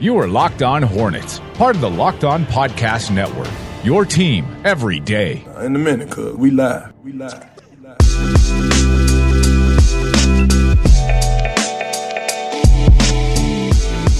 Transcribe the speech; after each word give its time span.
You 0.00 0.16
are 0.16 0.26
Locked 0.26 0.62
On 0.62 0.82
Hornets, 0.82 1.42
part 1.52 1.76
of 1.76 1.82
the 1.82 1.90
Locked 1.90 2.24
On 2.24 2.46
Podcast 2.46 3.14
Network. 3.14 3.50
Your 3.84 4.06
team 4.06 4.46
every 4.64 4.98
day. 4.98 5.44
Uh, 5.46 5.66
in 5.66 5.76
a 5.76 5.78
minute, 5.78 6.10
cuz 6.10 6.34
we 6.36 6.50
live. 6.50 6.94
We 7.04 7.12
live. 7.12 7.44
We 7.70 7.86
live. 7.86 9.00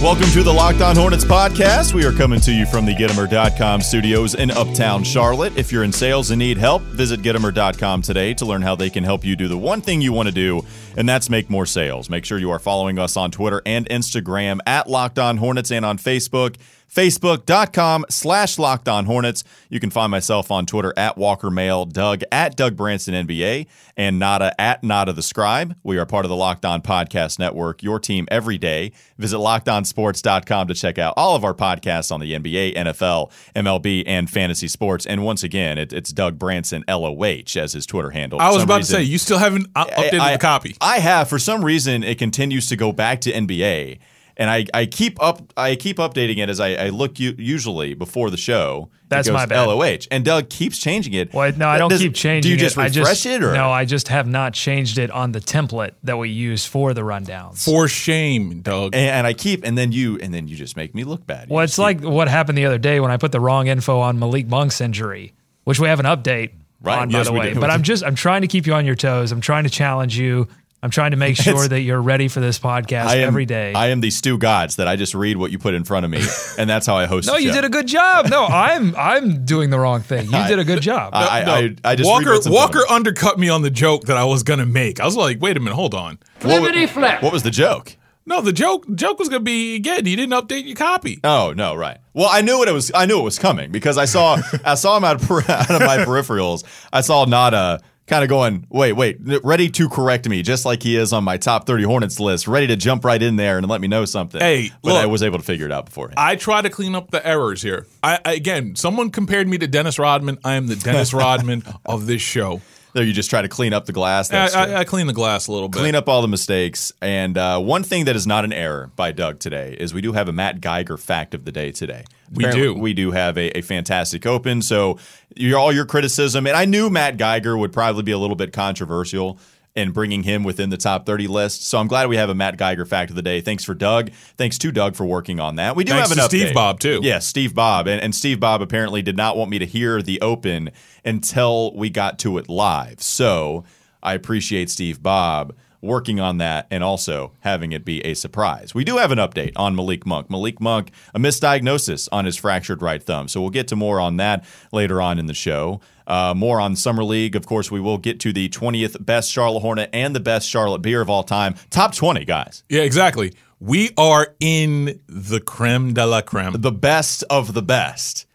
Welcome 0.03 0.31
to 0.31 0.43
the 0.43 0.51
Locked 0.51 0.81
On 0.81 0.97
Hornets 0.97 1.27
podcast. 1.27 1.93
We 1.93 2.07
are 2.07 2.13
coming 2.13 2.41
to 2.41 2.53
you 2.53 2.65
from 2.65 2.87
the 2.87 2.95
Gitomer.com 2.95 3.83
studios 3.83 4.35
in 4.35 4.51
Uptown 4.51 5.05
Charlotte. 5.05 5.59
If 5.59 5.71
you're 5.71 5.85
in 5.85 5.93
sales 5.93 6.31
and 6.31 6.39
need 6.39 6.57
help, 6.57 6.81
visit 6.83 7.21
Gitomer.com 7.21 8.01
today 8.01 8.33
to 8.35 8.47
learn 8.47 8.63
how 8.63 8.75
they 8.75 8.89
can 8.89 9.05
help 9.05 9.27
you 9.27 9.37
do 9.37 9.47
the 9.47 9.59
one 9.59 9.83
thing 9.83 10.01
you 10.01 10.15
want 10.15 10.27
to 10.27 10.35
do, 10.35 10.65
and 10.97 11.09
that's 11.09 11.31
make 11.31 11.51
more 11.51 11.67
sales. 11.67 12.11
Make 12.11 12.25
sure 12.25 12.39
you 12.39 12.51
are 12.51 12.59
following 12.59 12.99
us 12.99 13.17
on 13.17 13.31
Twitter 13.31 13.63
and 13.67 13.89
Instagram 13.89 14.61
at 14.67 14.89
Locked 14.89 15.19
On 15.19 15.37
Hornets 15.37 15.71
and 15.71 15.85
on 15.85 15.99
Facebook 15.99 16.57
facebook.com 16.93 18.05
slash 18.09 18.59
locked 18.59 18.89
on 18.89 19.05
hornets. 19.07 19.45
You 19.69 19.79
can 19.81 19.91
find 19.91 20.11
myself 20.11 20.51
on 20.51 20.67
twitter 20.67 20.93
at 20.97 21.17
walker 21.17 21.51
mail 21.51 21.85
doug 21.85 22.23
at 22.33 22.57
doug 22.57 22.77
branson 22.77 23.15
nba 23.27 23.67
and 23.97 24.19
nada 24.19 24.53
at 24.61 24.83
nada 24.83 25.13
the 25.13 25.23
scribe. 25.23 25.77
We 25.85 25.99
are 25.99 26.07
part 26.07 26.25
of 26.25 26.31
the 26.31 26.37
locked 26.37 26.65
on 26.65 26.83
podcast 26.83 27.39
network 27.39 27.83
your 27.83 28.01
team 28.01 28.27
every 28.31 28.59
day. 28.59 28.93
Visit 29.19 29.37
lockedonsports.com 29.37 30.69
to 30.69 30.75
check 30.75 30.99
out 30.99 31.15
all 31.17 31.37
of 31.37 31.45
our 31.45 31.55
podcasts 31.55 32.11
on 32.11 32.21
the 32.21 32.33
nba 32.33 32.75
nfl 32.75 33.31
mlb 33.55 34.03
and 34.07 34.29
fantasy 34.29 34.69
sports. 34.69 35.07
And 35.07 35.25
once 35.25 35.43
again 35.43 35.79
it, 35.79 35.93
it's 35.93 36.13
doug 36.13 36.39
branson 36.39 36.85
loh 36.89 37.21
as 37.57 37.73
his 37.73 37.87
twitter 37.87 38.11
handle. 38.11 38.41
I 38.41 38.51
was 38.51 38.65
about 38.65 38.79
reason- 38.79 38.97
to 38.97 39.03
say 39.05 39.09
you 39.09 39.19
still 39.19 39.39
haven't 39.39 39.69
uh, 39.77 39.87
updated 39.87 40.21
I, 40.21 40.33
the 40.33 40.39
copy. 40.39 40.77
I 40.81 40.99
have. 40.99 41.29
For 41.29 41.39
some 41.39 41.65
reason, 41.65 42.03
it 42.03 42.19
continues 42.19 42.67
to 42.69 42.77
go 42.77 42.93
back 42.93 43.21
to 43.23 43.33
NBA, 43.33 43.99
and 44.37 44.49
I, 44.51 44.67
I 44.73 44.87
keep 44.87 45.23
up 45.23 45.53
I 45.57 45.77
keep 45.77 45.99
updating 45.99 46.39
it 46.39 46.49
as 46.49 46.61
I, 46.61 46.75
I 46.75 46.89
look 46.89 47.21
u- 47.21 47.35
usually 47.39 47.95
before 47.95 48.31
the 48.31 48.37
show. 48.37 48.89
That's 49.09 49.27
it 49.27 49.33
goes 49.33 49.39
my 49.41 49.47
bad. 49.47 49.65
LOH, 49.67 50.07
and 50.13 50.25
Doug 50.25 50.49
keeps 50.51 50.79
changing 50.79 51.15
it. 51.15 51.35
Well, 51.35 51.51
no, 51.57 51.69
I 51.69 51.79
don't 51.79 51.91
Does- 51.91 52.01
keep 52.01 52.15
changing 52.15 52.39
it. 52.39 52.43
Do 52.43 52.49
you 52.51 52.55
it. 52.55 52.59
just 52.59 52.79
I 52.79 52.87
refresh 52.87 53.25
just, 53.25 53.27
it, 53.27 53.43
or 53.43 53.53
no? 53.53 53.69
I 53.71 53.85
just 53.85 54.07
have 54.09 54.29
not 54.29 54.55
changed 54.55 54.99
it 54.99 55.11
on 55.11 55.33
the 55.33 55.41
template 55.41 55.93
that 56.05 56.17
we 56.17 56.29
use 56.31 56.65
for 56.65 56.95
the 56.95 57.01
rundowns. 57.01 57.65
For 57.65 57.89
shame, 57.89 58.61
Doug. 58.63 58.95
and, 58.95 59.11
and 59.11 59.27
I 59.27 59.33
keep, 59.33 59.65
and 59.65 59.77
then 59.77 59.91
you, 59.93 60.17
and 60.21 60.33
then 60.33 60.47
you 60.47 60.55
just 60.57 60.77
make 60.77 60.95
me 60.95 61.03
look 61.05 61.27
bad. 61.27 61.49
You 61.51 61.57
well, 61.57 61.65
it's 61.65 61.75
keep- 61.77 61.83
like 61.83 62.01
what 62.03 62.29
happened 62.29 62.57
the 62.57 62.67
other 62.67 62.79
day 62.79 63.01
when 63.01 63.11
I 63.11 63.17
put 63.17 63.33
the 63.33 63.41
wrong 63.41 63.67
info 63.67 63.99
on 63.99 64.19
Malik 64.21 64.47
Monk's 64.47 64.81
injury, 64.81 65.33
which 65.65 65.81
we 65.81 65.89
have 65.89 65.99
an 66.01 66.07
update 66.07 66.53
Right. 66.83 66.99
on, 67.01 67.11
Yes, 67.11 67.29
by 67.29 67.35
the 67.35 67.39
way. 67.41 67.53
But 67.55 67.69
I'm 67.69 67.83
just 67.83 68.03
I'm 68.03 68.15
trying 68.15 68.41
to 68.41 68.47
keep 68.49 68.67
you 68.67 68.73
on 68.73 68.87
your 68.87 68.95
toes. 68.95 69.33
I'm 69.33 69.43
trying 69.43 69.65
to 69.65 69.71
challenge 69.71 70.17
you. 70.17 70.49
I'm 70.83 70.91
trying 70.91 71.11
to 71.11 71.17
make 71.19 71.37
sure 71.37 71.53
It's- 71.53 71.69
that 71.69 71.81
you're 71.83 72.01
ready 72.01 72.29
for 72.29 72.41
this 72.41 72.59
podcast 72.59 73.07
I 73.07 73.17
am, 73.17 73.29
every 73.29 73.45
day. 73.47 73.75
I 73.75 73.89
am 73.89 74.01
the 74.01 74.11
Stu 74.11 74.39
Gods 74.39 74.77
that 74.77 74.89
I 74.89 74.97
just 74.97 75.15
read 75.15 75.37
what 75.37 75.51
you 75.51 75.59
put 75.59 75.75
in 75.75 75.85
front 75.85 76.05
of 76.07 76.11
me, 76.11 76.23
and 76.59 76.69
that's 76.71 76.87
how 76.87 76.97
I 76.97 77.07
host. 77.07 77.27
no, 77.27 77.35
the 77.35 77.43
you 77.43 77.49
show. 77.51 77.55
did 77.57 77.65
a 77.65 77.69
good 77.69 77.87
job. 77.87 78.29
No, 78.31 78.47
I'm 78.47 78.95
I'm 78.97 79.45
doing 79.45 79.71
the 79.71 79.79
wrong 79.79 80.01
thing. 80.01 80.27
You 80.31 80.45
did 80.49 80.59
a 80.59 80.65
good 80.65 80.81
job. 80.81 81.11
I, 81.15 81.45
No, 81.45 81.53
I, 81.55 81.77
I 81.85 81.95
just 81.97 82.09
Walker 82.09 82.31
what's 82.33 82.47
in 82.47 82.53
front 82.53 82.71
of 82.71 82.75
Walker 82.77 82.93
undercut 82.93 83.39
me 83.39 83.49
on 83.49 83.63
the 83.63 83.71
joke 83.71 84.05
that 84.07 84.17
I 84.17 84.25
was 84.25 84.43
gonna 84.43 84.67
make. 84.67 85.01
I 85.01 85.05
was 85.05 85.17
like, 85.17 85.41
wait 85.41 85.57
a 85.57 85.61
minute, 85.61 85.75
hold 85.75 85.95
on. 85.95 86.19
What, 86.43 86.63
wa- 86.63 87.19
what 87.21 87.33
was 87.33 87.43
the 87.43 87.51
joke? 87.51 87.97
No, 88.27 88.41
the 88.41 88.53
joke 88.53 88.87
joke 88.95 89.19
was 89.19 89.29
gonna 89.29 89.41
be 89.41 89.75
again. 89.75 90.07
You 90.07 90.15
didn't 90.17 90.33
update 90.35 90.65
your 90.67 90.77
copy. 90.77 91.19
Oh 91.25 91.53
no, 91.57 91.75
right. 91.75 91.99
Well, 92.15 92.29
I 92.31 92.43
knew 92.43 92.59
what 92.59 92.69
it 92.69 92.73
was. 92.73 92.91
I 92.95 93.07
knew 93.07 93.19
it 93.19 93.25
was 93.25 93.39
coming 93.39 93.71
because 93.73 93.99
I 93.99 94.05
saw 94.05 94.39
I 94.65 94.75
saw 94.77 94.97
him 94.97 95.05
out 95.05 95.21
of, 95.21 95.29
per- 95.29 95.41
out 95.49 95.71
of 95.71 95.81
my 95.81 95.99
peripherals. 95.99 96.63
I 96.93 97.01
saw 97.01 97.25
Nada 97.25 97.81
kind 98.11 98.25
of 98.25 98.29
going, 98.29 98.67
wait, 98.69 98.93
wait, 98.93 99.19
ready 99.45 99.71
to 99.71 99.89
correct 99.89 100.29
me, 100.29 100.43
just 100.43 100.67
like 100.67 100.83
he 100.83 100.97
is 100.97 101.13
on 101.13 101.25
my 101.25 101.37
top 101.37 101.65
thirty 101.65 101.85
Hornets 101.85 102.19
list, 102.21 102.49
ready 102.49 102.67
to 102.67 102.77
jump 102.77 103.05
right 103.05 103.23
in 103.23 103.37
there 103.37 103.57
and 103.57 103.67
let 103.69 103.81
me 103.81 103.89
know 103.89 104.05
something. 104.05 104.41
Hey, 104.41 104.73
but 104.83 104.97
I 104.97 105.07
was 105.07 105.23
able 105.23 105.39
to 105.39 105.45
figure 105.45 105.65
it 105.65 105.73
out 105.73 105.87
before. 105.87 106.13
I 106.17 106.37
try 106.37 106.61
to 106.61 106.69
clean 106.69 106.95
up 106.95 107.11
the 107.11 107.27
errors 107.27 107.63
here. 107.63 107.87
I, 108.03 108.19
I 108.25 108.33
again, 108.35 108.75
someone 108.75 109.11
compared 109.11 109.49
me 109.49 109.57
to 109.59 109.67
Dennis 109.67 109.99
Rodman. 109.99 110.39
I 110.45 110.55
am 110.55 110.67
the 110.67 110.77
Dennis 110.77 111.15
Rodman 111.15 111.63
of 111.87 112.07
this 112.07 112.21
show. 112.21 112.61
there, 112.95 113.05
you 113.05 113.13
just 113.13 113.31
try 113.31 113.43
to 113.43 113.49
clean 113.49 113.73
up 113.73 113.87
the 113.87 113.93
glass. 113.93 114.33
I. 114.33 114.49
I, 114.49 114.75
I 114.81 114.85
clean 114.85 115.07
the 115.07 115.13
glass 115.13 115.47
a 115.47 115.53
little 115.53 115.69
bit. 115.69 115.79
Clean 115.79 115.95
up 115.95 116.09
all 116.09 116.21
the 116.21 116.29
mistakes. 116.29 116.93
And 117.01 117.39
uh, 117.39 117.61
one 117.61 117.85
thing 117.85 118.07
that 118.07 118.17
is 118.17 118.27
not 118.27 118.45
an 118.45 118.53
error 118.53 118.91
by 118.97 119.13
Doug 119.13 119.39
today 119.39 119.77
is 119.79 119.95
we 119.95 120.01
do 120.01 120.13
have 120.13 120.29
a 120.29 120.33
Matt 120.33 120.61
Geiger 120.61 120.97
fact 120.97 121.33
of 121.33 121.45
the 121.45 121.53
day 121.53 121.71
today. 121.71 122.05
We 122.33 122.45
Apparently, 122.45 122.75
do. 122.75 122.81
We 122.81 122.95
do 122.95 123.11
have 123.11 123.37
a, 123.37 123.59
a 123.59 123.63
fantastic 123.63 124.25
open. 124.25 124.63
So 124.63 124.99
your, 125.37 125.59
all 125.59 125.73
your 125.73 125.85
criticism, 125.85 126.47
and 126.47 126.57
I 126.57 126.65
knew 126.65 126.89
Matt 126.89 127.17
Geiger 127.17 127.57
would 127.57 127.73
probably 127.73 128.03
be 128.03 128.13
a 128.13 128.19
little 128.19 128.37
bit 128.37 128.53
controversial 128.53 129.39
in 129.75 129.93
bringing 129.93 130.25
him 130.25 130.43
within 130.43 130.71
the 130.71 130.77
top 130.77 131.07
30 131.07 131.29
list. 131.29 131.65
So 131.65 131.79
I'm 131.79 131.87
glad 131.87 132.09
we 132.09 132.17
have 132.17 132.29
a 132.29 132.35
Matt 132.35 132.57
Geiger 132.57 132.85
fact 132.85 133.11
of 133.11 133.17
the 133.17 133.23
day. 133.23 133.41
Thanks 133.41 133.65
for 133.65 133.75
Doug. 133.75 134.11
Thanks 134.37 134.59
to 134.59 134.73
Doug 134.73 134.97
for 134.97 135.05
working 135.05 135.39
on 135.39 135.57
that. 135.57 135.77
We 135.77 135.85
do 135.85 135.93
Thanks 135.93 136.09
have 136.09 136.19
an 136.19 136.23
to 136.23 136.29
Steve. 136.29 136.55
Bob, 136.55 136.81
too. 136.81 137.01
Yes, 137.03 137.27
Steve 137.27 137.55
Bob. 137.55 137.87
And, 137.87 138.01
and 138.01 138.15
Steve 138.15 138.41
Bob 138.41 138.63
apparently 138.63 139.03
did 139.03 139.17
not 139.17 139.37
want 139.37 139.51
me 139.51 139.59
to 139.61 139.67
hear 139.67 140.03
the 140.03 140.21
open 140.21 140.71
until 141.05 141.75
we 141.75 141.89
got 141.89 142.19
to 142.21 142.39
it 142.39 142.49
live. 142.49 143.01
So 143.01 143.65
I 144.03 144.15
appreciate 144.15 144.71
Steve 144.71 145.03
Bob 145.03 145.55
working 145.83 146.21
on 146.21 146.39
that 146.39 146.67
and 146.71 146.85
also 146.85 147.33
having 147.41 147.73
it 147.73 147.85
be 147.85 148.05
a 148.05 148.15
surprise. 148.15 148.75
We 148.75 148.85
do 148.85 148.99
have 148.99 149.11
an 149.13 149.19
update 149.19 149.53
on 149.57 149.75
Malik 149.75 150.07
Monk. 150.07 150.31
Malik 150.31 150.61
Monk, 150.61 150.91
a 151.15 151.19
misdiagnosis 151.19 152.09
on 152.13 152.25
his 152.25 152.37
fractured 152.37 152.83
right 152.83 153.03
thumb. 153.03 153.29
So 153.29 153.41
we'll 153.41 153.51
get 153.51 153.69
to 153.69 153.77
more 153.77 154.01
on 154.01 154.17
that 154.19 154.45
later 154.73 155.01
on 155.01 155.19
in 155.19 155.27
the 155.27 155.35
show. 155.35 155.81
Uh, 156.07 156.35
more 156.37 156.61
on 156.61 156.75
Summer 156.77 157.05
League. 157.05 157.37
Of 157.37 157.47
course, 157.47 157.71
we 157.71 157.81
will 157.81 157.99
get 157.99 158.19
to 158.21 158.33
the 158.33 158.49
20th 158.49 159.05
best 159.05 159.31
Charlotte 159.31 159.61
Hornet 159.61 159.91
and 159.93 160.15
the 160.15 160.21
best 160.21 160.49
Charlotte 160.49 160.83
beer 160.83 161.01
of 161.01 161.09
all 161.09 161.23
time. 161.23 161.55
Top 161.71 161.95
20, 161.95 162.25
guys. 162.25 162.65
Yeah, 162.69 162.83
exactly. 162.83 163.33
We 163.61 163.91
are 163.97 164.35
in 164.41 165.01
the 165.07 165.41
creme 165.41 165.93
de 165.93 166.07
la 166.07 166.23
creme. 166.23 166.53
the 166.59 166.73
best 166.73 167.23
of 167.31 167.55
the 167.55 167.63
best. 167.63 168.27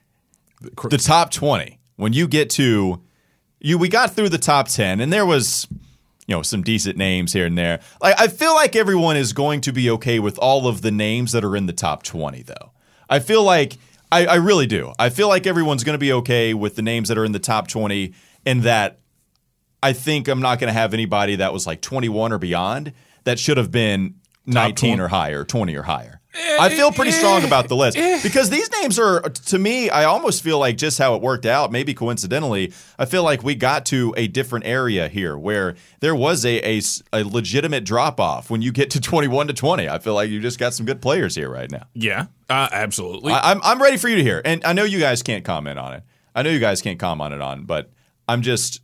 The 0.61 0.97
top 0.97 1.31
20. 1.31 1.79
When 1.97 2.13
you 2.13 2.27
get 2.27 2.49
to 2.51 3.01
you 3.59 3.77
we 3.77 3.89
got 3.89 4.11
through 4.13 4.29
the 4.29 4.37
top 4.37 4.67
10 4.67 4.99
and 5.01 5.11
there 5.11 5.25
was 5.25 5.67
you 6.27 6.35
know 6.35 6.41
some 6.41 6.63
decent 6.63 6.97
names 6.97 7.33
here 7.33 7.45
and 7.45 7.57
there. 7.57 7.79
Like 8.01 8.19
I 8.19 8.27
feel 8.27 8.55
like 8.55 8.75
everyone 8.75 9.17
is 9.17 9.33
going 9.33 9.61
to 9.61 9.73
be 9.73 9.89
okay 9.91 10.19
with 10.19 10.37
all 10.37 10.67
of 10.67 10.81
the 10.81 10.91
names 10.91 11.31
that 11.33 11.43
are 11.43 11.55
in 11.55 11.65
the 11.65 11.73
top 11.73 12.03
20 12.03 12.41
though. 12.43 12.71
I 13.09 13.19
feel 13.19 13.43
like 13.43 13.77
I, 14.11 14.25
I 14.25 14.35
really 14.35 14.67
do. 14.67 14.93
I 14.97 15.09
feel 15.09 15.27
like 15.27 15.45
everyone's 15.45 15.83
going 15.83 15.95
to 15.95 15.99
be 15.99 16.13
okay 16.13 16.53
with 16.53 16.75
the 16.75 16.81
names 16.81 17.09
that 17.09 17.17
are 17.17 17.25
in 17.25 17.31
the 17.31 17.39
top 17.39 17.67
20 17.67 18.13
and 18.45 18.63
that 18.63 18.99
I 19.83 19.93
think 19.93 20.27
I'm 20.27 20.41
not 20.41 20.59
going 20.59 20.67
to 20.67 20.73
have 20.73 20.93
anybody 20.93 21.35
that 21.37 21.53
was 21.53 21.67
like 21.67 21.81
21 21.81 22.31
or 22.33 22.37
beyond 22.37 22.93
that 23.23 23.37
should 23.39 23.57
have 23.57 23.71
been 23.71 24.15
19 24.45 24.99
or 24.99 25.07
higher, 25.07 25.43
20 25.43 25.75
or 25.75 25.83
higher. 25.83 26.21
I 26.35 26.69
feel 26.69 26.91
pretty 26.91 27.11
strong 27.11 27.43
about 27.43 27.67
the 27.67 27.75
list 27.75 27.97
because 28.23 28.49
these 28.49 28.69
names 28.81 28.99
are, 28.99 29.21
to 29.21 29.59
me, 29.59 29.89
I 29.89 30.05
almost 30.05 30.43
feel 30.43 30.59
like 30.59 30.77
just 30.77 30.97
how 30.97 31.15
it 31.15 31.21
worked 31.21 31.45
out, 31.45 31.71
maybe 31.71 31.93
coincidentally, 31.93 32.73
I 32.99 33.05
feel 33.05 33.23
like 33.23 33.43
we 33.43 33.55
got 33.55 33.85
to 33.87 34.13
a 34.17 34.27
different 34.27 34.65
area 34.65 35.07
here 35.07 35.37
where 35.37 35.75
there 35.99 36.15
was 36.15 36.45
a 36.45 36.81
a 37.13 37.23
legitimate 37.23 37.83
drop 37.85 38.19
off 38.19 38.49
when 38.49 38.61
you 38.61 38.71
get 38.71 38.89
to 38.91 39.01
21 39.01 39.47
to 39.47 39.53
20. 39.53 39.87
I 39.89 39.99
feel 39.99 40.13
like 40.13 40.29
you 40.29 40.39
just 40.39 40.59
got 40.59 40.73
some 40.73 40.85
good 40.85 41.01
players 41.01 41.35
here 41.35 41.49
right 41.49 41.69
now. 41.71 41.87
yeah, 41.93 42.27
uh, 42.49 42.69
absolutely. 42.71 43.33
I, 43.33 43.51
I'm, 43.51 43.61
I'm 43.63 43.81
ready 43.81 43.97
for 43.97 44.07
you 44.09 44.17
to 44.17 44.23
hear. 44.23 44.41
And 44.43 44.63
I 44.65 44.73
know 44.73 44.83
you 44.83 44.99
guys 44.99 45.23
can't 45.23 45.43
comment 45.43 45.79
on 45.79 45.93
it. 45.93 46.03
I 46.33 46.41
know 46.41 46.49
you 46.49 46.59
guys 46.59 46.81
can't 46.81 46.99
comment 46.99 47.33
it 47.33 47.41
on, 47.41 47.63
but 47.63 47.91
I'm 48.27 48.41
just, 48.41 48.81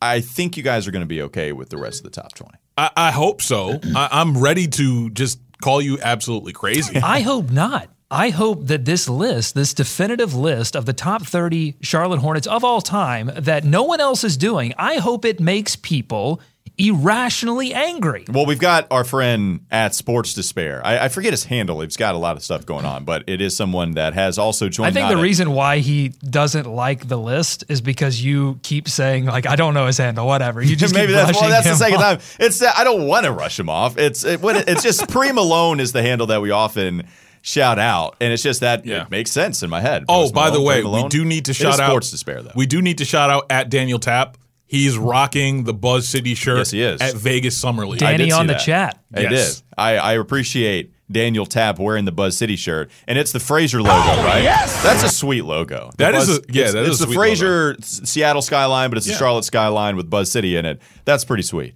I 0.00 0.20
think 0.20 0.56
you 0.56 0.62
guys 0.62 0.88
are 0.88 0.90
going 0.90 1.02
to 1.02 1.06
be 1.06 1.22
okay 1.22 1.52
with 1.52 1.68
the 1.70 1.76
rest 1.76 2.00
of 2.00 2.04
the 2.04 2.10
top 2.10 2.34
20. 2.34 2.52
I, 2.76 2.90
I 2.96 3.10
hope 3.12 3.40
so. 3.40 3.78
I, 3.94 4.08
I'm 4.10 4.36
ready 4.38 4.66
to 4.66 5.10
just 5.10 5.38
call 5.62 5.80
you 5.80 5.98
absolutely 6.02 6.52
crazy. 6.52 6.98
I 6.98 7.20
hope 7.20 7.50
not. 7.50 7.88
I 8.10 8.28
hope 8.28 8.66
that 8.66 8.84
this 8.84 9.08
list, 9.08 9.54
this 9.54 9.72
definitive 9.72 10.34
list 10.34 10.76
of 10.76 10.84
the 10.84 10.92
top 10.92 11.22
30 11.22 11.76
Charlotte 11.80 12.20
Hornets 12.20 12.46
of 12.46 12.62
all 12.62 12.82
time 12.82 13.30
that 13.34 13.64
no 13.64 13.84
one 13.84 14.00
else 14.00 14.22
is 14.22 14.36
doing, 14.36 14.74
I 14.76 14.96
hope 14.96 15.24
it 15.24 15.40
makes 15.40 15.76
people 15.76 16.38
irrationally 16.78 17.74
angry. 17.74 18.24
Well, 18.28 18.46
we've 18.46 18.58
got 18.58 18.86
our 18.90 19.04
friend 19.04 19.64
at 19.70 19.94
Sports 19.94 20.34
Despair. 20.34 20.80
I, 20.84 21.04
I 21.04 21.08
forget 21.08 21.32
his 21.32 21.44
handle. 21.44 21.80
He's 21.80 21.96
got 21.96 22.14
a 22.14 22.18
lot 22.18 22.36
of 22.36 22.42
stuff 22.42 22.66
going 22.66 22.84
on, 22.84 23.04
but 23.04 23.24
it 23.26 23.40
is 23.40 23.56
someone 23.56 23.92
that 23.92 24.14
has 24.14 24.38
also 24.38 24.68
joined. 24.68 24.88
I 24.88 24.90
think 24.92 25.08
the 25.08 25.14
Nada. 25.14 25.22
reason 25.22 25.52
why 25.52 25.78
he 25.78 26.08
doesn't 26.08 26.66
like 26.66 27.08
the 27.08 27.18
list 27.18 27.64
is 27.68 27.80
because 27.80 28.22
you 28.22 28.58
keep 28.62 28.88
saying 28.88 29.26
like 29.26 29.46
I 29.46 29.56
don't 29.56 29.74
know 29.74 29.86
his 29.86 29.98
handle, 29.98 30.26
whatever. 30.26 30.62
You 30.62 30.76
just 30.76 30.94
maybe 30.94 31.08
keep 31.08 31.16
that's 31.16 31.32
well, 31.32 31.48
brushing 31.50 31.50
that's 31.50 31.68
the 31.68 31.84
second 31.84 31.96
off. 32.02 32.36
time. 32.36 32.46
It's 32.46 32.58
that 32.60 32.76
I 32.78 32.84
don't 32.84 33.06
want 33.06 33.26
to 33.26 33.32
rush 33.32 33.58
him 33.58 33.68
off. 33.68 33.98
It's 33.98 34.24
it, 34.24 34.40
what 34.40 34.56
it- 34.56 34.68
it's 34.68 34.82
just 34.82 35.08
Pre 35.10 35.32
Malone 35.32 35.80
is 35.80 35.92
the 35.92 36.02
handle 36.02 36.26
that 36.28 36.40
we 36.42 36.50
often 36.50 37.06
shout 37.44 37.78
out, 37.78 38.16
and 38.20 38.32
it's 38.32 38.42
just 38.42 38.60
that 38.60 38.86
Yeah. 38.86 39.02
it 39.02 39.10
makes 39.10 39.30
sense 39.32 39.62
in 39.62 39.70
my 39.70 39.80
head. 39.80 40.04
Oh, 40.08 40.22
Post 40.22 40.34
by 40.34 40.50
the 40.50 40.60
way, 40.60 40.82
we 40.84 41.08
do 41.08 41.24
need 41.24 41.46
to 41.46 41.50
It 41.50 41.56
is 41.56 41.56
shout 41.56 41.80
out 41.80 41.88
Sports 41.90 42.10
Despair 42.12 42.42
though. 42.42 42.52
We 42.54 42.66
do 42.66 42.80
need 42.80 42.98
to 42.98 43.04
shout 43.04 43.30
out 43.30 43.46
at 43.50 43.68
Daniel 43.68 43.98
Tapp. 43.98 44.38
He's 44.72 44.96
rocking 44.96 45.64
the 45.64 45.74
Buzz 45.74 46.08
City 46.08 46.34
shirt 46.34 46.56
Yes, 46.56 46.70
he 46.70 46.80
is. 46.82 46.98
at 47.02 47.12
Vegas 47.14 47.54
Summer 47.60 47.86
League. 47.86 48.02
I 48.02 48.12
Danny 48.12 48.24
did 48.24 48.32
on 48.32 48.46
the 48.46 48.54
that. 48.54 48.62
chat. 48.62 48.98
I 49.14 49.20
Yes. 49.20 49.56
did. 49.56 49.64
I, 49.76 49.96
I 49.98 50.12
appreciate 50.14 50.94
Daniel 51.10 51.44
Tapp 51.44 51.78
wearing 51.78 52.06
the 52.06 52.10
Buzz 52.12 52.38
City 52.38 52.56
shirt, 52.56 52.90
and 53.06 53.18
it's 53.18 53.32
the 53.32 53.38
Frasier 53.38 53.82
logo, 53.82 53.90
oh, 53.92 54.24
right? 54.24 54.42
Yes, 54.42 54.82
that's 54.82 55.02
a 55.02 55.10
sweet 55.10 55.42
logo. 55.44 55.90
The 55.90 55.96
That 55.98 56.14
is 56.14 56.26
Buzz- 56.26 56.38
a- 56.38 56.42
yeah, 56.52 56.62
it's, 56.64 56.72
that 56.72 56.82
is 56.84 56.88
it's 56.88 57.00
a 57.02 57.06
the 57.06 57.12
sweet 57.12 57.18
Frasier 57.38 57.78
S- 57.80 58.00
Seattle 58.08 58.40
skyline, 58.40 58.88
but 58.88 58.96
it's 58.96 59.06
the 59.06 59.12
Charlotte 59.12 59.44
skyline 59.44 59.94
with 59.96 60.08
Buzz 60.08 60.30
City 60.32 60.56
in 60.56 60.64
it. 60.64 60.80
That's 61.04 61.26
pretty 61.26 61.42
sweet. 61.42 61.74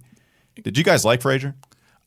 Did 0.63 0.75
you 0.75 0.83
guys 0.83 1.05
like 1.05 1.21
Frasier? 1.21 1.53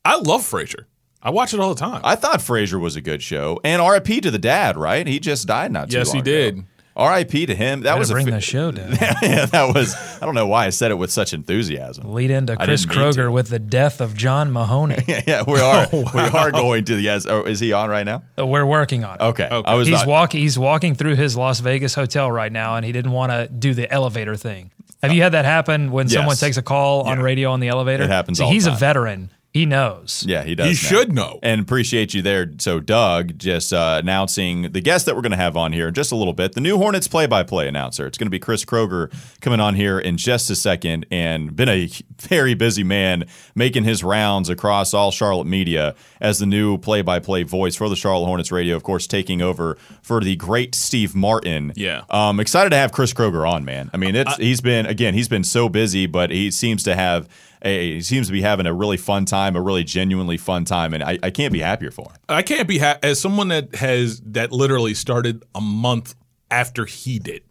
I 0.05 0.17
love 0.17 0.43
Frasier. 0.43 0.87
I 1.23 1.31
watch 1.31 1.55
it 1.55 1.61
all 1.61 1.73
the 1.73 1.79
time. 1.79 2.01
I 2.03 2.17
thought 2.17 2.41
Frasier 2.41 2.81
was 2.81 2.97
a 2.97 3.01
good 3.01 3.23
show, 3.23 3.61
and 3.63 3.81
R.I.P. 3.81 4.23
to 4.23 4.31
the 4.33 4.39
dad. 4.39 4.77
Right, 4.77 5.07
he 5.07 5.21
just 5.21 5.47
died 5.47 5.71
not 5.71 5.89
too 5.89 5.99
yes, 5.99 6.09
long 6.09 6.17
Yes, 6.17 6.25
he 6.27 6.47
ago. 6.49 6.63
Did. 7.01 7.05
R.I.P. 7.07 7.47
to 7.47 7.55
him. 7.55 7.81
That 7.81 7.91
Gotta 7.91 7.99
was 7.99 8.11
a 8.11 8.15
bring 8.15 8.27
fa- 8.27 8.33
the 8.33 8.41
show 8.41 8.71
down. 8.71 8.91
yeah, 9.23 9.47
that 9.47 9.75
was. 9.75 9.95
I 10.21 10.27
don't 10.27 10.35
know 10.35 10.47
why 10.47 10.67
I 10.67 10.71
said 10.71 10.91
it 10.91 10.95
with 10.95 11.11
such 11.11 11.33
enthusiasm. 11.33 12.13
Lead 12.13 12.31
into 12.31 12.57
Chris 12.57 12.83
didn't 12.85 12.95
to. 12.95 13.01
Kroeger 13.23 13.33
with 13.33 13.49
the 13.49 13.59
death 13.59 14.01
of 14.01 14.15
John 14.17 14.53
Mahoney. 14.53 14.99
Yeah, 15.09 15.23
yeah, 15.27 15.43
we 15.47 15.59
are. 15.61 15.87
Oh, 15.93 16.05
We 16.15 16.21
are 16.21 16.51
going 16.53 16.85
to. 16.87 16.97
Yes, 17.01 17.27
oh, 17.27 17.45
is 17.45 17.59
he 17.61 17.73
on 17.73 17.91
right 17.91 18.05
now? 18.05 18.23
Uh, 18.39 18.47
We're 18.47 18.67
working 18.67 19.03
on 19.05 19.17
it. 19.17 19.23
Okay, 19.23 19.49
I 19.51 19.75
was. 19.75 19.89
He's 19.89 19.99
not- 19.99 20.07
walking. 20.07 20.41
He's 20.41 20.59
walking 20.59 20.95
through 20.95 21.17
his 21.17 21.37
Las 21.37 21.61
Vegas 21.61 21.95
hotel 21.95 22.31
right 22.31 22.53
now, 22.53 22.77
and 22.77 22.85
he 22.87 22.93
didn't 22.93 23.13
want 23.13 23.33
to 23.33 23.49
do 23.49 23.75
the 23.75 23.91
elevator 23.91 24.37
thing. 24.37 24.71
Have 25.03 25.13
you 25.15 25.23
had 25.23 25.33
that 25.33 25.47
happen 25.47 25.91
when 25.93 26.09
someone 26.11 26.37
takes 26.37 26.59
a 26.59 26.63
call 26.63 27.03
on 27.09 27.17
Yeah. 27.19 27.25
radio 27.25 27.51
on 27.53 27.61
the 27.61 27.69
elevator? 27.69 28.05
It 28.05 28.11
happens 28.11 28.37
See, 28.39 28.45
all 28.45 28.51
the 28.51 28.55
he's 28.55 28.67
a 28.67 28.73
veteran. 28.73 29.31
He 29.53 29.67
knows. 29.67 30.25
Yeah, 30.27 30.45
he 30.45 30.55
does. 30.55 30.67
He 30.67 30.73
now. 30.73 30.89
should 30.89 31.13
know. 31.13 31.41
And 31.43 31.61
appreciate 31.61 32.15
you 32.15 32.23
there. 32.23 32.53
So, 32.59 32.79
Doug 32.79 33.37
just 33.37 33.73
uh, 33.73 33.99
announcing 34.01 34.71
the 34.71 34.81
guest 34.81 35.07
that 35.07 35.17
we're 35.17 35.23
going 35.23 35.33
to 35.33 35.39
have 35.39 35.57
on 35.57 35.73
here 35.73 35.89
in 35.89 35.95
just 35.95 36.13
a 36.13 36.17
little 36.17 36.33
bit. 36.33 36.53
The 36.53 36.61
new 36.61 36.79
Hornets 36.79 37.09
play-by-play 37.09 37.67
announcer. 37.67 38.07
It's 38.07 38.17
going 38.17 38.29
to 38.29 38.31
be 38.31 38.39
Chris 38.39 38.65
Kroeger 38.65 39.13
coming 39.41 39.59
on 39.59 39.75
here 39.75 39.99
in 39.99 40.17
just 40.17 40.51
a 40.51 40.57
second. 40.57 41.05
And 41.11 41.57
been 41.57 41.69
a 41.69 41.89
very 42.21 42.55
busy 42.55 42.85
man 42.85 43.25
making 43.57 43.83
his 43.83 44.05
rounds 44.05 44.49
across 44.49 44.95
all 44.95 45.11
Charlotte 45.11 45.49
media 45.49 45.97
as 46.21 46.39
the 46.39 46.47
new 46.47 46.79
play-by-play 46.79 47.43
voice 47.43 47.75
for 47.75 47.89
the 47.89 47.97
Charlotte 47.97 48.27
Hornets 48.27 48.53
radio. 48.53 48.77
Of 48.77 48.85
course, 48.85 49.09
taking 49.09 49.43
over 49.43 49.77
for 50.01 50.21
the 50.21 50.37
great 50.37 50.77
Steve 50.77 51.17
Martin. 51.17 51.73
Yeah. 51.75 52.05
Um, 52.09 52.39
excited 52.39 52.71
to 52.71 52.77
have 52.77 52.93
Chris 52.93 53.13
Kroeger 53.13 53.49
on, 53.51 53.65
man. 53.65 53.91
I 53.93 53.97
mean, 53.97 54.15
it's 54.15 54.37
he's 54.37 54.61
been 54.61 54.87
again, 54.87 55.15
he's 55.15 55.29
been 55.29 55.43
so 55.43 55.69
busy, 55.69 56.07
but 56.07 56.31
he 56.31 56.53
seems 56.53 56.85
to 56.85 56.95
have 56.95 57.29
a 57.63 57.95
he 57.95 58.01
seems 58.01 58.27
to 58.29 58.33
be 58.33 58.43
having 58.43 58.67
a 58.67 58.75
really 58.75 58.97
fun 58.97 59.25
time, 59.25 59.57
a 59.57 59.61
really 59.61 59.85
genuinely 59.85 60.37
fun 60.37 60.65
time, 60.65 60.95
and 60.95 61.03
I, 61.03 61.19
I 61.23 61.31
can't 61.31 61.53
be 61.53 61.61
happier 61.61 61.91
for 61.91 62.11
him. 62.11 62.17
I 62.29 62.43
can't 62.43 62.69
be 62.69 62.79
ha- 62.79 62.99
as 63.03 63.21
someone 63.21 63.49
that 63.49 63.75
has 63.75 64.21
that 64.27 64.53
literally 64.53 64.95
started 64.95 65.45
a 65.55 65.61
month 65.61 66.15
after 66.51 66.85
he 66.87 67.19
did. 67.19 67.43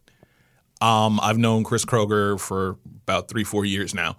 Um, 0.82 1.20
I've 1.22 1.38
known 1.38 1.64
Chris 1.64 1.86
Kroeger 1.86 2.40
for 2.40 2.78
about 3.04 3.28
three, 3.28 3.44
four 3.44 3.66
years 3.66 3.94
now. 3.94 4.16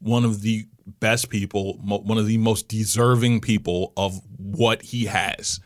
One 0.00 0.24
of 0.24 0.42
the 0.42 0.66
best 0.98 1.30
people, 1.30 1.78
mo- 1.82 2.00
one 2.00 2.18
of 2.18 2.26
the 2.26 2.38
most 2.38 2.68
deserving 2.68 3.40
people 3.40 3.92
of 3.96 4.20
what 4.36 4.82
he 4.82 5.06
has, 5.06 5.60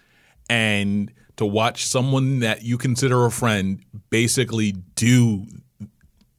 and 0.51 1.13
to 1.37 1.47
watch 1.47 1.87
someone 1.87 2.41
that 2.41 2.63
you 2.63 2.79
consider 2.79 3.25
a 3.25 3.31
friend 3.31 3.83
basically 4.11 4.73
do 4.95 5.47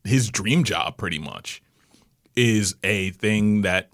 his 0.03 0.29
dream 0.29 0.63
job, 0.63 0.97
pretty 0.97 1.19
much, 1.19 1.61
is 2.35 2.75
a 2.83 3.11
thing 3.11 3.61
that 3.61 3.89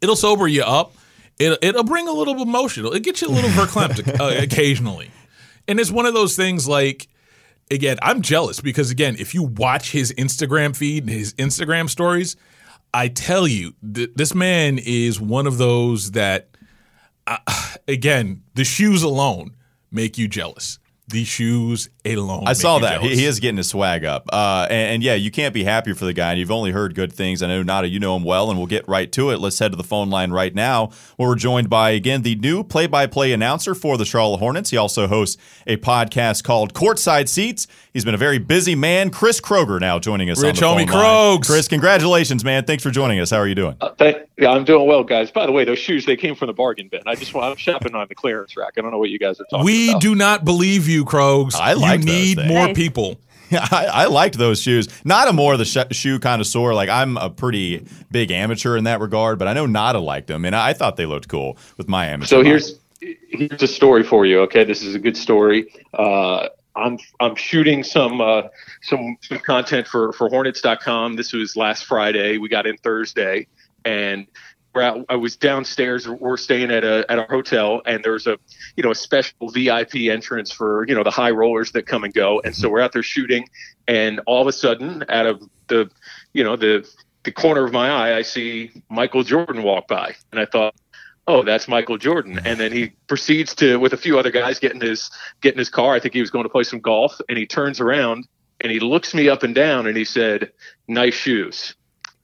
it'll 0.00 0.16
sober 0.16 0.46
you 0.48 0.62
up. 0.62 0.94
It, 1.38 1.58
it'll 1.62 1.84
bring 1.84 2.08
a 2.08 2.12
little 2.12 2.40
emotion. 2.40 2.84
It'll 2.84 2.98
get 2.98 3.20
you 3.20 3.28
a 3.28 3.30
little 3.30 3.50
verklempt 3.64 4.20
uh, 4.20 4.42
occasionally. 4.42 5.10
And 5.66 5.78
it's 5.78 5.90
one 5.90 6.06
of 6.06 6.14
those 6.14 6.34
things 6.34 6.66
like, 6.66 7.08
again, 7.70 7.98
I'm 8.02 8.22
jealous 8.22 8.60
because, 8.60 8.90
again, 8.90 9.16
if 9.18 9.34
you 9.34 9.42
watch 9.42 9.92
his 9.92 10.12
Instagram 10.14 10.74
feed 10.76 11.04
and 11.04 11.10
his 11.10 11.34
Instagram 11.34 11.88
stories, 11.88 12.36
I 12.92 13.08
tell 13.08 13.46
you, 13.46 13.74
th- 13.94 14.10
this 14.14 14.34
man 14.34 14.78
is 14.78 15.20
one 15.20 15.46
of 15.46 15.58
those 15.58 16.12
that, 16.12 16.48
uh, 17.26 17.38
again, 17.86 18.42
the 18.54 18.64
shoes 18.64 19.02
alone 19.02 19.54
make 19.90 20.16
you 20.16 20.26
jealous. 20.26 20.78
The 21.10 21.24
shoes 21.24 21.88
alone. 22.04 22.44
I 22.46 22.52
saw 22.52 22.80
that 22.80 23.00
he, 23.00 23.16
he 23.16 23.24
is 23.24 23.40
getting 23.40 23.56
his 23.56 23.68
swag 23.68 24.04
up, 24.04 24.28
uh, 24.30 24.66
and, 24.68 24.94
and 24.94 25.02
yeah, 25.02 25.14
you 25.14 25.30
can't 25.30 25.54
be 25.54 25.64
happier 25.64 25.94
for 25.94 26.04
the 26.04 26.12
guy. 26.12 26.32
And 26.32 26.38
you've 26.38 26.50
only 26.50 26.70
heard 26.70 26.94
good 26.94 27.14
things. 27.14 27.42
I 27.42 27.48
know 27.48 27.62
Nada, 27.62 27.88
you 27.88 27.98
know 27.98 28.14
him 28.14 28.24
well, 28.24 28.50
and 28.50 28.58
we'll 28.58 28.66
get 28.66 28.86
right 28.86 29.10
to 29.12 29.30
it. 29.30 29.38
Let's 29.40 29.58
head 29.58 29.72
to 29.72 29.76
the 29.76 29.84
phone 29.84 30.10
line 30.10 30.32
right 30.32 30.54
now, 30.54 30.90
where 31.16 31.30
we're 31.30 31.34
joined 31.34 31.70
by 31.70 31.92
again 31.92 32.20
the 32.20 32.34
new 32.36 32.62
play-by-play 32.62 33.32
announcer 33.32 33.74
for 33.74 33.96
the 33.96 34.04
Charlotte 34.04 34.36
Hornets. 34.36 34.68
He 34.68 34.76
also 34.76 35.06
hosts 35.06 35.40
a 35.66 35.78
podcast 35.78 36.44
called 36.44 36.74
Courtside 36.74 37.28
Seats. 37.28 37.66
He's 37.94 38.04
been 38.04 38.14
a 38.14 38.18
very 38.18 38.38
busy 38.38 38.74
man. 38.74 39.08
Chris 39.08 39.40
Kroeger 39.40 39.80
now 39.80 39.98
joining 39.98 40.28
us. 40.28 40.42
Rich 40.42 40.62
on 40.62 40.76
the 40.76 40.84
homie 40.84 40.88
phone 40.90 40.98
line. 40.98 41.38
Krogs. 41.38 41.46
Chris, 41.46 41.68
congratulations, 41.68 42.44
man! 42.44 42.66
Thanks 42.66 42.82
for 42.82 42.90
joining 42.90 43.18
us. 43.18 43.30
How 43.30 43.38
are 43.38 43.48
you 43.48 43.54
doing? 43.54 43.76
Uh, 43.80 43.88
thank, 43.96 44.27
yeah, 44.38 44.50
I'm 44.50 44.64
doing 44.64 44.86
well, 44.86 45.04
guys. 45.04 45.30
By 45.30 45.46
the 45.46 45.52
way, 45.52 45.64
those 45.64 45.78
shoes 45.78 46.06
they 46.06 46.16
came 46.16 46.34
from 46.34 46.46
the 46.46 46.52
bargain 46.52 46.88
bin. 46.88 47.02
I 47.06 47.14
just 47.14 47.34
want 47.34 47.46
I'm 47.50 47.56
shopping 47.56 47.94
on 47.94 48.06
the 48.08 48.14
clearance 48.14 48.56
rack. 48.56 48.74
I 48.76 48.80
don't 48.80 48.90
know 48.90 48.98
what 48.98 49.10
you 49.10 49.18
guys 49.18 49.40
are 49.40 49.44
talking 49.50 49.64
We 49.66 49.90
about. 49.90 50.02
We 50.02 50.08
do 50.08 50.14
not 50.14 50.44
believe 50.44 50.88
you, 50.88 51.04
Krogs. 51.04 51.54
I 51.54 51.72
like 51.74 52.00
You 52.00 52.06
need 52.06 52.36
things. 52.36 52.48
more 52.48 52.66
Nice. 52.68 52.76
people. 52.76 53.20
I, 53.50 53.86
I 53.90 54.04
liked 54.06 54.36
those 54.36 54.60
shoes. 54.60 54.88
Not 55.06 55.26
a 55.28 55.32
more 55.32 55.54
of 55.54 55.58
the 55.58 55.64
sh- 55.64 55.96
shoe 55.96 56.18
connoisseur. 56.18 56.74
Like 56.74 56.88
I'm 56.90 57.16
a 57.16 57.30
pretty 57.30 57.86
big 58.10 58.30
amateur 58.30 58.76
in 58.76 58.84
that 58.84 59.00
regard, 59.00 59.38
but 59.38 59.48
I 59.48 59.54
know 59.54 59.64
Nada 59.66 59.98
liked 60.00 60.26
them, 60.26 60.44
and 60.44 60.54
I, 60.54 60.68
I 60.68 60.72
thought 60.74 60.96
they 60.96 61.06
looked 61.06 61.28
cool 61.28 61.56
with 61.78 61.88
my 61.88 62.06
amateur. 62.06 62.28
So 62.28 62.36
mind. 62.36 62.46
here's 62.48 62.78
here's 63.30 63.62
a 63.62 63.66
story 63.68 64.02
for 64.02 64.26
you. 64.26 64.40
Okay, 64.40 64.64
this 64.64 64.82
is 64.82 64.94
a 64.94 64.98
good 64.98 65.16
story. 65.16 65.72
Uh, 65.94 66.48
I'm 66.76 66.98
I'm 67.20 67.34
shooting 67.36 67.82
some 67.82 68.20
uh, 68.20 68.42
some 68.82 69.16
some 69.22 69.38
content 69.38 69.86
for 69.88 70.12
for 70.12 70.28
Hornets.com. 70.28 71.16
This 71.16 71.32
was 71.32 71.56
last 71.56 71.86
Friday. 71.86 72.36
We 72.38 72.50
got 72.50 72.66
in 72.66 72.76
Thursday, 72.76 73.46
and 73.88 74.26
we're 74.74 74.82
out, 74.82 75.06
I 75.08 75.16
was 75.16 75.36
downstairs. 75.36 76.06
We're 76.06 76.36
staying 76.36 76.70
at 76.70 76.84
a 76.84 77.10
at 77.10 77.18
our 77.18 77.26
hotel, 77.26 77.80
and 77.86 78.04
there's 78.04 78.26
a 78.26 78.38
you 78.76 78.82
know 78.82 78.90
a 78.90 78.94
special 78.94 79.48
VIP 79.48 79.94
entrance 80.10 80.52
for 80.52 80.86
you 80.86 80.94
know 80.94 81.02
the 81.02 81.10
high 81.10 81.30
rollers 81.30 81.72
that 81.72 81.86
come 81.86 82.04
and 82.04 82.12
go. 82.12 82.40
And 82.44 82.54
so 82.54 82.68
mhm. 82.68 82.72
we're 82.72 82.80
out 82.80 82.92
there 82.92 83.02
shooting, 83.02 83.48
and 83.86 84.20
all 84.26 84.42
of 84.42 84.46
a 84.46 84.52
sudden, 84.52 85.04
out 85.08 85.26
of 85.26 85.42
the 85.68 85.90
you 86.34 86.44
know 86.44 86.56
the 86.56 86.88
the 87.24 87.32
corner 87.32 87.64
of 87.64 87.72
my 87.72 87.88
eye, 87.88 88.16
I 88.16 88.22
see 88.22 88.70
Michael 88.90 89.22
Jordan 89.22 89.62
walk 89.62 89.88
by, 89.88 90.14
and 90.30 90.40
I 90.40 90.44
thought 90.44 90.74
oh, 91.26 91.42
that's 91.42 91.68
Michael 91.68 91.98
Jordan. 91.98 92.40
And 92.46 92.58
then 92.58 92.72
he 92.72 92.92
proceeds 93.06 93.54
to, 93.56 93.78
with 93.78 93.92
a 93.92 93.98
few 93.98 94.18
other 94.18 94.30
guys, 94.30 94.58
get 94.58 94.72
in 94.72 94.80
his 94.80 95.10
get 95.40 95.54
in 95.54 95.58
his 95.58 95.70
car. 95.70 95.94
I 95.94 96.00
think 96.00 96.14
he 96.14 96.20
was 96.20 96.30
going 96.30 96.44
to 96.44 96.48
play 96.48 96.62
some 96.62 96.80
golf, 96.80 97.20
and 97.28 97.38
he 97.38 97.46
turns 97.46 97.80
around 97.80 98.26
and 98.60 98.72
he 98.72 98.80
looks 98.80 99.14
me 99.14 99.28
up 99.28 99.42
and 99.42 99.54
down, 99.54 99.86
and 99.86 99.96
he 99.96 100.04
said, 100.04 100.52
"Nice 100.88 101.14
shoes." 101.14 101.74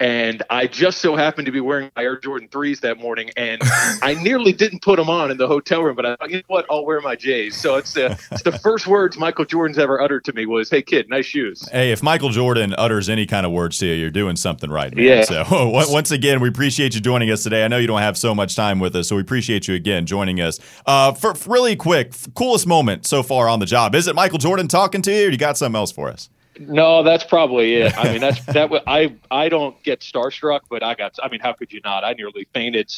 And 0.00 0.42
I 0.50 0.66
just 0.66 0.98
so 0.98 1.14
happened 1.16 1.46
to 1.46 1.52
be 1.52 1.60
wearing 1.60 1.90
my 1.96 2.02
Air 2.02 2.18
Jordan 2.18 2.48
threes 2.48 2.80
that 2.80 2.98
morning, 2.98 3.30
and 3.36 3.60
I 4.02 4.14
nearly 4.22 4.52
didn't 4.52 4.82
put 4.82 4.96
them 4.96 5.08
on 5.08 5.30
in 5.30 5.36
the 5.36 5.46
hotel 5.46 5.82
room. 5.82 5.94
But 5.94 6.06
I 6.06 6.16
thought, 6.16 6.30
you 6.30 6.38
know 6.38 6.42
what? 6.48 6.66
I'll 6.68 6.84
wear 6.84 7.00
my 7.00 7.14
J's. 7.16 7.56
So 7.56 7.76
it's 7.76 7.92
the 7.94 8.18
it's 8.32 8.42
the 8.42 8.58
first 8.58 8.86
words 8.86 9.16
Michael 9.16 9.44
Jordan's 9.44 9.78
ever 9.78 10.00
uttered 10.00 10.24
to 10.24 10.32
me 10.32 10.46
was, 10.46 10.68
"Hey 10.68 10.82
kid, 10.82 11.08
nice 11.08 11.26
shoes." 11.26 11.68
Hey, 11.70 11.92
if 11.92 12.02
Michael 12.02 12.30
Jordan 12.30 12.74
utters 12.76 13.08
any 13.08 13.26
kind 13.26 13.46
of 13.46 13.52
words 13.52 13.78
to 13.78 13.86
you, 13.86 13.94
you're 13.94 14.10
doing 14.10 14.36
something 14.36 14.70
right, 14.70 14.94
man. 14.94 15.04
Yeah. 15.04 15.22
So 15.22 15.42
on- 15.50 15.92
once 15.92 16.10
again, 16.10 16.40
we 16.40 16.48
appreciate 16.48 16.94
you 16.94 17.00
joining 17.00 17.30
us 17.30 17.42
today. 17.42 17.64
I 17.64 17.68
know 17.68 17.78
you 17.78 17.86
don't 17.86 18.00
have 18.00 18.18
so 18.18 18.34
much 18.34 18.56
time 18.56 18.80
with 18.80 18.96
us, 18.96 19.08
so 19.08 19.16
we 19.16 19.22
appreciate 19.22 19.68
you 19.68 19.74
again 19.74 20.06
joining 20.06 20.40
us. 20.40 20.58
Uh, 20.86 21.12
for, 21.12 21.34
for 21.34 21.52
really 21.52 21.76
quick, 21.76 22.12
coolest 22.34 22.66
moment 22.66 23.06
so 23.06 23.22
far 23.22 23.48
on 23.48 23.60
the 23.60 23.66
job 23.66 23.94
is 23.94 24.06
it 24.06 24.14
Michael 24.14 24.38
Jordan 24.38 24.68
talking 24.68 25.02
to 25.02 25.12
you, 25.12 25.28
or 25.28 25.30
you 25.30 25.38
got 25.38 25.56
something 25.56 25.76
else 25.78 25.92
for 25.92 26.08
us? 26.08 26.28
No, 26.58 27.02
that's 27.02 27.24
probably 27.24 27.74
it. 27.74 27.96
I 27.98 28.12
mean, 28.12 28.20
that's 28.20 28.44
that. 28.46 28.70
wa- 28.70 28.82
I 28.86 29.16
I 29.30 29.48
don't 29.48 29.80
get 29.82 30.00
starstruck, 30.00 30.60
but 30.70 30.82
I 30.82 30.94
got. 30.94 31.16
I 31.22 31.28
mean, 31.28 31.40
how 31.40 31.52
could 31.52 31.72
you 31.72 31.80
not? 31.84 32.04
I 32.04 32.12
nearly 32.12 32.46
fainted. 32.52 32.92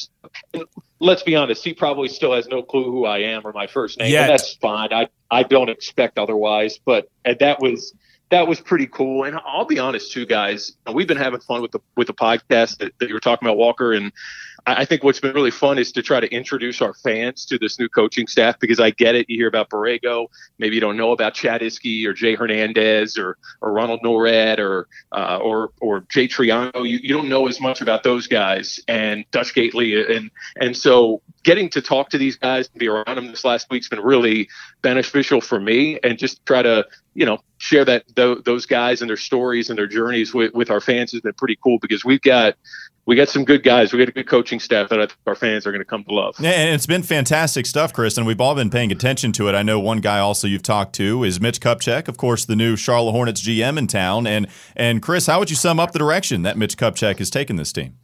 Let's 0.99 1.23
be 1.23 1.37
honest. 1.37 1.65
He 1.65 1.75
probably 1.75 2.09
still 2.09 2.33
has 2.33 2.47
no 2.49 2.63
clue 2.63 2.85
who 2.91 3.05
I 3.07 3.19
am 3.19 3.47
or 3.47 3.53
my 3.53 3.67
first 3.67 3.99
name. 3.99 4.13
Yet. 4.13 4.23
And 4.23 4.31
that's 4.31 4.55
fine. 4.55 4.93
I 4.93 5.09
I 5.31 5.43
don't 5.43 5.69
expect 5.71 6.19
otherwise. 6.19 6.79
But 6.79 7.09
that 7.25 7.61
was 7.61 7.95
that 8.31 8.49
was 8.49 8.61
pretty 8.61 8.87
cool. 8.87 9.25
And 9.25 9.39
I'll 9.47 9.65
be 9.65 9.79
honest 9.79 10.13
too, 10.13 10.27
guys. 10.27 10.73
We've 10.93 11.07
been 11.07 11.17
having 11.17 11.41
fun 11.41 11.63
with 11.63 11.73
the 11.73 11.81
with 11.97 12.09
the 12.09 12.15
podcast 12.15 12.79
that, 12.79 12.93
that 12.99 13.09
you 13.09 13.15
were 13.15 13.21
talking 13.21 13.47
about, 13.47 13.57
Walker. 13.57 13.93
And 13.93 14.13
I 14.67 14.85
think 14.85 15.05
what's 15.05 15.21
been 15.21 15.33
really 15.33 15.53
fun 15.53 15.79
is 15.79 15.93
to 15.93 16.03
try 16.03 16.19
to 16.19 16.29
introduce 16.35 16.83
our 16.83 16.93
fans 16.93 17.47
to 17.47 17.59
this 17.59 17.79
new 17.79 17.89
coaching 17.89 18.27
staff 18.27 18.59
because 18.59 18.81
I 18.81 18.91
get 18.91 19.15
it. 19.15 19.31
You 19.31 19.37
hear 19.37 19.47
about 19.47 19.71
Borrego, 19.71 20.27
maybe 20.59 20.75
you 20.75 20.81
don't 20.81 20.97
know 20.97 21.13
about 21.13 21.35
Chad 21.35 21.61
Iske 21.61 22.05
or 22.05 22.13
Jay 22.13 22.35
Hernandez 22.35 23.17
or 23.17 23.39
or 23.61 23.73
Ronald 23.73 24.01
Nored 24.03 24.59
or 24.59 24.89
uh, 25.13 25.39
or 25.39 25.71
or 25.81 26.01
Jay 26.09 26.27
Triano. 26.27 26.89
You, 26.89 26.99
you 27.01 27.15
don't 27.15 27.29
know 27.29 27.47
as 27.47 27.61
much 27.61 27.81
about 27.81 28.03
those 28.03 28.27
guys 28.27 28.81
and 28.89 29.25
Dutch 29.31 29.55
Gaitley 29.55 30.17
and 30.17 30.33
and 30.61 30.77
so 30.77 31.23
getting 31.45 31.69
to 31.71 31.81
talk 31.81 32.11
to 32.11 32.19
these 32.19 32.37
guys 32.37 32.69
and 32.73 32.81
be 32.81 32.89
around 32.89 33.15
them 33.15 33.29
this 33.29 33.45
last 33.45 33.71
week's 33.71 33.89
been 33.89 34.01
really 34.01 34.49
beneficial 34.83 35.41
for 35.41 35.61
me 35.61 36.01
and 36.03 36.19
just 36.19 36.45
try 36.45 36.61
to 36.61 36.85
you 37.17 37.25
know 37.25 37.39
share 37.59 37.85
that 37.85 38.05
tho- 38.15 38.37
those 38.37 38.67
guys 38.67 39.01
and 39.01 39.09
their 39.09 39.17
stories 39.17 39.71
and 39.71 39.79
their 39.79 39.87
journeys 39.87 40.35
with, 40.35 40.53
with 40.55 40.71
our 40.71 40.81
fans 40.81 41.11
has 41.13 41.23
been 41.23 41.33
pretty 41.33 41.59
cool 41.63 41.79
because 41.81 42.05
we've 42.05 42.21
got 42.21 42.55
we 43.07 43.15
got 43.17 43.29
some 43.29 43.45
good 43.45 43.63
guys. 43.63 43.93
We 43.93 44.01
got 44.01 44.09
a 44.09 44.13
good 44.13 44.29
coaching 44.29 44.59
staff 44.61 44.89
that 44.91 45.01
I 45.01 45.07
think 45.07 45.19
our 45.27 45.37
fans 45.37 45.65
are 45.67 45.71
going 45.71 45.81
to 45.81 45.87
come 45.87 46.05
to 46.05 46.13
love. 46.13 46.37
Yeah, 46.41 46.51
and 46.51 46.75
it's 46.75 46.87
been 46.87 47.05
fantastic 47.05 47.65
stuff, 47.65 47.93
Chris, 47.93 48.19
and 48.19 48.27
we've 48.27 48.41
all 48.41 48.55
been 48.57 48.69
paying 48.69 48.91
attention 48.91 49.31
to 49.33 49.49
it. 49.49 49.55
I 49.55 49.63
know 49.63 49.79
one 49.79 50.01
guy 50.01 50.19
also 50.19 50.49
you've 50.49 50.65
talked 50.65 50.95
to 50.97 51.23
is 51.23 51.41
Mitch 51.41 51.61
Kupchak, 51.61 52.09
of 52.09 52.17
course, 52.17 52.45
the 52.45 52.57
new 52.57 52.77
Charlotte 52.77 53.13
Hornets 53.13 53.41
GM 53.41 53.79
in 53.79 53.87
town. 53.87 54.27
And 54.27 54.49
and 54.77 55.01
Chris, 55.01 55.27
how 55.27 55.39
would 55.39 55.51
you 55.51 55.57
sum 55.57 55.81
up 55.81 55.93
the 55.93 55.99
direction 55.99 56.43
that 56.43 56.59
Mitch 56.59 56.77
Kupchak 56.77 57.19
has 57.19 57.31
taken 57.31 57.57
this 57.57 57.73
team? 57.73 57.97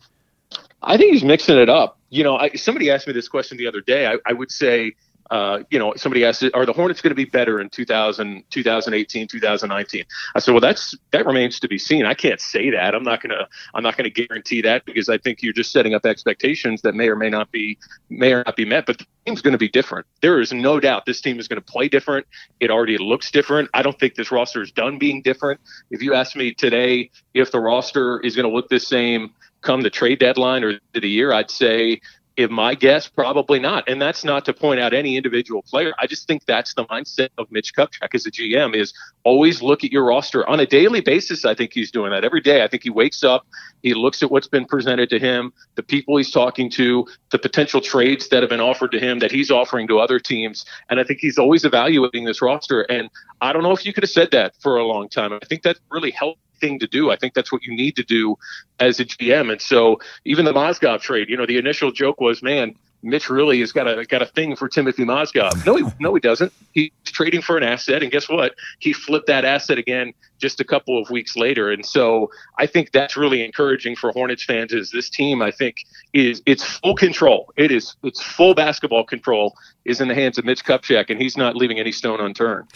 I 0.82 0.96
think 0.96 1.12
he's 1.12 1.24
mixing 1.24 1.58
it 1.58 1.68
up. 1.68 1.98
You 2.08 2.24
know, 2.24 2.36
I, 2.36 2.50
somebody 2.50 2.90
asked 2.90 3.06
me 3.06 3.12
this 3.12 3.28
question 3.28 3.58
the 3.58 3.66
other 3.66 3.80
day. 3.80 4.06
I, 4.06 4.16
I 4.24 4.32
would 4.32 4.50
say 4.50 4.94
uh, 5.32 5.62
you 5.70 5.78
know, 5.78 5.94
somebody 5.96 6.26
asked, 6.26 6.44
are 6.52 6.66
the 6.66 6.74
Hornets 6.74 7.00
going 7.00 7.10
to 7.10 7.14
be 7.16 7.24
better 7.24 7.58
in 7.58 7.70
2000, 7.70 8.44
2018, 8.50 9.26
2019? 9.26 10.04
I 10.34 10.38
said, 10.38 10.52
well, 10.52 10.60
that's 10.60 10.94
that 11.12 11.24
remains 11.24 11.58
to 11.60 11.68
be 11.68 11.78
seen. 11.78 12.04
I 12.04 12.12
can't 12.12 12.38
say 12.38 12.68
that. 12.68 12.94
I'm 12.94 13.02
not 13.02 13.22
going 13.22 13.30
to 13.30 13.48
I'm 13.72 13.82
not 13.82 13.96
going 13.96 14.12
to 14.12 14.26
guarantee 14.26 14.60
that 14.60 14.84
because 14.84 15.08
I 15.08 15.16
think 15.16 15.42
you're 15.42 15.54
just 15.54 15.72
setting 15.72 15.94
up 15.94 16.04
expectations 16.04 16.82
that 16.82 16.94
may 16.94 17.08
or 17.08 17.16
may 17.16 17.30
not 17.30 17.50
be 17.50 17.78
may 18.10 18.34
or 18.34 18.42
not 18.44 18.56
be 18.56 18.66
met. 18.66 18.84
But 18.84 18.98
the 18.98 19.06
team's 19.24 19.40
going 19.40 19.52
to 19.52 19.58
be 19.58 19.70
different. 19.70 20.06
There 20.20 20.38
is 20.38 20.52
no 20.52 20.78
doubt 20.78 21.06
this 21.06 21.22
team 21.22 21.40
is 21.40 21.48
going 21.48 21.62
to 21.62 21.72
play 21.72 21.88
different. 21.88 22.26
It 22.60 22.70
already 22.70 22.98
looks 22.98 23.30
different. 23.30 23.70
I 23.72 23.80
don't 23.80 23.98
think 23.98 24.16
this 24.16 24.30
roster 24.30 24.60
is 24.60 24.70
done 24.70 24.98
being 24.98 25.22
different. 25.22 25.60
If 25.90 26.02
you 26.02 26.12
ask 26.12 26.36
me 26.36 26.52
today 26.52 27.10
if 27.32 27.52
the 27.52 27.60
roster 27.60 28.20
is 28.20 28.36
going 28.36 28.46
to 28.46 28.54
look 28.54 28.68
the 28.68 28.78
same 28.78 29.32
come 29.62 29.80
the 29.80 29.90
trade 29.90 30.18
deadline 30.18 30.62
or 30.62 30.78
the 30.92 31.08
year, 31.08 31.32
I'd 31.32 31.50
say 31.50 32.00
if 32.36 32.50
my 32.50 32.74
guess, 32.74 33.08
probably 33.08 33.58
not. 33.58 33.88
And 33.88 34.00
that's 34.00 34.24
not 34.24 34.44
to 34.46 34.52
point 34.52 34.80
out 34.80 34.94
any 34.94 35.16
individual 35.16 35.62
player. 35.62 35.92
I 35.98 36.06
just 36.06 36.26
think 36.26 36.44
that's 36.46 36.74
the 36.74 36.84
mindset 36.86 37.28
of 37.38 37.50
Mitch 37.50 37.74
Kupchak 37.74 38.14
as 38.14 38.26
a 38.26 38.30
GM 38.30 38.74
is 38.74 38.94
always 39.24 39.62
look 39.62 39.84
at 39.84 39.92
your 39.92 40.04
roster 40.04 40.48
on 40.48 40.58
a 40.60 40.66
daily 40.66 41.00
basis. 41.00 41.44
I 41.44 41.54
think 41.54 41.72
he's 41.72 41.90
doing 41.90 42.10
that 42.10 42.24
every 42.24 42.40
day. 42.40 42.64
I 42.64 42.68
think 42.68 42.82
he 42.82 42.90
wakes 42.90 43.22
up, 43.22 43.46
he 43.82 43.94
looks 43.94 44.22
at 44.22 44.30
what's 44.30 44.48
been 44.48 44.64
presented 44.64 45.10
to 45.10 45.18
him, 45.18 45.52
the 45.74 45.82
people 45.82 46.16
he's 46.16 46.30
talking 46.30 46.70
to, 46.70 47.06
the 47.30 47.38
potential 47.38 47.80
trades 47.80 48.28
that 48.28 48.42
have 48.42 48.50
been 48.50 48.60
offered 48.60 48.92
to 48.92 48.98
him 48.98 49.18
that 49.18 49.30
he's 49.30 49.50
offering 49.50 49.86
to 49.88 49.98
other 49.98 50.18
teams. 50.18 50.64
And 50.88 51.00
I 51.00 51.04
think 51.04 51.20
he's 51.20 51.38
always 51.38 51.64
evaluating 51.64 52.24
this 52.24 52.40
roster. 52.40 52.82
And 52.82 53.10
I 53.40 53.52
don't 53.52 53.62
know 53.62 53.72
if 53.72 53.84
you 53.84 53.92
could 53.92 54.04
have 54.04 54.10
said 54.10 54.30
that 54.30 54.54
for 54.60 54.78
a 54.78 54.86
long 54.86 55.08
time. 55.08 55.32
I 55.32 55.44
think 55.46 55.62
that 55.62 55.78
really 55.90 56.12
helped 56.12 56.40
thing 56.62 56.78
to 56.78 56.86
do. 56.86 57.10
I 57.10 57.16
think 57.16 57.34
that's 57.34 57.52
what 57.52 57.62
you 57.62 57.76
need 57.76 57.96
to 57.96 58.04
do 58.04 58.36
as 58.80 59.00
a 59.00 59.04
GM. 59.04 59.50
And 59.50 59.60
so 59.60 59.98
even 60.24 60.44
the 60.46 60.52
Mozgov 60.52 61.00
trade, 61.02 61.28
you 61.28 61.36
know, 61.36 61.44
the 61.44 61.58
initial 61.58 61.90
joke 61.90 62.20
was, 62.20 62.42
man, 62.42 62.74
Mitch 63.02 63.28
really 63.28 63.58
has 63.60 63.72
got 63.72 63.88
a 63.88 64.04
got 64.06 64.22
a 64.22 64.26
thing 64.26 64.54
for 64.54 64.68
Timofey 64.68 65.04
Mozgov. 65.04 65.66
No, 65.66 65.74
he 65.74 65.84
no 65.98 66.14
he 66.14 66.20
doesn't. 66.20 66.52
He's 66.72 66.92
trading 67.04 67.42
for 67.42 67.56
an 67.56 67.64
asset, 67.64 68.02
and 68.02 68.12
guess 68.12 68.28
what? 68.28 68.54
He 68.78 68.92
flipped 68.92 69.26
that 69.26 69.44
asset 69.44 69.76
again 69.76 70.14
just 70.38 70.60
a 70.60 70.64
couple 70.64 71.00
of 71.00 71.10
weeks 71.10 71.36
later. 71.36 71.72
And 71.72 71.84
so 71.84 72.30
I 72.58 72.66
think 72.66 72.92
that's 72.92 73.16
really 73.16 73.44
encouraging 73.44 73.96
for 73.96 74.12
Hornets 74.12 74.44
fans. 74.44 74.72
Is 74.72 74.92
this 74.92 75.10
team? 75.10 75.42
I 75.42 75.50
think 75.50 75.78
is 76.12 76.42
it's 76.46 76.62
full 76.62 76.94
control. 76.94 77.52
It 77.56 77.72
is 77.72 77.96
it's 78.04 78.22
full 78.22 78.54
basketball 78.54 79.04
control 79.04 79.56
is 79.84 80.00
in 80.00 80.06
the 80.06 80.14
hands 80.14 80.38
of 80.38 80.44
Mitch 80.44 80.64
Kupchak, 80.64 81.10
and 81.10 81.20
he's 81.20 81.36
not 81.36 81.56
leaving 81.56 81.80
any 81.80 81.90
stone 81.90 82.20
unturned. 82.20 82.68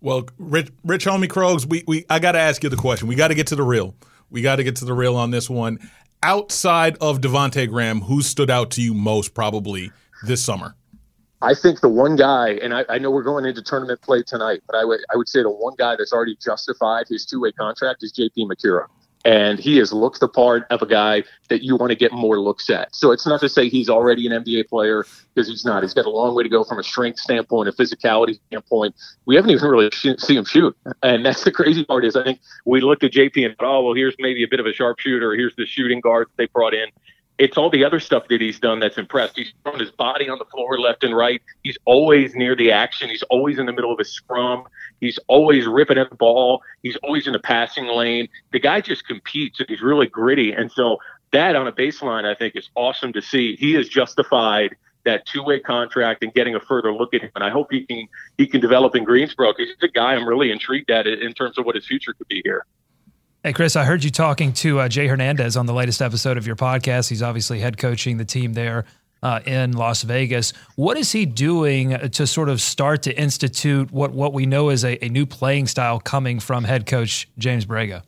Well, 0.00 0.28
Rich, 0.38 0.70
Rich 0.84 1.06
Homie 1.06 1.28
Krogs, 1.28 1.66
we, 1.66 1.84
we 1.86 2.06
I 2.08 2.18
got 2.18 2.32
to 2.32 2.38
ask 2.38 2.62
you 2.62 2.70
the 2.70 2.76
question. 2.76 3.08
We 3.08 3.14
got 3.14 3.28
to 3.28 3.34
get 3.34 3.48
to 3.48 3.56
the 3.56 3.62
real. 3.62 3.94
We 4.30 4.42
got 4.42 4.56
to 4.56 4.64
get 4.64 4.76
to 4.76 4.84
the 4.84 4.94
real 4.94 5.16
on 5.16 5.30
this 5.30 5.50
one. 5.50 5.78
Outside 6.22 6.96
of 7.00 7.20
Devonte 7.20 7.68
Graham, 7.68 8.00
who 8.02 8.22
stood 8.22 8.50
out 8.50 8.70
to 8.72 8.82
you 8.82 8.94
most 8.94 9.34
probably 9.34 9.90
this 10.24 10.42
summer? 10.42 10.74
I 11.42 11.54
think 11.54 11.80
the 11.80 11.88
one 11.88 12.16
guy, 12.16 12.50
and 12.62 12.74
I, 12.74 12.84
I, 12.90 12.98
know 12.98 13.10
we're 13.10 13.22
going 13.22 13.46
into 13.46 13.62
tournament 13.62 14.02
play 14.02 14.22
tonight, 14.22 14.60
but 14.66 14.76
I 14.76 14.84
would 14.84 15.00
I 15.12 15.16
would 15.16 15.28
say 15.28 15.42
the 15.42 15.50
one 15.50 15.74
guy 15.78 15.96
that's 15.96 16.12
already 16.12 16.36
justified 16.36 17.06
his 17.08 17.24
two 17.24 17.40
way 17.40 17.52
contract 17.52 18.02
is 18.02 18.12
J.P. 18.12 18.46
Macura 18.46 18.86
and 19.24 19.58
he 19.58 19.76
has 19.78 19.92
looked 19.92 20.20
the 20.20 20.28
part 20.28 20.66
of 20.70 20.82
a 20.82 20.86
guy 20.86 21.22
that 21.48 21.62
you 21.62 21.76
want 21.76 21.90
to 21.90 21.96
get 21.96 22.12
more 22.12 22.40
looks 22.40 22.70
at. 22.70 22.94
So 22.94 23.12
it's 23.12 23.26
not 23.26 23.40
to 23.40 23.48
say 23.48 23.68
he's 23.68 23.88
already 23.88 24.26
an 24.26 24.44
NBA 24.44 24.68
player 24.68 25.04
because 25.34 25.48
he's 25.48 25.64
not. 25.64 25.82
He's 25.82 25.94
got 25.94 26.06
a 26.06 26.10
long 26.10 26.34
way 26.34 26.42
to 26.42 26.48
go 26.48 26.64
from 26.64 26.78
a 26.78 26.82
strength 26.82 27.18
standpoint, 27.18 27.68
a 27.68 27.72
physicality 27.72 28.38
standpoint. 28.46 28.94
We 29.26 29.36
haven't 29.36 29.50
even 29.50 29.68
really 29.68 29.90
seen 29.92 30.16
him 30.36 30.44
shoot, 30.44 30.76
and 31.02 31.24
that's 31.24 31.44
the 31.44 31.52
crazy 31.52 31.84
part. 31.84 32.04
Is 32.04 32.16
I 32.16 32.24
think 32.24 32.40
we 32.64 32.80
looked 32.80 33.04
at 33.04 33.12
JP 33.12 33.44
and 33.46 33.56
thought, 33.56 33.78
oh 33.78 33.84
well, 33.84 33.94
here's 33.94 34.14
maybe 34.18 34.42
a 34.42 34.48
bit 34.48 34.60
of 34.60 34.66
a 34.66 34.72
sharpshooter. 34.72 35.34
Here's 35.34 35.54
the 35.56 35.66
shooting 35.66 36.00
guard 36.00 36.28
that 36.28 36.36
they 36.36 36.46
brought 36.46 36.74
in. 36.74 36.88
It's 37.40 37.56
all 37.56 37.70
the 37.70 37.84
other 37.84 38.00
stuff 38.00 38.28
that 38.28 38.42
he's 38.42 38.60
done 38.60 38.80
that's 38.80 38.98
impressed. 38.98 39.34
He's 39.38 39.50
thrown 39.62 39.80
his 39.80 39.90
body 39.90 40.28
on 40.28 40.38
the 40.38 40.44
floor 40.44 40.78
left 40.78 41.02
and 41.02 41.16
right. 41.16 41.40
He's 41.62 41.78
always 41.86 42.34
near 42.34 42.54
the 42.54 42.70
action. 42.70 43.08
He's 43.08 43.22
always 43.24 43.58
in 43.58 43.64
the 43.64 43.72
middle 43.72 43.90
of 43.90 43.98
a 43.98 44.04
scrum. 44.04 44.64
He's 45.00 45.18
always 45.26 45.66
ripping 45.66 45.96
at 45.96 46.10
the 46.10 46.16
ball. 46.16 46.62
He's 46.82 46.96
always 46.96 47.26
in 47.26 47.32
the 47.32 47.38
passing 47.38 47.86
lane. 47.86 48.28
The 48.52 48.60
guy 48.60 48.82
just 48.82 49.06
competes 49.06 49.58
and 49.58 49.66
he's 49.70 49.80
really 49.80 50.06
gritty. 50.06 50.52
And 50.52 50.70
so 50.70 50.98
that 51.32 51.56
on 51.56 51.66
a 51.66 51.72
baseline, 51.72 52.26
I 52.26 52.34
think 52.34 52.56
is 52.56 52.68
awesome 52.74 53.14
to 53.14 53.22
see. 53.22 53.56
He 53.56 53.72
has 53.72 53.88
justified 53.88 54.76
that 55.04 55.24
two-way 55.24 55.60
contract 55.60 56.22
and 56.22 56.34
getting 56.34 56.54
a 56.54 56.60
further 56.60 56.92
look 56.92 57.14
at 57.14 57.22
him. 57.22 57.30
And 57.34 57.42
I 57.42 57.48
hope 57.48 57.68
he 57.70 57.86
can 57.86 58.06
he 58.36 58.46
can 58.46 58.60
develop 58.60 58.94
in 58.94 59.04
Greensboro. 59.04 59.54
He's 59.56 59.70
a 59.82 59.88
guy 59.88 60.14
I'm 60.14 60.28
really 60.28 60.50
intrigued 60.50 60.90
at 60.90 61.06
in 61.06 61.32
terms 61.32 61.56
of 61.56 61.64
what 61.64 61.74
his 61.74 61.86
future 61.86 62.12
could 62.12 62.28
be 62.28 62.42
here. 62.44 62.66
Hey, 63.42 63.54
Chris, 63.54 63.74
I 63.74 63.84
heard 63.84 64.04
you 64.04 64.10
talking 64.10 64.52
to 64.52 64.80
uh, 64.80 64.88
Jay 64.90 65.06
Hernandez 65.06 65.56
on 65.56 65.64
the 65.64 65.72
latest 65.72 66.02
episode 66.02 66.36
of 66.36 66.46
your 66.46 66.56
podcast. 66.56 67.08
He's 67.08 67.22
obviously 67.22 67.58
head 67.58 67.78
coaching 67.78 68.18
the 68.18 68.24
team 68.26 68.52
there 68.52 68.84
uh, 69.22 69.40
in 69.46 69.72
Las 69.72 70.02
Vegas. 70.02 70.52
What 70.76 70.98
is 70.98 71.12
he 71.12 71.24
doing 71.24 72.10
to 72.10 72.26
sort 72.26 72.50
of 72.50 72.60
start 72.60 73.00
to 73.04 73.18
institute 73.18 73.90
what, 73.92 74.12
what 74.12 74.34
we 74.34 74.44
know 74.44 74.68
is 74.68 74.84
a, 74.84 75.02
a 75.02 75.08
new 75.08 75.24
playing 75.24 75.68
style 75.68 75.98
coming 76.00 76.38
from 76.38 76.64
head 76.64 76.84
coach 76.84 77.30
James 77.38 77.64
Borrego? 77.64 78.02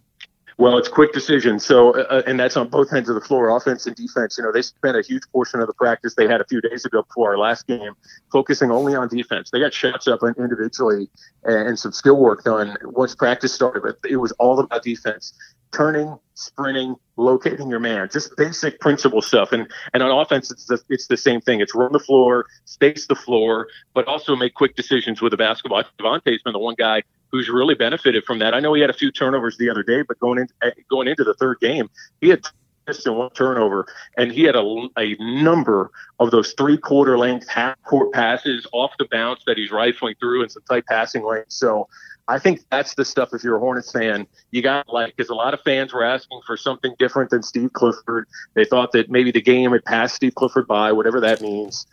Well, 0.58 0.78
it's 0.78 0.88
quick 0.88 1.12
decision. 1.12 1.58
So, 1.58 1.90
uh, 1.90 2.02
uh, 2.10 2.22
and 2.26 2.38
that's 2.38 2.56
on 2.56 2.68
both 2.68 2.92
ends 2.92 3.08
of 3.08 3.14
the 3.14 3.20
floor, 3.20 3.54
offense 3.56 3.86
and 3.86 3.96
defense. 3.96 4.36
You 4.36 4.44
know, 4.44 4.52
they 4.52 4.62
spent 4.62 4.96
a 4.96 5.02
huge 5.02 5.22
portion 5.32 5.60
of 5.60 5.66
the 5.66 5.72
practice 5.74 6.14
they 6.14 6.28
had 6.28 6.40
a 6.40 6.44
few 6.44 6.60
days 6.60 6.84
ago 6.84 7.02
before 7.02 7.30
our 7.30 7.38
last 7.38 7.66
game 7.66 7.94
focusing 8.30 8.70
only 8.70 8.94
on 8.94 9.08
defense. 9.08 9.50
They 9.50 9.60
got 9.60 9.72
shots 9.72 10.06
up 10.08 10.20
individually 10.22 11.08
and 11.44 11.78
some 11.78 11.92
skill 11.92 12.18
work 12.18 12.44
done 12.44 12.76
once 12.84 13.14
practice 13.14 13.52
started, 13.52 13.82
but 13.82 13.98
it 14.08 14.16
was 14.16 14.32
all 14.32 14.58
about 14.60 14.82
defense. 14.82 15.32
Turning, 15.72 16.18
sprinting, 16.34 16.96
locating 17.16 17.70
your 17.70 17.80
man, 17.80 18.06
just 18.12 18.36
basic 18.36 18.78
principle 18.78 19.22
stuff. 19.22 19.52
And 19.52 19.66
and 19.94 20.02
on 20.02 20.10
offense, 20.10 20.50
it's 20.50 20.66
the, 20.66 20.78
it's 20.90 21.06
the 21.06 21.16
same 21.16 21.40
thing. 21.40 21.60
It's 21.62 21.74
run 21.74 21.92
the 21.92 21.98
floor, 21.98 22.44
space 22.66 23.06
the 23.06 23.14
floor, 23.14 23.68
but 23.94 24.06
also 24.06 24.36
make 24.36 24.52
quick 24.52 24.76
decisions 24.76 25.22
with 25.22 25.30
the 25.30 25.38
basketball. 25.38 25.82
Devontae's 25.98 26.42
been 26.42 26.52
the 26.52 26.58
one 26.58 26.74
guy 26.76 27.02
who's 27.32 27.48
really 27.48 27.74
benefited 27.74 28.24
from 28.24 28.38
that. 28.38 28.54
I 28.54 28.60
know 28.60 28.74
he 28.74 28.80
had 28.82 28.90
a 28.90 28.94
few 28.94 29.10
turnovers 29.10 29.56
the 29.56 29.70
other 29.70 29.82
day, 29.82 30.02
but 30.02 30.18
going 30.20 30.38
in 30.38 30.48
eh, 30.62 30.70
going 30.90 31.08
into 31.08 31.24
the 31.24 31.34
third 31.34 31.58
game, 31.60 31.90
he 32.20 32.28
had 32.28 32.42
just 32.86 33.08
one 33.08 33.30
turnover, 33.30 33.86
and 34.16 34.30
he 34.30 34.42
had 34.42 34.56
a, 34.56 34.88
a 34.98 35.16
number 35.18 35.90
of 36.18 36.30
those 36.30 36.52
three 36.52 36.76
quarter 36.76 37.16
length 37.16 37.48
half 37.48 37.80
court 37.84 38.12
passes 38.12 38.66
off 38.72 38.92
the 38.98 39.06
bounce 39.10 39.42
that 39.46 39.56
he's 39.56 39.70
rifling 39.70 40.14
through 40.20 40.42
in 40.42 40.48
some 40.48 40.62
tight 40.68 40.84
passing 40.86 41.24
lanes. 41.24 41.46
So 41.48 41.88
I 42.28 42.38
think 42.38 42.60
that's 42.70 42.94
the 42.94 43.04
stuff. 43.04 43.30
If 43.32 43.42
you're 43.42 43.56
a 43.56 43.60
Hornets 43.60 43.90
fan, 43.92 44.26
you 44.50 44.62
got 44.62 44.88
like 44.88 45.16
because 45.16 45.30
a 45.30 45.34
lot 45.34 45.54
of 45.54 45.60
fans 45.62 45.92
were 45.92 46.04
asking 46.04 46.40
for 46.46 46.56
something 46.56 46.94
different 46.98 47.30
than 47.30 47.42
Steve 47.42 47.72
Clifford. 47.72 48.26
They 48.54 48.64
thought 48.64 48.92
that 48.92 49.10
maybe 49.10 49.30
the 49.30 49.42
game 49.42 49.72
had 49.72 49.84
passed 49.84 50.16
Steve 50.16 50.34
Clifford 50.34 50.66
by, 50.66 50.92
whatever 50.92 51.20
that 51.20 51.40
means 51.40 51.86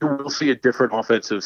will 0.00 0.30
see 0.30 0.50
a 0.50 0.54
different 0.54 0.92
offensive 0.94 1.42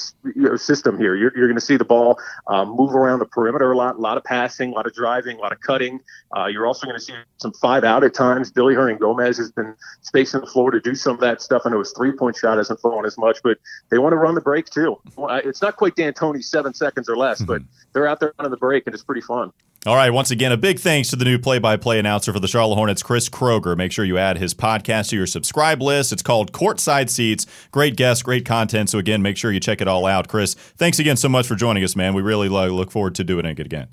system 0.56 0.98
here. 0.98 1.14
You're, 1.14 1.32
you're 1.36 1.46
going 1.46 1.58
to 1.58 1.64
see 1.64 1.76
the 1.76 1.84
ball 1.84 2.18
um, 2.46 2.70
move 2.70 2.94
around 2.94 3.20
the 3.20 3.26
perimeter 3.26 3.72
a 3.72 3.76
lot, 3.76 3.96
a 3.96 4.00
lot 4.00 4.16
of 4.16 4.24
passing, 4.24 4.72
a 4.72 4.74
lot 4.74 4.86
of 4.86 4.94
driving, 4.94 5.38
a 5.38 5.40
lot 5.40 5.52
of 5.52 5.60
cutting. 5.60 6.00
Uh, 6.36 6.46
you're 6.46 6.66
also 6.66 6.86
going 6.86 6.98
to 6.98 7.04
see 7.04 7.14
some 7.38 7.52
five 7.52 7.84
out 7.84 8.04
at 8.04 8.14
times. 8.14 8.50
Billy 8.50 8.74
Hernangomez 8.74 9.36
has 9.38 9.52
been 9.52 9.74
spacing 10.02 10.40
the 10.40 10.46
floor 10.46 10.70
to 10.70 10.80
do 10.80 10.94
some 10.94 11.14
of 11.14 11.20
that 11.20 11.42
stuff. 11.42 11.62
I 11.64 11.70
know 11.70 11.78
his 11.78 11.92
three 11.92 12.12
point 12.12 12.36
shot 12.36 12.58
hasn't 12.58 12.80
fallen 12.80 13.04
as 13.06 13.18
much, 13.18 13.38
but 13.42 13.58
they 13.90 13.98
want 13.98 14.12
to 14.12 14.16
run 14.16 14.34
the 14.34 14.40
break 14.40 14.66
too. 14.66 15.00
It's 15.16 15.62
not 15.62 15.76
quite 15.76 15.94
D'Antoni 15.96 16.42
seven 16.42 16.74
seconds 16.74 17.08
or 17.08 17.16
less, 17.16 17.38
mm-hmm. 17.38 17.46
but 17.46 17.62
they're 17.92 18.06
out 18.06 18.20
there 18.20 18.32
running 18.38 18.50
the 18.50 18.56
break 18.56 18.86
and 18.86 18.94
it's 18.94 19.04
pretty 19.04 19.22
fun. 19.22 19.52
All 19.86 19.94
right, 19.94 20.10
once 20.10 20.32
again, 20.32 20.50
a 20.50 20.56
big 20.56 20.80
thanks 20.80 21.10
to 21.10 21.16
the 21.16 21.24
new 21.24 21.38
play 21.38 21.60
by 21.60 21.76
play 21.76 22.00
announcer 22.00 22.32
for 22.32 22.40
the 22.40 22.48
Charlotte 22.48 22.74
Hornets, 22.74 23.00
Chris 23.00 23.28
Kroeger. 23.28 23.76
Make 23.76 23.92
sure 23.92 24.04
you 24.04 24.18
add 24.18 24.36
his 24.36 24.52
podcast 24.52 25.10
to 25.10 25.16
your 25.16 25.26
subscribe 25.26 25.80
list. 25.80 26.12
It's 26.12 26.20
called 26.20 26.52
Courtside 26.52 27.08
Seats. 27.08 27.46
Great 27.70 27.94
guests, 27.94 28.24
great 28.24 28.44
content. 28.44 28.90
So, 28.90 28.98
again, 28.98 29.22
make 29.22 29.36
sure 29.36 29.52
you 29.52 29.60
check 29.60 29.80
it 29.80 29.86
all 29.86 30.04
out. 30.04 30.26
Chris, 30.26 30.54
thanks 30.54 30.98
again 30.98 31.16
so 31.16 31.28
much 31.28 31.46
for 31.46 31.54
joining 31.54 31.84
us, 31.84 31.94
man. 31.94 32.12
We 32.12 32.22
really 32.22 32.48
look 32.48 32.90
forward 32.90 33.14
to 33.14 33.24
doing 33.24 33.46
it 33.46 33.60
again. 33.60 33.86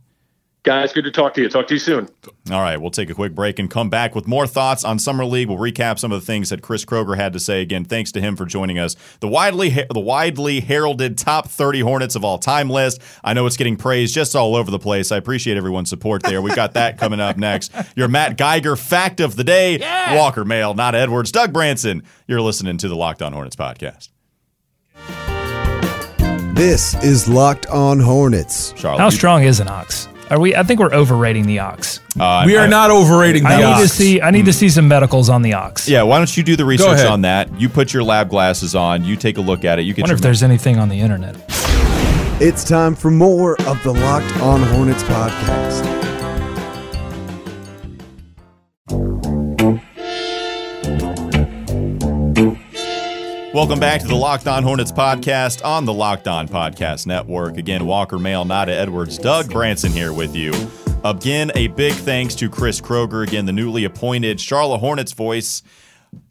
Guys, 0.66 0.92
good 0.92 1.04
to 1.04 1.12
talk 1.12 1.36
to 1.36 1.42
you. 1.44 1.48
Talk 1.48 1.68
to 1.68 1.76
you 1.76 1.80
soon. 1.80 2.10
All 2.52 2.60
right, 2.60 2.76
we'll 2.82 2.90
take 2.90 3.12
a 3.12 3.14
quick 3.14 3.36
break 3.36 3.60
and 3.60 3.70
come 3.70 3.88
back 3.92 4.16
with 4.16 4.28
more 4.28 4.48
thoughts 4.48 4.84
on 4.84 4.98
Summer 4.98 5.24
League. 5.24 5.48
We'll 5.48 5.60
recap 5.60 6.00
some 6.00 6.12
of 6.12 6.20
the 6.20 6.26
things 6.26 6.50
that 6.50 6.64
Chris 6.64 6.84
Kroeger 6.84 7.16
had 7.16 7.34
to 7.34 7.40
say. 7.40 7.62
Again, 7.62 7.86
thanks 7.86 8.12
to 8.14 8.20
him 8.20 8.36
for 8.36 8.46
joining 8.48 8.80
us. 8.80 8.96
The 9.20 9.28
widely 9.28 9.70
the 9.70 10.00
widely 10.00 10.62
heralded 10.62 11.20
top 11.20 11.50
30 11.50 11.82
Hornets 11.82 12.16
of 12.16 12.26
all 12.26 12.40
time 12.40 12.68
list. 12.72 13.00
I 13.24 13.34
know 13.34 13.46
it's 13.46 13.58
getting 13.58 13.78
praised 13.78 14.16
just 14.16 14.36
all 14.36 14.56
over 14.56 14.72
the 14.72 14.80
place. 14.80 15.12
I 15.12 15.18
appreciate 15.18 15.56
everyone's 15.56 15.90
support 15.90 16.24
there. 16.24 16.42
We've 16.42 16.56
got 16.56 16.74
that 16.74 16.98
coming 16.98 17.20
up 17.20 17.38
next. 17.38 17.72
Your 17.96 18.08
Matt 18.08 18.36
Geiger 18.36 18.76
fact 18.76 19.20
of 19.20 19.36
the 19.36 19.44
day. 19.44 19.78
Yeah. 19.78 20.16
Walker 20.16 20.46
Mail, 20.46 20.74
not 20.74 20.96
Edwards. 20.96 21.32
Doug 21.32 21.54
Branson. 21.54 22.02
You're 22.28 22.42
listening 22.42 22.78
to 22.80 22.88
the 22.90 22.96
Locked 22.96 23.22
On 23.22 23.34
Hornets 23.34 23.56
podcast. 23.56 24.10
This 26.56 26.96
is 27.04 27.30
Locked 27.30 27.68
On 27.68 28.00
Hornets. 28.00 28.74
Charlotte, 28.76 29.00
How 29.02 29.10
strong 29.12 29.44
is 29.44 29.60
an 29.60 29.68
ox? 29.68 30.08
Are 30.30 30.40
we? 30.40 30.56
I 30.56 30.64
think 30.64 30.80
we're 30.80 30.94
overrating 30.94 31.46
the 31.46 31.60
ox. 31.60 32.00
Uh, 32.20 32.44
we 32.46 32.58
are 32.58 32.64
I, 32.64 32.68
not 32.68 32.90
overrating 32.90 33.44
the 33.44 33.50
I 33.50 33.64
ox. 33.64 33.80
need 33.80 33.84
to 33.84 33.90
see. 33.90 34.22
I 34.22 34.32
need 34.32 34.44
mm. 34.44 34.48
to 34.48 34.54
see 34.54 34.70
some 34.70 34.88
medicals 34.88 35.30
on 35.30 35.44
the 35.44 35.54
ox. 35.54 35.88
Yeah, 35.88 36.04
why 36.04 36.18
don't 36.18 36.36
you 36.36 36.44
do 36.44 36.56
the 36.56 36.66
research 36.66 37.06
on 37.06 37.22
that? 37.22 37.60
You 37.60 37.70
put 37.70 37.94
your 37.94 38.04
lab 38.04 38.30
glasses 38.30 38.76
on. 38.76 39.04
You 39.04 39.16
take 39.16 39.38
a 39.38 39.42
look 39.42 39.64
at 39.66 39.78
it. 39.78 39.84
You 39.84 39.94
get. 39.94 40.04
Wonder 40.04 40.16
if 40.16 40.22
there's 40.22 40.44
anything 40.44 40.80
on 40.80 40.90
the 40.90 41.00
internet. 41.00 41.36
It's 42.42 42.64
time 42.64 42.96
for 42.96 43.12
more 43.12 43.60
of 43.62 43.82
the 43.84 43.94
Locked 43.94 44.36
On 44.42 44.62
Hornets 44.64 45.04
podcast. 45.04 45.95
Welcome 53.56 53.80
back 53.80 54.02
to 54.02 54.08
the 54.10 54.16
Locked 54.18 54.50
On 54.50 54.64
Hornets 54.64 54.92
podcast 54.92 55.64
on 55.64 55.86
the 55.86 55.94
Locked 55.94 56.28
On 56.28 56.46
Podcast 56.46 57.08
Network. 57.08 57.56
Again, 57.56 57.86
Walker 57.86 58.20
Mail, 58.20 58.44
Nada 58.44 58.74
Edwards, 58.74 59.18
Doug 59.18 59.50
Branson 59.50 59.94
here 59.94 60.12
with 60.12 60.36
you. 60.36 60.52
Again, 61.06 61.54
a 61.56 61.68
big 61.68 61.94
thanks 61.94 62.36
to 62.36 62.50
Chris 62.50 62.82
Kroeger, 62.82 63.26
again, 63.26 63.46
the 63.46 63.54
newly 63.54 63.86
appointed 63.86 64.42
Charlotte 64.42 64.80
Hornets 64.80 65.14
voice, 65.14 65.64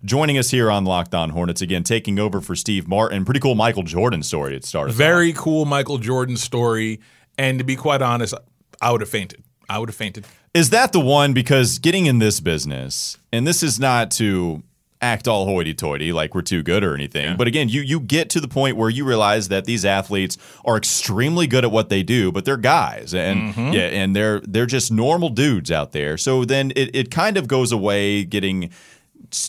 joining 0.05 0.37
us 0.37 0.51
here 0.51 0.71
on 0.71 0.85
Locked 0.85 1.15
On 1.15 1.31
Hornets. 1.31 1.63
Again, 1.63 1.83
taking 1.83 2.19
over 2.19 2.43
for 2.43 2.55
Steve 2.55 2.87
Martin. 2.87 3.25
Pretty 3.25 3.41
cool 3.41 3.55
Michael 3.55 3.85
Jordan 3.85 4.23
story 4.23 4.55
it 4.55 4.67
started. 4.67 4.93
Very 4.93 5.33
cool 5.33 5.65
Michael 5.65 5.97
Jordan 5.97 6.37
story. 6.37 7.01
And 7.39 7.59
to 7.59 7.65
be 7.65 7.75
quite 7.75 8.03
honest, 8.03 8.35
I 8.83 8.93
would 8.93 9.01
have 9.01 9.09
fainted. 9.09 9.43
I 9.67 9.79
would 9.79 9.89
have 9.89 9.97
fainted. 9.97 10.27
Is 10.53 10.69
that 10.71 10.93
the 10.93 11.01
one? 11.01 11.33
Because 11.33 11.79
getting 11.79 12.05
in 12.05 12.19
this 12.19 12.41
business, 12.41 13.17
and 13.33 13.47
this 13.47 13.63
is 13.63 13.81
not 13.81 14.11
to 14.11 14.63
act 15.01 15.29
all 15.29 15.45
hoity-toity 15.45 16.13
like 16.13 16.35
we're 16.35 16.43
too 16.43 16.63
good 16.63 16.83
or 16.83 16.95
anything, 16.95 17.37
but 17.37 17.47
again, 17.47 17.69
you 17.69 17.81
you 17.83 18.01
get 18.01 18.31
to 18.31 18.41
the 18.41 18.49
point 18.49 18.77
where 18.77 18.89
you 18.89 19.05
realize 19.05 19.49
that 19.49 19.65
these 19.65 19.85
athletes 19.85 20.39
are 20.65 20.77
extremely 20.77 21.47
good 21.47 21.65
at 21.65 21.71
what 21.71 21.89
they 21.89 22.03
do, 22.03 22.33
but 22.33 22.45
they're 22.45 22.57
guys, 22.57 23.13
and 23.13 23.55
mm-hmm. 23.55 23.73
yeah, 23.73 23.89
and 23.89 24.17
they're 24.17 24.41
they're 24.41 24.67
just 24.67 24.91
normal 24.91 25.29
dudes 25.29 25.71
out 25.71 25.93
there. 25.93 26.17
So 26.17 26.45
then 26.45 26.73
it 26.77 26.95
it 26.95 27.11
kind 27.11 27.37
of 27.37 27.49
goes 27.49 27.73
away 27.73 28.25
getting 28.25 28.71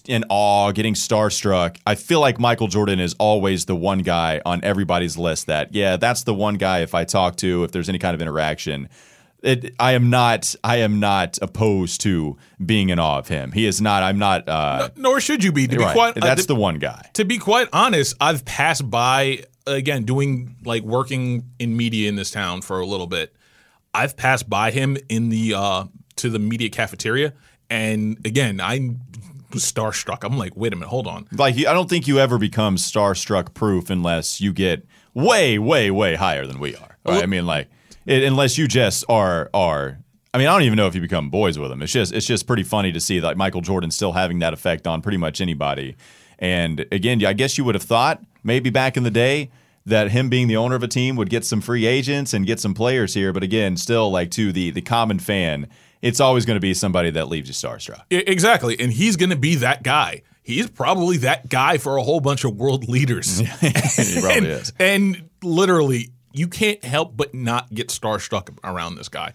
in 0.07 0.23
awe, 0.29 0.71
getting 0.71 0.93
starstruck. 0.93 1.77
I 1.85 1.95
feel 1.95 2.19
like 2.19 2.39
Michael 2.39 2.67
Jordan 2.67 2.99
is 2.99 3.15
always 3.19 3.65
the 3.65 3.75
one 3.75 3.99
guy 3.99 4.41
on 4.45 4.63
everybody's 4.63 5.17
list 5.17 5.47
that, 5.47 5.73
yeah, 5.75 5.97
that's 5.97 6.23
the 6.23 6.33
one 6.33 6.55
guy 6.55 6.79
if 6.79 6.95
I 6.95 7.03
talk 7.03 7.35
to, 7.37 7.63
if 7.63 7.71
there's 7.71 7.89
any 7.89 7.99
kind 7.99 8.15
of 8.15 8.21
interaction. 8.21 8.89
It, 9.45 9.75
I 9.79 9.91
am 9.91 10.09
not. 10.09 10.55
I 10.63 10.77
am 10.77 10.99
not 10.99 11.37
opposed 11.39 12.01
to 12.01 12.35
being 12.65 12.89
in 12.89 12.97
awe 12.97 13.19
of 13.19 13.27
him. 13.27 13.51
He 13.51 13.67
is 13.67 13.79
not. 13.79 14.01
I'm 14.01 14.17
not. 14.17 14.49
Uh, 14.49 14.89
Nor 14.95 15.19
should 15.19 15.43
you 15.43 15.51
be. 15.51 15.67
To 15.67 15.77
be 15.77 15.83
right. 15.83 15.93
quite 15.93 16.15
That's 16.15 16.43
uh, 16.43 16.47
the 16.47 16.55
one 16.55 16.79
guy. 16.79 17.09
to 17.13 17.25
be 17.25 17.37
quite 17.37 17.69
honest, 17.71 18.15
I've 18.19 18.43
passed 18.43 18.89
by 18.89 19.43
again 19.67 20.03
doing 20.03 20.55
like 20.65 20.81
working 20.81 21.51
in 21.59 21.77
media 21.77 22.09
in 22.09 22.15
this 22.15 22.31
town 22.31 22.61
for 22.61 22.79
a 22.79 22.85
little 22.87 23.05
bit. 23.05 23.35
I've 23.93 24.17
passed 24.17 24.49
by 24.49 24.71
him 24.71 24.97
in 25.09 25.29
the 25.29 25.53
uh 25.53 25.85
to 26.15 26.29
the 26.29 26.39
media 26.39 26.69
cafeteria, 26.69 27.33
and 27.69 28.17
again, 28.25 28.59
I 28.59 28.95
was 29.53 29.63
starstruck. 29.63 30.23
I'm 30.23 30.39
like, 30.39 30.57
wait 30.57 30.73
a 30.73 30.75
minute, 30.75 30.89
hold 30.89 31.05
on. 31.05 31.27
Like 31.31 31.55
I 31.57 31.73
don't 31.73 31.89
think 31.89 32.07
you 32.07 32.17
ever 32.17 32.39
become 32.39 32.77
starstruck 32.77 33.53
proof 33.53 33.91
unless 33.91 34.41
you 34.41 34.53
get 34.53 34.87
way, 35.13 35.59
way, 35.59 35.91
way 35.91 36.15
higher 36.15 36.47
than 36.47 36.59
we 36.59 36.75
are. 36.75 36.97
Right? 37.05 37.21
I 37.21 37.27
mean, 37.27 37.45
like 37.45 37.69
it, 38.05 38.23
unless 38.23 38.57
you 38.57 38.67
just 38.67 39.05
are 39.09 39.49
are. 39.53 39.99
I 40.33 40.37
mean, 40.37 40.47
I 40.47 40.51
don't 40.51 40.63
even 40.63 40.75
know 40.75 40.87
if 40.87 40.95
you 40.95 41.01
become 41.01 41.29
boys 41.29 41.57
with 41.57 41.69
them. 41.69 41.81
It's 41.81 41.93
just 41.93 42.13
it's 42.13 42.25
just 42.25 42.45
pretty 42.45 42.63
funny 42.63 42.91
to 42.91 42.99
see 42.99 43.21
like 43.21 43.37
Michael 43.37 43.61
Jordan 43.61 43.91
still 43.91 44.11
having 44.11 44.39
that 44.39 44.53
effect 44.53 44.85
on 44.85 45.01
pretty 45.01 45.17
much 45.17 45.39
anybody. 45.41 45.95
And 46.39 46.85
again, 46.91 47.23
I 47.25 47.33
guess 47.33 47.57
you 47.57 47.63
would 47.63 47.75
have 47.75 47.83
thought 47.83 48.21
maybe 48.43 48.69
back 48.69 48.97
in 48.97 49.03
the 49.03 49.11
day 49.11 49.49
that 49.85 50.11
him 50.11 50.29
being 50.29 50.47
the 50.47 50.57
owner 50.57 50.75
of 50.75 50.83
a 50.83 50.87
team 50.87 51.15
would 51.15 51.29
get 51.29 51.45
some 51.45 51.61
free 51.61 51.85
agents 51.85 52.33
and 52.33 52.45
get 52.45 52.59
some 52.59 52.73
players 52.73 53.13
here. 53.13 53.31
But 53.31 53.43
again, 53.43 53.77
still 53.77 54.11
like 54.11 54.31
to 54.31 54.51
the 54.51 54.71
the 54.71 54.81
common 54.81 55.19
fan, 55.19 55.67
it's 56.01 56.19
always 56.19 56.45
going 56.45 56.55
to 56.55 56.61
be 56.61 56.73
somebody 56.73 57.11
that 57.11 57.29
leaves 57.29 57.47
you 57.47 57.53
starstruck. 57.53 58.03
Exactly, 58.09 58.79
and 58.79 58.91
he's 58.91 59.15
going 59.15 59.29
to 59.29 59.35
be 59.35 59.55
that 59.55 59.83
guy. 59.83 60.23
He's 60.43 60.69
probably 60.69 61.17
that 61.17 61.49
guy 61.49 61.79
for 61.79 61.97
a 61.97 62.03
whole 62.03 62.19
bunch 62.19 62.43
of 62.43 62.55
world 62.55 62.87
leaders. 62.87 63.39
he 63.39 63.47
probably 63.47 64.31
and, 64.37 64.45
is. 64.45 64.73
and 64.79 65.29
literally, 65.41 66.11
you 66.37 66.47
can't 66.47 66.83
help 66.83 67.15
but 67.15 67.33
not 67.33 67.73
get 67.73 67.87
starstruck 67.87 68.49
around 68.63 68.95
this 68.95 69.09
guy. 69.09 69.33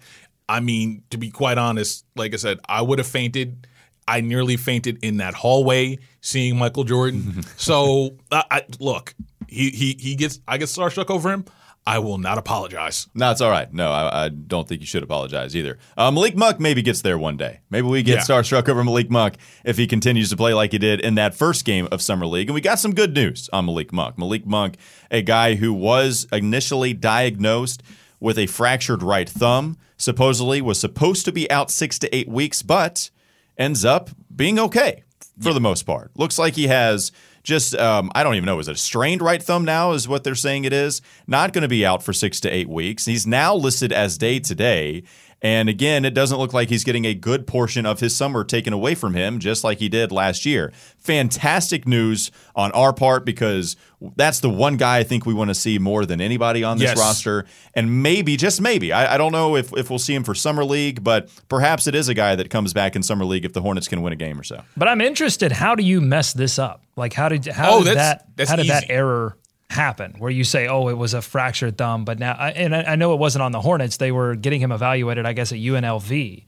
I 0.48 0.60
mean, 0.60 1.02
to 1.10 1.16
be 1.16 1.30
quite 1.30 1.58
honest, 1.58 2.04
like 2.14 2.34
I 2.34 2.36
said, 2.36 2.58
I 2.68 2.82
would 2.82 2.98
have 2.98 3.08
fainted. 3.08 3.66
I 4.06 4.20
nearly 4.20 4.56
fainted 4.56 4.98
in 5.02 5.18
that 5.18 5.34
hallway 5.34 5.98
seeing 6.20 6.58
Michael 6.58 6.84
Jordan. 6.84 7.42
so, 7.56 8.16
I, 8.32 8.44
I, 8.50 8.64
look, 8.80 9.14
he 9.48 9.70
he 9.70 9.96
he 9.98 10.14
gets 10.14 10.40
I 10.46 10.58
get 10.58 10.68
starstruck 10.68 11.10
over 11.10 11.30
him. 11.30 11.44
I 11.86 11.98
will 11.98 12.18
not 12.18 12.36
apologize. 12.38 13.08
No, 13.14 13.30
it's 13.30 13.40
all 13.40 13.50
right. 13.50 13.72
No, 13.72 13.90
I, 13.90 14.26
I 14.26 14.28
don't 14.28 14.68
think 14.68 14.80
you 14.80 14.86
should 14.86 15.02
apologize 15.02 15.56
either. 15.56 15.78
Uh, 15.96 16.10
Malik 16.10 16.36
Monk 16.36 16.60
maybe 16.60 16.82
gets 16.82 17.00
there 17.02 17.18
one 17.18 17.36
day. 17.36 17.60
Maybe 17.70 17.86
we 17.88 18.02
get 18.02 18.16
Yeah. 18.18 18.20
starstruck 18.22 18.68
over 18.68 18.84
Malik 18.84 19.10
Monk 19.10 19.36
if 19.64 19.76
he 19.78 19.86
continues 19.86 20.28
to 20.30 20.36
play 20.36 20.52
like 20.54 20.72
he 20.72 20.78
did 20.78 21.00
in 21.00 21.14
that 21.16 21.34
first 21.34 21.64
game 21.64 21.88
of 21.90 22.02
Summer 22.02 22.26
League. 22.26 22.48
And 22.48 22.54
we 22.54 22.60
got 22.60 22.78
some 22.78 22.94
good 22.94 23.14
news 23.14 23.48
on 23.52 23.64
Malik 23.64 23.92
Monk. 23.92 24.18
Malik 24.18 24.46
Monk, 24.46 24.76
a 25.10 25.22
guy 25.22 25.54
who 25.54 25.72
was 25.72 26.26
initially 26.30 26.92
diagnosed 26.92 27.82
with 28.20 28.38
a 28.38 28.46
fractured 28.46 29.02
right 29.02 29.28
thumb, 29.28 29.78
supposedly 29.96 30.60
was 30.60 30.78
supposed 30.78 31.24
to 31.24 31.32
be 31.32 31.50
out 31.50 31.70
six 31.70 31.98
to 32.00 32.14
eight 32.14 32.28
weeks, 32.28 32.62
but 32.62 33.10
ends 33.58 33.84
up 33.84 34.10
being 34.34 34.58
okay 34.58 35.02
for 35.40 35.52
the 35.54 35.60
most 35.60 35.84
part. 35.84 36.10
Looks 36.14 36.38
like 36.38 36.54
he 36.54 36.66
has 36.66 37.10
just 37.42 37.74
um, 37.74 38.10
I 38.14 38.22
don't 38.22 38.34
even 38.34 38.46
know 38.46 38.58
is 38.58 38.68
it 38.68 38.72
a 38.72 38.76
strained 38.76 39.22
right 39.22 39.42
thumb 39.42 39.64
now 39.64 39.92
is 39.92 40.06
what 40.06 40.24
they're 40.24 40.34
saying 40.34 40.64
it 40.64 40.72
is. 40.72 41.00
Not 41.26 41.52
going 41.52 41.62
to 41.62 41.68
be 41.68 41.84
out 41.84 42.02
for 42.02 42.12
6 42.12 42.40
to 42.40 42.50
8 42.50 42.68
weeks. 42.68 43.06
He's 43.06 43.26
now 43.26 43.54
listed 43.54 43.92
as 43.92 44.18
day 44.18 44.40
to 44.40 44.54
day. 44.54 45.02
And 45.42 45.68
again, 45.70 46.04
it 46.04 46.12
doesn't 46.12 46.36
look 46.38 46.52
like 46.52 46.68
he's 46.68 46.84
getting 46.84 47.06
a 47.06 47.14
good 47.14 47.46
portion 47.46 47.86
of 47.86 48.00
his 48.00 48.14
summer 48.14 48.44
taken 48.44 48.72
away 48.74 48.94
from 48.94 49.14
him, 49.14 49.38
just 49.38 49.64
like 49.64 49.78
he 49.78 49.88
did 49.88 50.12
last 50.12 50.44
year. 50.44 50.70
Fantastic 50.98 51.86
news 51.88 52.30
on 52.54 52.70
our 52.72 52.92
part 52.92 53.24
because 53.24 53.76
that's 54.16 54.40
the 54.40 54.50
one 54.50 54.76
guy 54.76 54.98
I 54.98 55.02
think 55.02 55.26
we 55.26 55.34
want 55.34 55.48
to 55.48 55.54
see 55.54 55.78
more 55.78 56.06
than 56.06 56.20
anybody 56.20 56.62
on 56.62 56.76
this 56.78 56.90
Yes. 56.90 56.98
roster. 56.98 57.46
And 57.74 58.02
maybe, 58.02 58.36
just 58.36 58.60
maybe, 58.60 58.92
I, 58.92 59.14
I 59.14 59.18
don't 59.18 59.32
know 59.32 59.56
if, 59.56 59.72
if 59.76 59.90
we'll 59.90 59.98
see 59.98 60.14
him 60.14 60.24
for 60.24 60.34
Summer 60.34 60.64
League, 60.64 61.02
but 61.02 61.30
perhaps 61.48 61.86
it 61.86 61.94
is 61.94 62.08
a 62.08 62.14
guy 62.14 62.36
that 62.36 62.48
comes 62.50 62.72
back 62.72 62.94
in 62.94 63.02
Summer 63.02 63.24
League 63.24 63.44
if 63.44 63.52
the 63.52 63.60
Hornets 63.62 63.88
can 63.88 64.02
win 64.02 64.12
a 64.12 64.16
game 64.16 64.38
or 64.38 64.42
so. 64.44 64.62
But 64.76 64.88
I'm 64.88 65.00
interested. 65.00 65.52
How 65.52 65.74
do 65.74 65.82
you 65.82 66.00
mess 66.00 66.32
this 66.32 66.58
up? 66.58 66.82
Like, 66.96 67.12
how 67.14 67.28
did 67.28 67.46
how 67.46 67.74
Oh, 67.74 67.78
did 67.78 67.96
that's- 67.96 68.22
that 68.22 68.36
that's 68.36 68.50
how 68.50 68.56
did 68.56 68.66
that 68.68 68.84
error 68.90 69.36
happen? 69.70 70.14
Where 70.18 70.30
you 70.30 70.44
say, 70.44 70.66
oh, 70.68 70.88
it 70.88 70.98
was 70.98 71.14
a 71.14 71.22
fractured 71.22 71.78
thumb, 71.78 72.04
but 72.04 72.18
now, 72.18 72.32
I- 72.38 72.50
and 72.50 72.74
I, 72.76 72.82
I 72.82 72.96
know 72.96 73.14
it 73.14 73.18
wasn't 73.18 73.42
on 73.42 73.52
the 73.52 73.60
Hornets. 73.60 73.96
They 73.96 74.12
were 74.12 74.34
getting 74.34 74.60
him 74.60 74.72
evaluated, 74.72 75.24
I 75.26 75.32
guess, 75.32 75.52
at 75.52 75.58
UNLV. 75.58 76.44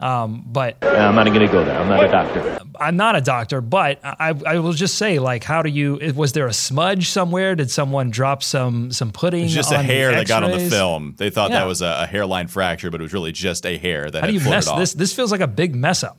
Um, 0.00 0.42
but 0.46 0.84
I'm 0.84 1.14
not 1.14 1.24
going 1.28 1.38
to 1.38 1.46
go 1.46 1.64
there. 1.64 1.78
I'm 1.80 1.88
not 1.88 2.04
a 2.04 2.08
doctor. 2.08 2.58
I'm 2.80 2.96
not 2.96 3.14
a 3.16 3.20
doctor, 3.20 3.60
but 3.60 4.00
I, 4.02 4.34
I 4.44 4.58
will 4.58 4.72
just 4.72 4.96
say, 4.96 5.20
like, 5.20 5.44
how 5.44 5.62
do 5.62 5.70
you? 5.70 6.12
Was 6.16 6.32
there 6.32 6.48
a 6.48 6.52
smudge 6.52 7.08
somewhere? 7.10 7.54
Did 7.54 7.70
someone 7.70 8.10
drop 8.10 8.42
some 8.42 8.90
some 8.90 9.12
pudding? 9.12 9.44
It's 9.44 9.54
just 9.54 9.70
a 9.72 9.76
on 9.78 9.86
the 9.86 9.92
hair 9.92 10.10
that 10.10 10.26
got 10.26 10.42
on 10.42 10.50
the 10.50 10.68
film. 10.68 11.14
They 11.16 11.30
thought 11.30 11.50
Yeah. 11.52 11.60
that 11.60 11.66
was 11.66 11.80
a, 11.80 12.00
a 12.02 12.06
hairline 12.06 12.48
fracture, 12.48 12.90
but 12.90 13.00
it 13.00 13.04
was 13.04 13.12
really 13.14 13.30
just 13.30 13.64
a 13.64 13.78
hair 13.78 14.10
that 14.10 14.20
How 14.20 14.26
do 14.26 14.32
you 14.34 14.40
mess 14.40 14.66
off. 14.66 14.80
this? 14.80 14.94
This 14.94 15.14
feels 15.14 15.30
like 15.30 15.40
a 15.40 15.46
big 15.46 15.76
mess 15.76 16.02
up. 16.02 16.18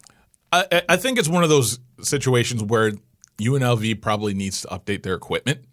I, 0.54 0.66
I- 0.72 0.82
I 0.90 0.96
think 0.98 1.20
it's 1.20 1.30
one 1.30 1.44
of 1.44 1.50
those 1.50 1.78
situations 2.02 2.64
where 2.64 2.94
UNLV 3.40 4.02
probably 4.02 4.34
needs 4.34 4.62
to 4.62 4.70
update 4.70 5.04
their 5.04 5.16
equipment, 5.16 5.66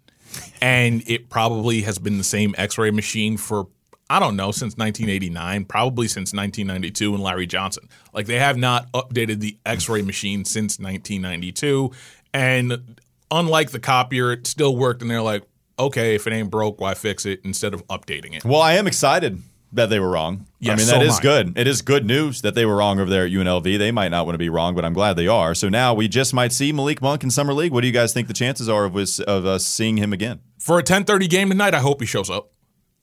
and 0.60 1.02
it 1.06 1.28
probably 1.28 1.82
has 1.82 1.98
been 1.98 2.18
the 2.18 2.24
same 2.24 2.54
X-ray 2.58 2.90
machine 2.90 3.36
for 3.36 3.68
I 4.10 4.18
don't 4.18 4.36
know 4.36 4.50
since 4.50 4.76
1989, 4.76 5.64
probably 5.64 6.06
since 6.06 6.34
1992 6.34 7.14
and 7.14 7.22
Larry 7.22 7.46
Johnson. 7.46 7.88
Like 8.12 8.26
they 8.26 8.38
have 8.38 8.58
not 8.58 8.92
updated 8.92 9.40
the 9.40 9.56
X-ray 9.64 10.02
machine 10.02 10.44
since 10.44 10.78
1992, 10.78 11.90
and 12.34 13.00
unlike 13.30 13.70
the 13.70 13.80
copier, 13.80 14.32
it 14.32 14.46
still 14.46 14.76
worked, 14.76 15.00
and 15.00 15.10
they're 15.10 15.22
like, 15.22 15.44
okay, 15.78 16.14
if 16.14 16.26
it 16.26 16.32
ain't 16.32 16.50
broke, 16.50 16.80
why 16.80 16.94
fix 16.94 17.24
it 17.24 17.40
instead 17.42 17.72
of 17.72 17.86
updating 17.86 18.36
it? 18.36 18.44
Well, 18.44 18.60
I 18.60 18.74
am 18.74 18.86
excited 18.86 19.42
that 19.72 19.88
they 19.88 19.98
were 19.98 20.10
wrong. 20.10 20.46
I 20.62 20.68
mean, 20.76 20.78
so 20.78 20.92
that 20.92 21.02
am 21.02 21.08
is 21.08 21.18
good. 21.18 21.56
It 21.56 21.66
is 21.66 21.82
good 21.82 22.06
news 22.06 22.42
that 22.42 22.54
they 22.54 22.66
were 22.66 22.76
wrong 22.76 23.00
over 23.00 23.10
there 23.10 23.24
at 23.24 23.32
UNLV. 23.32 23.78
They 23.78 23.90
might 23.90 24.10
not 24.10 24.26
want 24.26 24.34
to 24.34 24.38
be 24.38 24.48
wrong, 24.48 24.74
but 24.74 24.84
I'm 24.84 24.92
glad 24.92 25.14
they 25.14 25.26
are. 25.26 25.54
So 25.54 25.68
now 25.68 25.94
we 25.94 26.08
just 26.08 26.34
might 26.34 26.52
see 26.52 26.72
Malik 26.72 27.00
Monk 27.00 27.22
in 27.22 27.30
Summer 27.30 27.54
League. 27.54 27.72
What 27.72 27.80
do 27.80 27.86
you 27.86 27.92
guys 27.92 28.12
think 28.12 28.28
the 28.28 28.34
chances 28.34 28.68
are 28.68 28.84
of 28.84 28.96
us, 28.96 29.18
of 29.20 29.46
us 29.46 29.66
seeing 29.66 29.96
him 29.96 30.12
again? 30.12 30.40
For 30.58 30.78
a 30.78 30.82
10:30 30.82 31.28
game 31.28 31.48
tonight, 31.48 31.74
I 31.74 31.80
hope 31.80 32.00
he 32.00 32.06
shows 32.06 32.30
up. 32.30 32.50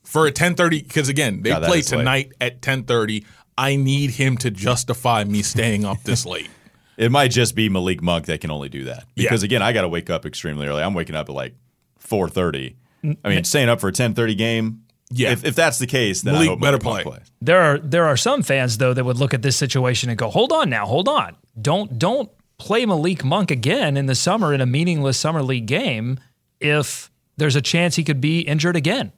For 0.04 0.28
a 0.28 0.32
10:30 0.32 0.84
because 0.84 1.10
again, 1.10 1.42
they 1.42 1.50
God, 1.50 1.64
play 1.64 1.80
is 1.80 1.92
late. 1.92 1.98
tonight 1.98 2.32
at 2.40 2.62
10:30. 2.62 3.26
I 3.58 3.76
need 3.76 4.12
him 4.12 4.38
to 4.38 4.52
justify 4.52 5.24
me 5.26 5.42
staying 5.42 5.84
up 5.86 5.98
this 6.04 6.26
late. 6.34 6.50
It 6.98 7.12
might 7.12 7.30
just 7.30 7.56
be 7.56 7.68
Malik 7.68 8.02
Monk 8.02 8.26
that 8.28 8.42
can 8.42 8.52
only 8.52 8.70
do 8.70 8.86
that. 8.86 9.06
Because 9.16 9.42
Yeah. 9.42 9.48
again, 9.48 9.62
I 9.62 9.74
got 9.74 9.82
to 9.82 9.90
wake 9.90 10.10
up 10.10 10.26
extremely 10.26 10.68
early. 10.68 10.84
I'm 10.84 10.94
waking 10.94 11.16
up 11.16 11.30
at 11.30 11.36
like 11.36 11.56
4:30. 12.00 12.76
I 13.04 13.08
mean, 13.08 13.18
mm. 13.40 13.46
staying 13.46 13.70
up 13.70 13.80
for 13.80 13.88
a 13.88 13.94
10:30 13.94 14.36
game. 14.38 14.82
Yeah. 15.12 15.32
If, 15.32 15.44
if 15.44 15.56
that's 15.56 15.80
the 15.80 15.88
case, 15.88 16.22
then 16.22 16.36
I 16.36 16.38
Malik 16.38 16.50
hope 16.50 16.62
better 16.62 16.78
Malik 16.78 16.84
Monk 16.84 17.04
play. 17.04 17.20
There 17.42 17.62
are 17.62 17.80
there 17.80 18.06
are 18.06 18.18
some 18.18 18.44
fans 18.44 18.78
though 18.78 18.94
that 18.94 19.04
would 19.04 19.18
look 19.18 19.34
at 19.34 19.42
this 19.42 19.56
situation 19.56 20.10
and 20.10 20.18
go, 20.18 20.30
"Hold 20.30 20.52
on 20.52 20.70
now, 20.70 20.86
hold 20.86 21.08
on. 21.08 21.36
Don't 21.60 21.98
don't 21.98 22.30
play 22.60 22.86
Malik 22.86 23.24
Monk 23.24 23.50
again 23.50 23.98
in 23.98 24.06
the 24.06 24.16
summer 24.16 24.54
in 24.54 24.62
a 24.62 24.66
meaningless 24.66 25.18
summer 25.18 25.42
league 25.42 25.66
game 25.66 26.20
if 26.60 27.10
there's 27.38 27.56
a 27.56 27.62
chance 27.62 27.96
he 27.96 28.04
could 28.04 28.22
be 28.22 28.42
injured 28.42 28.76
again. 28.76 29.12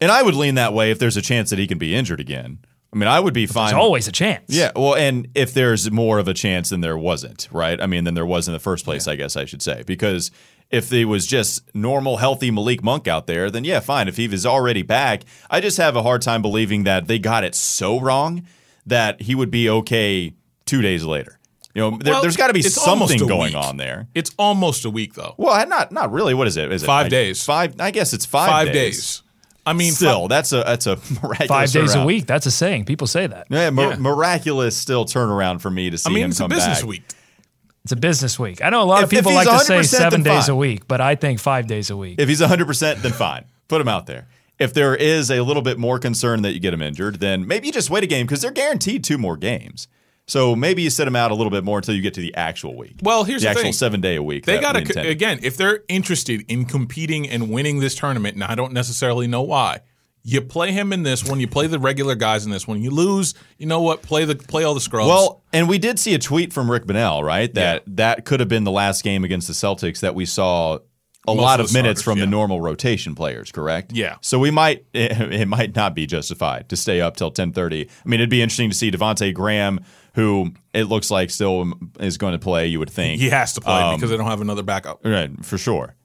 And 0.00 0.12
I 0.12 0.22
would 0.22 0.34
lean 0.34 0.54
that 0.56 0.74
way 0.74 0.90
if 0.90 0.98
there's 0.98 1.16
a 1.16 1.22
chance 1.22 1.50
that 1.50 1.58
he 1.58 1.66
can 1.66 1.78
be 1.78 1.94
injured 1.94 2.20
again. 2.20 2.58
I 2.92 2.96
mean, 2.96 3.08
I 3.08 3.18
would 3.18 3.34
be 3.34 3.46
fine. 3.46 3.70
There's 3.70 3.82
always 3.82 4.06
a 4.06 4.12
chance. 4.12 4.44
Yeah, 4.48 4.70
well, 4.76 4.94
and 4.94 5.26
if 5.34 5.52
there's 5.52 5.90
more 5.90 6.20
of 6.20 6.28
a 6.28 6.34
chance 6.34 6.68
than 6.68 6.80
there 6.80 6.96
wasn't, 6.96 7.48
right? 7.50 7.80
I 7.80 7.86
mean, 7.86 8.04
than 8.04 8.14
there 8.14 8.26
was 8.26 8.46
in 8.46 8.54
the 8.54 8.60
first 8.60 8.84
place, 8.84 9.08
I 9.08 9.16
guess 9.16 9.34
I 9.34 9.46
should 9.46 9.62
say. 9.62 9.82
Because 9.84 10.30
if 10.70 10.92
it 10.92 11.04
was 11.04 11.26
just 11.26 11.62
normal, 11.74 12.16
healthy 12.16 12.50
Malik 12.50 12.82
Monk 12.82 13.06
out 13.06 13.26
there, 13.26 13.50
then 13.50 13.64
yeah, 13.64 13.80
fine. 13.80 14.08
If 14.08 14.16
he 14.16 14.26
was 14.28 14.44
already 14.44 14.82
back, 14.82 15.22
I 15.50 15.60
just 15.60 15.76
have 15.76 15.94
a 15.96 16.02
hard 16.02 16.22
time 16.22 16.42
believing 16.42 16.84
that 16.84 17.06
they 17.06 17.18
got 17.18 17.44
it 17.44 17.54
so 17.54 18.00
wrong 18.00 18.46
that 18.86 19.22
he 19.22 19.34
would 19.34 19.50
be 19.50 19.68
okay 19.68 20.34
two 20.66 20.82
days 20.82 21.04
later. 21.04 21.38
You 21.74 21.82
know, 21.82 21.98
there, 22.00 22.12
Well, 22.14 22.22
has 22.24 22.36
got 22.36 22.48
to 22.48 22.52
be 22.52 22.62
something 22.62 23.18
going 23.26 23.54
week. 23.54 23.56
on 23.56 23.76
there. 23.78 24.06
It's 24.14 24.30
almost 24.38 24.84
a 24.84 24.90
week 24.90 25.14
though. 25.14 25.34
Well, 25.36 25.66
not 25.66 25.90
not 25.90 26.12
really. 26.12 26.32
What 26.34 26.46
is 26.46 26.56
it? 26.56 26.70
Is 26.70 26.82
it 26.82 26.86
Five 26.86 27.06
like 27.06 27.10
days. 27.10 27.44
Five. 27.44 27.80
I 27.80 27.90
guess 27.90 28.12
it's 28.12 28.24
five. 28.26 28.48
Five 28.48 28.72
days. 28.72 29.22
I 29.66 29.72
mean, 29.72 29.92
Still, 29.92 30.28
that's 30.28 30.52
a 30.52 30.56
that's 30.64 30.86
a 30.86 30.96
miraculous 31.22 31.48
Five 31.48 31.72
days 31.72 31.94
a 31.94 32.04
week. 32.04 32.26
That's 32.26 32.46
a 32.46 32.50
saying. 32.50 32.84
People 32.84 33.06
say 33.06 33.26
that. 33.26 33.46
Yeah, 33.50 33.70
mi- 33.70 33.82
Yeah. 33.82 33.96
miraculous 33.96 34.76
still 34.76 35.04
turnaround 35.04 35.60
for 35.62 35.70
me 35.70 35.88
to 35.90 35.98
see 35.98 36.10
I 36.10 36.12
mean, 36.12 36.24
him 36.24 36.30
it's 36.30 36.38
a 36.40 36.42
come 36.44 36.50
business 36.50 36.80
back. 36.80 36.88
week. 36.88 37.02
It's 37.84 37.92
a 37.92 37.96
business 37.96 38.38
week. 38.38 38.64
I 38.64 38.70
know 38.70 38.82
a 38.82 38.84
lot 38.84 38.98
If- 39.00 39.04
of 39.04 39.10
people 39.10 39.34
like 39.34 39.46
to 39.46 39.58
say 39.58 39.82
seven 39.82 40.22
days 40.22 40.48
a 40.48 40.56
week, 40.56 40.88
but 40.88 41.02
I 41.02 41.16
think 41.16 41.38
five 41.38 41.66
days 41.66 41.90
a 41.90 41.96
week. 41.96 42.16
If 42.18 42.28
he's 42.30 42.40
100%, 42.40 43.02
then 43.02 43.12
fine. 43.12 43.44
Put 43.68 43.80
him 43.80 43.88
out 43.88 44.06
there. 44.06 44.26
If 44.58 44.72
there 44.72 44.94
is 44.96 45.30
a 45.30 45.42
little 45.42 45.62
bit 45.62 45.78
more 45.78 45.98
concern 45.98 46.42
that 46.42 46.52
you 46.54 46.60
get 46.60 46.72
him 46.72 46.80
injured, 46.80 47.20
then 47.20 47.46
maybe 47.46 47.66
you 47.66 47.72
just 47.72 47.90
wait 47.90 48.02
a 48.02 48.06
game 48.06 48.24
because 48.24 48.40
they're 48.40 48.52
guaranteed 48.52 49.04
two 49.04 49.18
more 49.18 49.36
games. 49.36 49.86
So 50.26 50.56
maybe 50.56 50.80
you 50.80 50.88
sit 50.88 51.06
him 51.06 51.16
out 51.16 51.30
a 51.30 51.34
little 51.34 51.50
bit 51.50 51.64
more 51.64 51.76
until 51.78 51.94
you 51.94 52.00
get 52.00 52.14
to 52.14 52.22
the 52.22 52.34
actual 52.34 52.74
week. 52.74 52.94
Well, 53.02 53.24
here's 53.24 53.42
the 53.42 53.46
the 53.46 53.50
actual 53.50 53.62
thing. 53.64 53.72
seven 53.74 54.00
day 54.00 54.16
a 54.16 54.22
week. 54.22 54.46
They 54.46 54.58
got 54.60 54.72
to 54.72 54.78
intended. 54.78 55.10
again 55.12 55.40
if 55.42 55.58
they're 55.58 55.80
interested 55.88 56.42
in 56.48 56.64
competing 56.64 57.28
and 57.28 57.50
winning 57.50 57.80
this 57.80 57.94
tournament. 57.94 58.34
And 58.36 58.44
I 58.44 58.54
don't 58.54 58.72
necessarily 58.72 59.26
know 59.26 59.42
why. 59.42 59.80
You 60.26 60.40
play 60.40 60.72
him 60.72 60.92
in 60.94 61.02
this 61.02 61.22
one. 61.22 61.38
You 61.38 61.46
play 61.46 61.66
the 61.66 61.78
regular 61.78 62.14
guys 62.14 62.46
in 62.46 62.50
this 62.50 62.66
one. 62.66 62.80
You 62.82 62.90
lose. 62.90 63.34
You 63.58 63.66
know 63.66 63.82
what? 63.82 64.00
Play 64.00 64.24
the 64.24 64.34
play 64.34 64.64
all 64.64 64.72
the 64.72 64.80
scrubs. 64.80 65.08
Well, 65.08 65.42
and 65.52 65.68
we 65.68 65.76
did 65.78 65.98
see 65.98 66.14
a 66.14 66.18
tweet 66.18 66.52
from 66.52 66.70
Rick 66.70 66.86
Bonnell, 66.86 67.22
right? 67.22 67.52
That 67.52 67.82
Yeah. 67.86 67.92
that 67.96 68.24
could 68.24 68.40
have 68.40 68.48
been 68.48 68.64
the 68.64 68.70
last 68.70 69.04
game 69.04 69.22
against 69.22 69.48
the 69.48 69.52
Celtics 69.54 70.00
that 70.00 70.14
we 70.14 70.24
saw 70.24 70.78
a 71.26 71.34
Most 71.34 71.42
lot 71.42 71.60
of 71.60 71.66
of 71.66 71.72
minutes 71.74 72.00
starters, 72.00 72.02
from 72.02 72.18
the 72.20 72.26
normal 72.26 72.60
rotation 72.60 73.14
players, 73.14 73.50
correct? 73.52 73.92
Yeah. 73.92 74.16
So 74.22 74.38
we 74.38 74.50
might 74.50 74.84
it, 74.94 75.46
might 75.46 75.76
not 75.76 75.94
be 75.94 76.06
justified 76.06 76.68
to 76.70 76.76
stay 76.76 77.02
up 77.02 77.16
till 77.16 77.30
10:30. 77.30 77.88
I 78.04 78.08
mean, 78.08 78.20
it'd 78.20 78.30
be 78.30 78.40
interesting 78.42 78.70
to 78.70 78.76
see 78.76 78.90
Devonte 78.90 79.32
Graham 79.34 79.80
who 80.14 80.52
it 80.72 80.84
looks 80.84 81.10
like 81.10 81.28
still 81.28 81.72
is 81.98 82.16
going 82.18 82.32
to 82.32 82.38
play, 82.38 82.68
you 82.68 82.78
would 82.78 82.88
think. 82.88 83.20
he 83.20 83.28
has 83.30 83.52
to 83.52 83.60
play 83.60 83.74
Um, 83.82 83.96
because 83.96 84.10
they 84.10 84.16
don't 84.16 84.26
have 84.28 84.40
another 84.40 84.62
backup. 84.62 85.00
Right, 85.04 85.28
for 85.44 85.58
sure. 85.58 85.96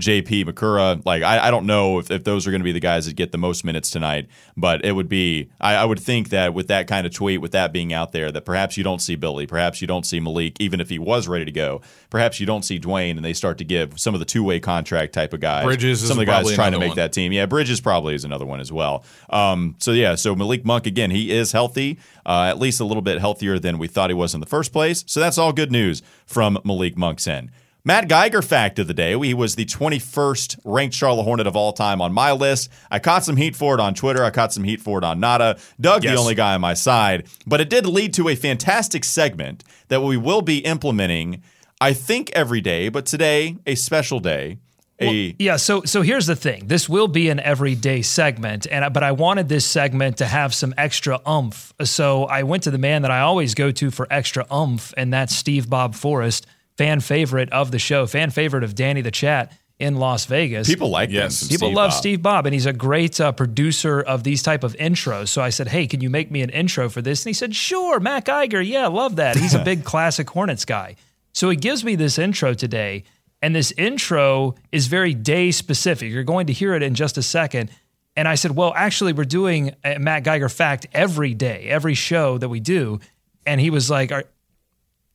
JP 0.00 0.46
Macura, 0.46 1.00
like 1.04 1.22
I, 1.22 1.46
I 1.46 1.50
don't 1.52 1.66
know 1.66 1.98
if, 2.00 2.10
if 2.10 2.24
those 2.24 2.46
are 2.46 2.50
going 2.50 2.60
to 2.60 2.64
be 2.64 2.72
the 2.72 2.80
guys 2.80 3.06
that 3.06 3.14
get 3.14 3.30
the 3.30 3.38
most 3.38 3.64
minutes 3.64 3.90
tonight, 3.90 4.26
but 4.56 4.84
it 4.84 4.92
would 4.92 5.08
be 5.08 5.50
I, 5.60 5.74
I 5.76 5.84
would 5.84 6.00
think 6.00 6.30
that 6.30 6.52
with 6.52 6.66
that 6.66 6.88
kind 6.88 7.06
of 7.06 7.14
tweet, 7.14 7.40
with 7.40 7.52
that 7.52 7.72
being 7.72 7.92
out 7.92 8.10
there, 8.10 8.32
that 8.32 8.44
perhaps 8.44 8.76
you 8.76 8.82
don't 8.82 9.00
see 9.00 9.14
Billy, 9.14 9.46
perhaps 9.46 9.80
you 9.80 9.86
don't 9.86 10.04
see 10.04 10.18
Malik, 10.18 10.60
even 10.60 10.80
if 10.80 10.88
he 10.88 10.98
was 10.98 11.28
ready 11.28 11.44
to 11.44 11.52
go, 11.52 11.80
perhaps 12.10 12.40
you 12.40 12.46
don't 12.46 12.64
see 12.64 12.80
Dwayne, 12.80 13.12
and 13.12 13.24
they 13.24 13.32
start 13.32 13.56
to 13.58 13.64
give 13.64 14.00
some 14.00 14.14
of 14.14 14.20
the 14.20 14.26
two 14.26 14.42
way 14.42 14.58
contract 14.58 15.12
type 15.12 15.32
of 15.32 15.38
guys, 15.38 15.64
Bridges 15.64 16.02
is 16.02 16.08
some 16.08 16.18
of 16.18 16.26
the 16.26 16.26
guys 16.26 16.52
trying 16.52 16.72
to 16.72 16.80
make 16.80 16.90
one. 16.90 16.96
that 16.96 17.12
team. 17.12 17.32
Yeah, 17.32 17.46
Bridges 17.46 17.80
probably 17.80 18.16
is 18.16 18.24
another 18.24 18.46
one 18.46 18.58
as 18.58 18.72
well. 18.72 19.04
Um, 19.30 19.76
so 19.78 19.92
yeah, 19.92 20.16
so 20.16 20.34
Malik 20.34 20.64
Monk 20.64 20.86
again, 20.86 21.12
he 21.12 21.30
is 21.30 21.52
healthy, 21.52 22.00
uh, 22.26 22.46
at 22.48 22.58
least 22.58 22.80
a 22.80 22.84
little 22.84 23.02
bit 23.02 23.20
healthier 23.20 23.60
than 23.60 23.78
we 23.78 23.86
thought 23.86 24.10
he 24.10 24.14
was 24.14 24.34
in 24.34 24.40
the 24.40 24.46
first 24.46 24.72
place. 24.72 25.04
So 25.06 25.20
that's 25.20 25.38
all 25.38 25.52
good 25.52 25.70
news 25.70 26.02
from 26.26 26.58
Malik 26.64 26.96
Monk's 26.96 27.28
end. 27.28 27.52
Matt 27.86 28.08
Geiger 28.08 28.40
fact 28.40 28.78
of 28.78 28.86
the 28.86 28.94
day. 28.94 29.18
He 29.18 29.34
was 29.34 29.56
the 29.56 29.66
21st 29.66 30.58
ranked 30.64 30.94
Charlotte 30.94 31.24
Hornet 31.24 31.46
of 31.46 31.54
all 31.54 31.74
time 31.74 32.00
on 32.00 32.14
my 32.14 32.32
list. 32.32 32.70
I 32.90 32.98
caught 32.98 33.24
some 33.24 33.36
heat 33.36 33.54
for 33.54 33.74
it 33.74 33.80
on 33.80 33.92
Twitter. 33.94 34.24
I 34.24 34.30
caught 34.30 34.54
some 34.54 34.64
heat 34.64 34.80
for 34.80 34.96
it 34.96 35.04
on 35.04 35.20
Nada. 35.20 35.58
Doug, 35.78 36.00
the 36.00 36.14
only 36.16 36.34
guy 36.34 36.54
on 36.54 36.62
my 36.62 36.72
side. 36.72 37.26
But 37.46 37.60
it 37.60 37.68
did 37.68 37.84
lead 37.84 38.14
to 38.14 38.30
a 38.30 38.36
fantastic 38.36 39.04
segment 39.04 39.64
that 39.88 40.00
we 40.02 40.16
will 40.16 40.40
be 40.40 40.60
implementing, 40.60 41.42
I 41.78 41.92
think, 41.92 42.30
every 42.32 42.62
day, 42.62 42.88
but 42.88 43.04
today, 43.04 43.58
a 43.66 43.74
special 43.74 44.18
day. 44.18 44.56
A 44.98 45.34
Yeah, 45.38 45.56
so 45.56 45.82
so 45.84 46.00
here's 46.00 46.24
the 46.26 46.36
thing. 46.36 46.68
This 46.68 46.88
will 46.88 47.08
be 47.08 47.28
an 47.28 47.40
everyday 47.40 48.00
segment, 48.00 48.66
and 48.70 48.84
I- 48.84 48.88
but 48.88 49.02
I 49.02 49.12
wanted 49.12 49.50
this 49.50 49.66
segment 49.66 50.16
to 50.18 50.26
have 50.26 50.54
some 50.54 50.72
extra 50.78 51.20
umph. 51.26 51.74
So 51.82 52.24
I 52.24 52.44
went 52.44 52.62
to 52.62 52.70
the 52.70 52.78
man 52.78 53.02
that 53.02 53.10
I 53.10 53.20
always 53.20 53.54
go 53.54 53.70
to 53.72 53.90
for 53.90 54.06
extra 54.10 54.46
umph, 54.50 54.94
and 54.96 55.12
that's 55.12 55.36
Steve 55.36 55.68
Bob 55.68 55.94
Forrest, 55.96 56.46
fan 56.78 57.00
favorite 57.00 57.50
of 57.52 57.70
the 57.70 57.78
show, 57.78 58.06
fan 58.06 58.30
favorite 58.30 58.64
of 58.64 58.74
Danny 58.74 59.00
the 59.00 59.10
Chat 59.10 59.52
in 59.78 59.96
Las 59.96 60.26
Vegas. 60.26 60.68
people 60.68 60.88
like 60.90 61.10
Yes. 61.10 61.42
him, 61.42 61.48
People 61.48 61.68
Steve 61.68 61.76
love 61.76 61.90
Bob. 61.90 61.98
Steve 61.98 62.22
Bob, 62.22 62.46
and 62.46 62.54
he's 62.54 62.66
a 62.66 62.72
great 62.72 63.20
uh, 63.20 63.32
producer 63.32 64.00
of 64.00 64.22
these 64.22 64.42
type 64.42 64.62
of 64.64 64.74
intros. 64.74 65.28
So 65.28 65.42
I 65.42 65.50
said, 65.50 65.68
"Hey, 65.68 65.86
can 65.86 66.00
you 66.00 66.10
make 66.10 66.30
me 66.30 66.42
an 66.42 66.50
intro 66.50 66.88
for 66.88 67.02
this?" 67.02 67.24
And 67.24 67.30
he 67.30 67.34
said, 67.34 67.54
"Sure." 67.54 67.98
Matt 68.00 68.24
Geiger, 68.24 68.60
yeah, 68.62 68.86
love 68.86 69.16
that. 69.16 69.36
He's 69.36 69.54
a 69.54 69.64
big 69.64 69.84
classic 69.84 70.30
Hornets 70.30 70.64
guy. 70.64 70.94
So 71.32 71.50
he 71.50 71.56
gives 71.56 71.82
me 71.84 71.96
this 71.96 72.18
intro 72.18 72.54
today, 72.54 73.02
and 73.42 73.54
this 73.54 73.72
intro 73.72 74.54
is 74.70 74.86
very 74.86 75.12
day 75.14 75.50
specific. 75.50 76.12
You're 76.12 76.22
going 76.22 76.46
to 76.46 76.52
hear 76.52 76.74
it 76.74 76.82
in 76.82 76.94
just 76.94 77.18
a 77.18 77.22
second. 77.22 77.70
And 78.16 78.28
I 78.28 78.36
said, 78.36 78.54
"Well, 78.54 78.72
actually, 78.76 79.12
we're 79.12 79.24
doing 79.24 79.74
a 79.84 79.98
Matt 79.98 80.22
Geiger 80.22 80.48
fact 80.48 80.86
every 80.92 81.34
day, 81.34 81.66
every 81.68 81.94
show 81.94 82.38
that 82.38 82.48
we 82.48 82.60
do." 82.60 83.00
And 83.44 83.60
he 83.60 83.70
was 83.70 83.90
like, 83.90 84.12
"Are 84.12 84.24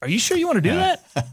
are 0.02 0.08
you 0.10 0.20
sure 0.20 0.38
you 0.38 0.48
want 0.48 0.58
to 0.58 0.70
do 0.70 0.76
that?" 0.76 1.04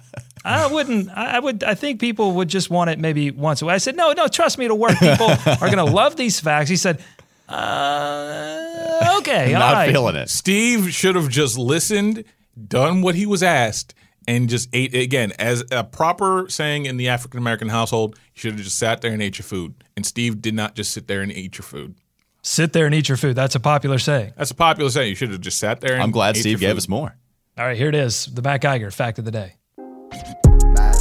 I 0.44 0.66
wouldn't. 0.72 1.08
I 1.10 1.36
I 1.36 1.38
would. 1.40 1.64
I 1.64 1.74
think 1.74 1.98
people 2.00 2.32
would 2.32 2.48
just 2.48 2.70
want 2.70 2.88
it 2.90 2.98
maybe 3.00 3.32
once. 3.32 3.62
a 3.62 3.66
week. 3.66 3.72
I 3.72 3.78
said, 3.78 3.96
no, 3.96 4.12
no. 4.12 4.28
Trust 4.28 4.58
me, 4.58 4.64
it'll 4.64 4.78
work. 4.78 4.96
People 4.98 5.26
are 5.46 5.56
going 5.70 5.78
to 5.78 5.84
love 5.84 6.14
these 6.14 6.38
facts. 6.38 6.70
He 6.70 6.76
said, 6.76 7.02
uh, 7.48 9.16
okay, 9.18 9.52
all 9.54 9.60
Not 9.60 9.72
right. 9.74 9.90
feeling 9.92 10.16
it. 10.16 10.28
Steve 10.30 10.92
should 10.92 11.14
have 11.16 11.28
just 11.28 11.58
listened, 11.58 12.24
done 12.68 13.02
what 13.02 13.14
he 13.14 13.26
was 13.26 13.42
asked, 13.42 13.94
and 14.28 14.48
just 14.48 14.68
ate 14.72 14.94
again 14.94 15.32
as 15.38 15.64
a 15.70 15.84
proper 15.84 16.46
saying 16.48 16.86
in 16.86 16.96
the 16.96 17.08
African 17.08 17.38
American 17.38 17.68
household. 17.68 18.16
You 18.34 18.40
should 18.40 18.52
have 18.52 18.62
just 18.62 18.78
sat 18.78 19.00
there 19.00 19.12
and 19.12 19.22
ate 19.22 19.38
your 19.38 19.44
food. 19.44 19.74
And 19.96 20.04
Steve 20.06 20.40
did 20.42 20.54
not 20.54 20.74
just 20.74 20.92
sit 20.92 21.08
there 21.08 21.22
and 21.22 21.32
eat 21.32 21.58
your 21.58 21.64
food. 21.64 21.94
Sit 22.42 22.72
there 22.72 22.86
and 22.86 22.94
eat 22.94 23.08
your 23.08 23.16
food. 23.16 23.34
That's 23.34 23.54
a 23.56 23.60
popular 23.60 23.98
saying. 23.98 24.32
That's 24.36 24.52
a 24.52 24.54
popular 24.54 24.90
saying. 24.90 25.08
You 25.08 25.14
should 25.16 25.30
have 25.32 25.40
just 25.40 25.58
sat 25.58 25.80
there. 25.80 25.94
and 25.94 26.02
I'm 26.02 26.12
glad 26.12 26.36
ate 26.36 26.40
Steve 26.42 26.62
your 26.62 26.70
gave 26.70 26.76
us 26.76 26.88
more. 26.88 27.16
All 27.58 27.64
right, 27.64 27.74
here 27.74 27.88
it 27.88 27.94
is. 27.94 28.26
The 28.26 28.42
Matt 28.42 28.60
Geiger 28.60 28.90
fact 28.90 29.18
of 29.18 29.24
the 29.24 29.30
day. 29.30 29.54
Matt, 29.78 30.94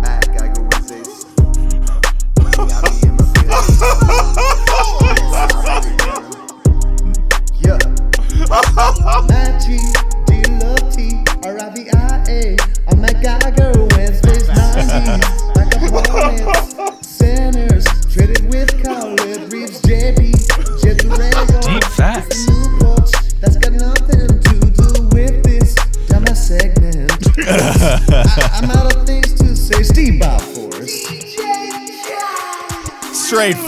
Matt 0.00 0.26
Geiger 0.36 0.62
Wednesdays. 0.72 1.22
Got 2.56 2.82
me 2.90 3.06
in 3.06 3.14
my 3.14 3.22
feelings. 3.30 3.78
Yeah. 7.62 7.78
Matt 9.28 10.05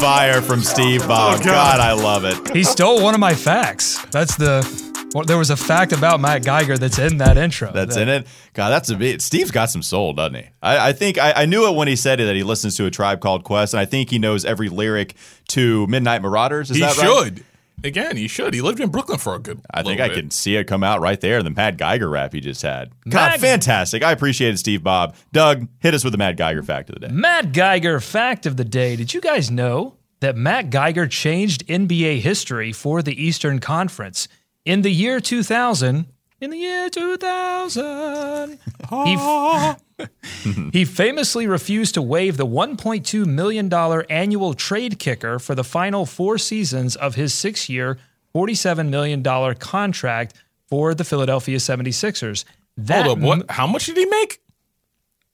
fire 0.01 0.41
from 0.41 0.63
Steve 0.63 1.07
Bob. 1.07 1.41
Oh, 1.41 1.45
God, 1.45 1.81
I 1.81 1.93
love 1.93 2.25
it. 2.25 2.55
He 2.55 2.63
stole 2.65 3.03
one 3.03 3.15
of 3.15 3.21
my 3.21 3.35
facts. 3.35 4.05
That's 4.07 4.37
the. 4.37 4.89
Well, 5.15 5.25
there 5.25 5.39
was 5.39 5.49
a 5.49 5.57
fact 5.57 5.93
about 5.93 6.21
Matt 6.21 6.45
Geiger 6.45 6.77
that's 6.77 6.99
in 6.99 7.17
that 7.19 7.39
intro. 7.39 7.73
That's 7.73 7.95
That- 7.95 8.03
in 8.03 8.09
it. 8.11 8.27
God, 8.53 8.69
that's 8.69 8.91
a 8.91 8.97
bit. 8.97 9.23
Steve's 9.23 9.51
got 9.51 9.71
some 9.71 9.83
soul, 9.83 10.13
doesn't 10.13 10.35
he? 10.35 10.45
I, 10.63 10.89
I 10.91 10.93
think 10.93 11.17
I, 11.19 11.33
I 11.33 11.47
knew 11.47 11.67
it 11.67 11.75
when 11.75 11.89
he 11.89 11.97
said 11.97 12.21
it 12.21 12.25
that 12.27 12.37
he 12.37 12.43
listens 12.43 12.77
to 12.77 12.85
a 12.85 12.91
tribe 12.91 13.21
called 13.21 13.43
Quest, 13.43 13.73
and 13.73 13.81
I 13.81 13.87
think 13.87 14.11
he 14.11 14.19
knows 14.19 14.45
every 14.45 14.69
lyric 14.69 15.15
to 15.49 15.87
Midnight 15.87 16.21
Marauders. 16.21 16.71
Is 16.71 16.77
He 16.77 16.83
that 16.83 16.97
right? 16.99 17.07
should. 17.25 17.45
Again, 17.85 18.17
he 18.17 18.27
should. 18.29 18.55
He 18.55 18.61
lived 18.61 18.81
in 18.81 18.91
Brooklyn 18.91 19.19
for 19.19 19.35
a 19.35 19.39
good. 19.39 19.61
I 19.73 19.83
think 19.83 20.01
I 20.01 20.09
bit. 20.09 20.17
can 20.17 20.31
see 20.31 20.57
it 20.57 20.65
come 20.65 20.83
out 20.83 21.01
right 21.01 21.21
there. 21.21 21.43
The 21.43 21.51
Mad 21.51 21.79
Geiger 21.79 22.09
rap 22.09 22.33
he 22.33 22.41
just 22.41 22.63
had. 22.63 22.91
God, 23.09 23.33
Mad- 23.33 23.41
fantastic. 23.41 24.03
I 24.03 24.13
appreciated 24.13 24.59
Steve 24.59 24.83
Bob. 24.83 25.15
Doug, 25.33 25.69
hit 25.81 25.95
us 25.95 26.03
with 26.05 26.13
the 26.13 26.19
Mad 26.19 26.37
Geiger 26.37 26.63
fact 26.63 26.91
of 26.91 26.95
the 27.01 27.07
day. 27.09 27.13
Matt 27.15 27.53
Geiger 27.53 28.01
fact 28.01 28.47
of 28.47 28.57
the 28.57 28.65
day. 28.65 28.97
Did 28.97 29.15
you 29.15 29.21
guys 29.21 29.51
know 29.51 29.95
that 30.21 30.37
Matt 30.37 30.71
Geiger 30.71 31.07
changed 31.07 31.67
NBA 31.69 32.21
history 32.21 32.73
for 32.73 33.03
the 33.03 33.21
Eastern 33.23 33.61
Conference 33.61 34.27
in 34.65 34.83
the 34.83 34.91
year 34.91 35.21
2000? 35.21 36.07
In 36.41 36.51
the 36.51 36.57
year 36.57 36.89
2000, 36.89 38.51
he, 39.05 39.15
f- 39.15 39.81
he 40.73 40.85
famously 40.85 41.47
refused 41.49 41.95
to 41.95 42.03
waive 42.03 42.37
the 42.37 42.47
$1.2 42.47 43.27
million 43.27 43.73
annual 44.09 44.55
trade 44.55 44.99
kicker 45.01 45.39
for 45.41 45.55
the 45.57 45.65
final 45.65 46.07
four 46.07 46.39
seasons 46.39 46.95
of 46.95 47.17
his 47.17 47.35
six 47.35 47.69
year, 47.69 47.99
$47 48.35 48.89
million 48.89 49.23
contract 49.57 50.35
for 50.69 50.95
the 50.95 51.05
Philadelphia 51.05 51.57
76ers. 51.59 52.45
That 52.77 53.07
Hold 53.07 53.19
up. 53.19 53.25
What? 53.25 53.51
How 53.51 53.67
much 53.67 53.87
did 53.87 53.97
he 53.97 54.07
make? 54.07 54.41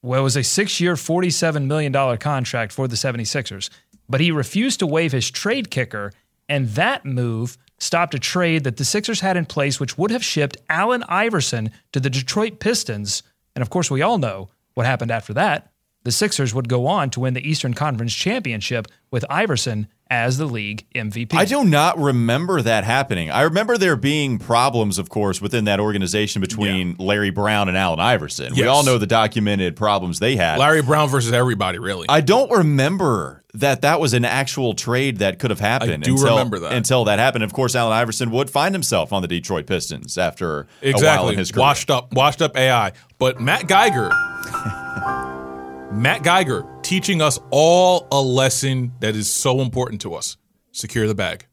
well, 0.00 0.20
it 0.20 0.22
was 0.22 0.36
a 0.36 0.42
six 0.44 0.80
year, 0.80 0.94
$47 0.94 1.66
million 1.66 1.92
contract 2.18 2.72
for 2.72 2.86
the 2.88 2.96
76ers. 2.96 3.70
But 4.08 4.20
he 4.20 4.30
refused 4.30 4.80
to 4.80 4.86
waive 4.86 5.12
his 5.12 5.30
trade 5.30 5.70
kicker, 5.70 6.12
and 6.48 6.68
that 6.70 7.06
move 7.06 7.56
stopped 7.84 8.14
a 8.14 8.18
trade 8.18 8.64
that 8.64 8.78
the 8.78 8.84
Sixers 8.84 9.20
had 9.20 9.36
in 9.36 9.44
place, 9.44 9.78
which 9.78 9.98
would 9.98 10.10
have 10.10 10.24
shipped 10.24 10.56
Allen 10.68 11.04
Iverson 11.08 11.70
to 11.92 12.00
the 12.00 12.10
Detroit 12.10 12.58
Pistons. 12.58 13.22
And 13.54 13.62
of 13.62 13.70
course, 13.70 13.90
we 13.90 14.02
all 14.02 14.18
know 14.18 14.48
what 14.72 14.86
happened 14.86 15.10
after 15.10 15.34
that. 15.34 15.70
The 16.04 16.12
Sixers 16.12 16.54
would 16.54 16.68
go 16.68 16.86
on 16.86 17.10
to 17.10 17.20
win 17.20 17.34
the 17.34 17.48
Eastern 17.48 17.74
Conference 17.74 18.14
Championship 18.14 18.88
with 19.10 19.24
Iverson 19.28 19.86
as 20.10 20.36
the 20.38 20.46
league 20.46 20.86
MVP. 20.94 21.34
I 21.34 21.44
do 21.44 21.64
not 21.64 21.98
remember 21.98 22.60
that 22.62 22.84
happening. 22.84 23.30
I 23.30 23.42
remember 23.42 23.78
there 23.78 23.96
being 23.96 24.38
problems, 24.38 24.98
of 24.98 25.08
course, 25.08 25.40
within 25.40 25.64
that 25.64 25.80
organization 25.80 26.40
between 26.40 26.96
Larry 26.98 27.30
Brown 27.30 27.68
and 27.68 27.76
Allen 27.76 28.00
Iverson. 28.00 28.54
We 28.54 28.66
all 28.66 28.84
know 28.84 28.98
the 28.98 29.06
documented 29.06 29.76
problems 29.76 30.18
they 30.18 30.36
had. 30.36 30.58
Larry 30.58 30.82
Brown 30.82 31.08
versus 31.08 31.32
everybody, 31.32 31.78
really. 31.78 32.06
I 32.08 32.20
don't 32.20 32.50
remember 32.50 33.42
that 33.54 33.82
that 33.82 34.00
was 34.00 34.12
an 34.14 34.24
actual 34.24 34.74
trade 34.74 35.18
that 35.18 35.38
could 35.38 35.50
have 35.50 35.60
happened. 35.60 35.92
I 35.92 35.96
do 35.96 36.12
until, 36.12 36.30
remember 36.30 36.58
that. 36.60 36.72
until 36.72 37.04
that 37.04 37.18
happened. 37.18 37.44
Of 37.44 37.52
course, 37.52 37.74
Allen 37.74 37.92
Iverson 37.92 38.30
would 38.32 38.50
find 38.50 38.74
himself 38.74 39.12
on 39.12 39.22
the 39.22 39.28
Detroit 39.28 39.66
Pistons 39.66 40.18
after 40.18 40.60
a 40.82 40.90
while 40.90 40.90
exactly 40.90 41.32
in 41.32 41.38
his 41.38 41.52
career. 41.52 41.60
washed 41.62 41.90
up, 41.90 42.12
washed 42.12 42.42
up 42.42 42.56
AI. 42.56 42.92
But 43.18 43.40
Matt 43.40 43.68
Geiger, 43.68 44.08
Matt 45.92 46.22
Geiger, 46.24 46.66
teaching 46.84 47.20
us 47.20 47.38
all 47.50 48.06
a 48.12 48.20
lesson 48.20 48.92
that 49.00 49.16
is 49.16 49.28
so 49.28 49.60
important 49.60 50.00
to 50.02 50.14
us: 50.14 50.36
secure 50.70 51.08
the 51.08 51.14
bag. 51.14 51.46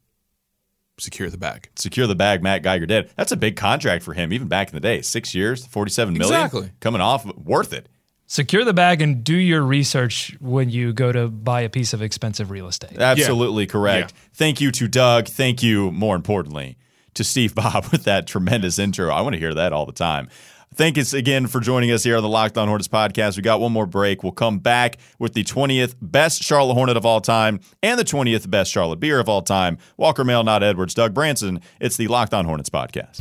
Secure 1.00 1.32
the 1.32 1.38
bag. 1.38 1.70
Secure 1.76 2.06
the 2.06 2.14
bag, 2.16 2.44
Matt 2.44 2.62
Geiger 2.62 2.86
did. 2.86 3.10
That's 3.16 3.32
a 3.32 3.38
big 3.38 3.56
contract 3.56 4.04
for 4.04 4.14
him, 4.14 4.32
even 4.32 4.48
back 4.48 4.68
in 4.68 4.76
the 4.76 4.80
day. 4.82 5.02
Six 5.02 5.34
years, 5.34 5.66
forty-seven 5.66 6.14
million. 6.14 6.36
Exactly. 6.36 6.72
coming 6.80 7.02
off, 7.02 7.26
worth 7.38 7.74
it. 7.74 7.90
Secure 8.28 8.64
the 8.64 8.74
bag 8.74 9.02
and 9.02 9.26
do 9.26 9.36
your 9.36 9.62
research 9.62 10.38
when 10.40 10.70
you 10.70 10.94
go 10.94 11.12
to 11.12 11.28
buy 11.28 11.62
a 11.62 11.70
piece 11.70 11.92
of 11.92 12.02
expensive 12.02 12.50
real 12.50 12.68
estate. 12.68 12.98
Absolutely 12.98 13.66
correct. 13.68 14.14
Yeah. 14.14 14.30
Thank 14.36 14.62
you 14.62 14.72
to 14.72 14.88
Doug. 14.88 15.28
Thank 15.28 15.62
you, 15.62 15.92
more 15.92 16.16
importantly, 16.16 16.78
to 17.16 17.26
Steve 17.26 17.56
Bob 17.56 17.88
with 17.92 18.04
that 18.04 18.28
tremendous 18.28 18.80
intro. 18.80 19.10
I 19.10 19.20
want 19.22 19.34
to 19.34 19.40
hear 19.40 19.54
that 19.56 19.74
all 19.74 19.86
the 19.86 19.92
time. 19.92 20.30
Thank 20.74 20.96
you 20.96 21.04
again 21.18 21.48
for 21.48 21.60
joining 21.60 21.92
us 21.92 22.02
here 22.04 22.16
on 22.16 22.24
the 22.24 22.30
Locked 22.30 22.58
On 22.58 22.66
Hornets 22.70 22.88
podcast. 22.88 23.36
We 23.36 23.44
got 23.44 23.60
one 23.60 23.74
more 23.74 23.86
break. 23.86 24.24
We'll 24.24 24.32
come 24.32 24.60
back 24.60 24.98
with 25.20 25.34
the 25.34 25.44
20th 25.44 25.96
best 26.02 26.42
Charlotte 26.42 26.76
Hornet 26.76 26.96
of 26.96 27.06
all 27.06 27.20
time 27.20 27.60
and 27.84 28.00
the 28.00 28.06
20th 28.06 28.50
best 28.50 28.72
Charlotte 28.72 29.02
beer 29.02 29.20
of 29.20 29.28
all 29.28 29.42
time. 29.42 29.78
Walker 29.98 30.24
Mail, 30.24 30.46
not 30.46 30.64
Edwards, 30.64 30.94
Doug 30.94 31.14
Branson. 31.14 31.60
It's 31.82 31.98
the 31.98 32.08
Locked 32.08 32.34
On 32.34 32.46
Hornets 32.46 32.70
podcast. 32.70 33.20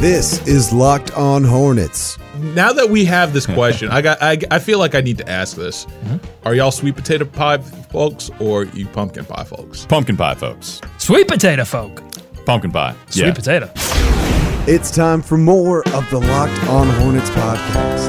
This 0.00 0.46
is 0.46 0.72
Locked 0.72 1.10
On 1.16 1.42
Hornets. 1.42 2.16
Now 2.54 2.72
that 2.72 2.88
we 2.90 3.04
have 3.04 3.32
this 3.32 3.46
question, 3.46 3.90
I 3.90 4.00
got. 4.00 4.22
I, 4.22 4.38
I 4.52 4.60
feel 4.60 4.78
like 4.78 4.94
I 4.94 5.00
need 5.00 5.18
to 5.18 5.28
ask 5.28 5.56
this: 5.56 5.88
Are 6.44 6.54
y'all 6.54 6.70
sweet 6.70 6.94
potato 6.94 7.24
pie 7.24 7.58
folks 7.58 8.30
or 8.38 8.62
you 8.66 8.86
pumpkin 8.86 9.24
pie 9.24 9.42
folks? 9.42 9.86
Pumpkin 9.86 10.16
pie, 10.16 10.36
folks. 10.36 10.80
Sweet 10.98 11.26
potato 11.26 11.64
folk. 11.64 12.00
Pumpkin 12.48 12.70
pie. 12.70 12.94
Sweet 13.10 13.26
yeah. 13.26 13.32
potato. 13.34 13.70
It's 14.66 14.90
time 14.90 15.20
for 15.20 15.36
more 15.36 15.86
of 15.88 16.08
the 16.08 16.18
Locked 16.18 16.66
On 16.68 16.88
Hornets 16.88 17.28
podcast. 17.28 18.08